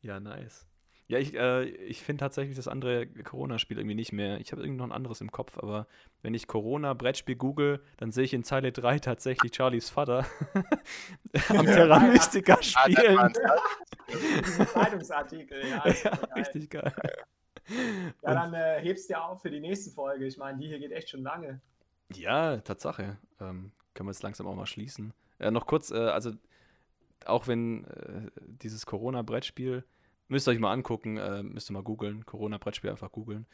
ja, 0.00 0.18
nice. 0.20 0.66
Ja, 1.08 1.18
ich, 1.18 1.34
äh, 1.34 1.64
ich 1.64 2.02
finde 2.02 2.20
tatsächlich 2.20 2.56
das 2.56 2.66
andere 2.66 3.06
Corona-Spiel 3.06 3.78
irgendwie 3.78 3.94
nicht 3.94 4.12
mehr. 4.12 4.40
Ich 4.40 4.50
habe 4.50 4.62
irgendwie 4.62 4.78
noch 4.78 4.86
ein 4.86 4.92
anderes 4.92 5.20
im 5.20 5.30
Kopf, 5.30 5.56
aber 5.58 5.86
wenn 6.22 6.34
ich 6.34 6.48
Corona-Brettspiel 6.48 7.36
google, 7.36 7.80
dann 7.98 8.10
sehe 8.10 8.24
ich 8.24 8.34
in 8.34 8.42
Zeile 8.42 8.72
3 8.72 8.98
tatsächlich 8.98 9.54
Charlies 9.54 9.88
Vater 9.88 10.26
am 11.48 11.64
Terra 11.64 12.00
Mystica 12.00 12.54
Ah, 12.54 12.62
spielen. 12.62 13.32
Diesen 14.44 14.66
Zeitungsartikel, 14.66 15.60
ja. 15.68 15.86
ja, 15.86 16.10
richtig 16.34 16.70
geil. 16.70 16.92
Ja, 18.22 18.34
dann 18.34 18.54
äh, 18.54 18.80
hebst 18.80 19.08
dir 19.08 19.22
auf 19.24 19.42
für 19.42 19.50
die 19.50 19.60
nächste 19.60 19.90
Folge. 19.90 20.26
Ich 20.26 20.36
meine, 20.38 20.58
die 20.58 20.68
hier 20.68 20.78
geht 20.78 20.92
echt 20.92 21.10
schon 21.10 21.22
lange. 21.22 21.60
Ja, 22.14 22.58
Tatsache. 22.58 23.16
Ähm, 23.40 23.72
können 23.94 24.08
wir 24.08 24.12
jetzt 24.12 24.22
langsam 24.22 24.46
auch 24.46 24.54
mal 24.54 24.66
schließen. 24.66 25.12
Äh, 25.38 25.50
noch 25.50 25.66
kurz, 25.66 25.90
äh, 25.90 25.96
also 25.96 26.32
auch 27.24 27.48
wenn 27.48 27.84
äh, 27.84 28.30
dieses 28.38 28.86
Corona-Brettspiel, 28.86 29.84
müsst 30.28 30.48
ihr 30.48 30.52
euch 30.52 30.58
mal 30.58 30.72
angucken, 30.72 31.16
äh, 31.16 31.42
müsst 31.42 31.70
ihr 31.70 31.74
mal 31.74 31.82
googeln, 31.82 32.24
Corona-Brettspiel 32.26 32.90
einfach 32.90 33.12
googeln. 33.12 33.46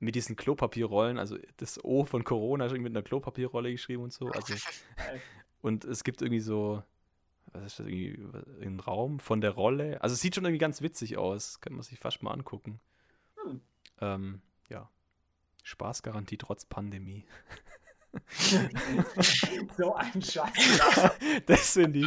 Mit 0.00 0.14
diesen 0.14 0.36
Klopapierrollen, 0.36 1.18
also 1.18 1.38
das 1.56 1.82
O 1.84 2.04
von 2.04 2.24
Corona 2.24 2.66
ist 2.66 2.72
irgendwie 2.72 2.90
mit 2.90 2.96
einer 2.96 3.04
Klopapierrolle 3.04 3.70
geschrieben 3.70 4.02
und 4.02 4.12
so. 4.12 4.28
Also, 4.28 4.54
und 5.62 5.84
es 5.84 6.04
gibt 6.04 6.20
irgendwie 6.20 6.40
so, 6.40 6.82
was 7.52 7.64
ist 7.64 7.78
das, 7.78 7.86
irgendwie 7.86 8.66
ein 8.66 8.80
Raum 8.80 9.20
von 9.20 9.40
der 9.40 9.52
Rolle. 9.52 10.02
Also 10.02 10.14
es 10.14 10.20
sieht 10.20 10.34
schon 10.34 10.44
irgendwie 10.44 10.58
ganz 10.58 10.82
witzig 10.82 11.16
aus. 11.16 11.60
Kann 11.60 11.74
man 11.74 11.82
sich 11.82 11.98
fast 11.98 12.22
mal 12.22 12.32
angucken. 12.32 12.80
Hm. 13.42 13.60
Ähm, 14.00 14.42
ja. 14.68 14.90
Spaßgarantie 15.62 16.36
trotz 16.36 16.64
Pandemie. 16.64 17.24
so 19.76 19.94
ein 19.94 20.22
Scheiß. 20.22 21.12
Das 21.46 21.74
sind 21.74 21.94
die, 21.94 22.06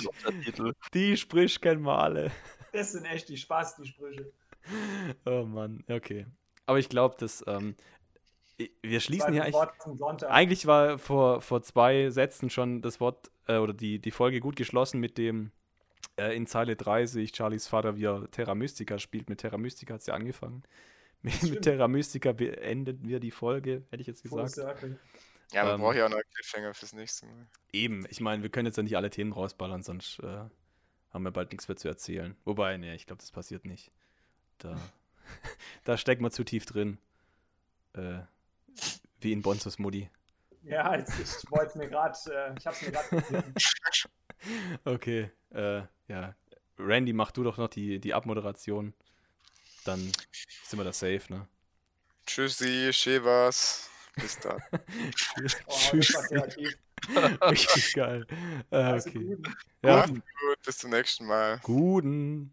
die 0.93 1.18
sprich 1.18 1.59
kennen 1.59 1.82
wir 1.84 1.97
alle. 1.97 2.32
Das 2.78 2.91
sind 2.91 3.05
echt 3.05 3.28
die 3.30 3.38
Spaß, 3.38 3.78
die 3.78 3.88
Sprüche. 3.88 4.32
Oh 5.25 5.43
Mann, 5.45 5.84
okay. 5.89 6.28
Aber 6.67 6.78
ich 6.78 6.89
glaube, 6.89 7.15
dass 7.17 7.43
ähm, 7.47 7.75
wir 8.84 8.99
schließen 8.99 9.34
hier 9.34 9.43
eigentlich. 9.43 10.23
Eigentlich 10.25 10.67
war 10.67 10.99
vor, 10.99 11.41
vor 11.41 11.63
zwei 11.63 12.11
Sätzen 12.11 12.51
schon 12.51 12.84
das 12.84 12.99
Wort 12.99 13.32
äh, 13.47 13.57
oder 13.57 13.73
die, 13.73 13.97
die 13.97 14.11
Folge 14.11 14.39
gut 14.39 14.55
geschlossen 14.55 14.99
mit 14.99 15.17
dem 15.17 15.51
äh, 16.17 16.36
in 16.36 16.45
Zeile 16.45 16.75
3 16.75 17.07
sehe 17.07 17.23
ich 17.23 17.36
Charlies 17.36 17.67
Vater, 17.67 17.97
wie 17.97 18.05
er 18.05 18.30
Terra 18.30 18.53
Mystica 18.53 18.99
spielt. 18.99 19.28
Mit 19.28 19.39
Terra 19.39 19.57
Mystica 19.57 19.95
hat 19.95 20.01
es 20.01 20.07
ja 20.07 20.13
angefangen. 20.13 20.63
Mit, 21.23 21.41
mit. 21.41 21.61
Terra 21.63 21.88
Mystica 21.88 22.32
beenden 22.32 23.07
wir 23.07 23.19
die 23.19 23.32
Folge, 23.32 23.84
hätte 23.89 24.01
ich 24.01 24.07
jetzt 24.07 24.21
gesagt. 24.21 24.55
Ja, 25.51 25.63
man 25.63 25.75
Ähm, 25.75 25.82
braucht 25.82 25.95
ja 25.95 26.05
auch 26.05 26.09
noch 26.09 26.17
einen 26.17 26.30
Cliffhanger 26.32 26.75
fürs 26.75 26.93
nächste 26.93 27.25
Mal. 27.25 27.47
Eben, 27.73 28.05
ich 28.07 28.21
meine, 28.21 28.43
wir 28.43 28.51
können 28.51 28.67
jetzt 28.67 28.78
ja 28.78 28.84
nicht 28.84 28.95
alle 28.95 29.09
Themen 29.09 29.34
rausballern, 29.34 29.82
sonst 29.82 30.19
äh, 30.19 30.45
haben 31.12 31.24
wir 31.24 31.32
bald 31.32 31.51
nichts 31.51 31.68
mehr 31.68 31.78
zu 31.78 31.88
erzählen. 31.88 32.36
Wobei, 32.45 32.78
ne, 32.78 32.95
ich 32.95 33.05
glaube, 33.05 33.22
das 33.22 33.32
passiert 33.32 33.66
nicht. 33.66 33.91
Da, 34.60 34.80
da 35.84 35.97
steckt 35.97 36.22
man 36.22 36.32
zu 36.32 36.43
tief 36.43 36.66
drin. 36.66 36.97
Äh, 37.93 38.20
wie 39.20 39.32
in 39.32 39.41
Bonzos 39.41 39.80
Mutti. 39.80 40.10
Ja, 40.64 40.95
jetzt, 40.95 41.18
ich 41.20 41.51
wollte 41.51 41.68
es 41.68 41.76
mir 41.76 41.88
gerade, 41.88 42.18
äh, 42.32 42.53
ich 42.58 42.68
hab's 42.68 42.82
mir 42.82 42.91
gerade 42.91 43.43
Okay, 44.86 45.32
äh, 45.51 45.82
ja. 46.08 46.36
Randy, 46.78 47.14
mach 47.14 47.32
du 47.32 47.43
doch 47.43 47.58
noch 47.58 47.70
die, 47.70 47.99
die 47.99 48.14
Abmoderation. 48.14 48.93
Dann 49.86 49.99
sind 50.64 50.80
wir 50.80 50.84
da 50.84 50.93
safe, 50.93 51.24
ne? 51.30 51.47
Tschüssi, 52.26 52.91
Shevas. 52.91 53.89
Bis 54.16 54.38
dann. 54.39 54.62
Oh, 54.72 55.74
das 55.74 55.89
Tschüss. 55.89 56.14
war 56.14 56.24
kreativ. 56.24 56.78
Richtig 57.41 57.93
geil. 57.93 58.25
Äh, 58.71 58.75
Also 58.77 59.09
okay. 59.09 59.23
gut. 59.23 59.47
Ja, 59.83 59.97
Macht's 59.97 60.11
gut, 60.11 60.61
bis 60.65 60.77
zum 60.77 60.89
nächsten 60.91 61.25
Mal. 61.25 61.59
guten. 61.63 62.51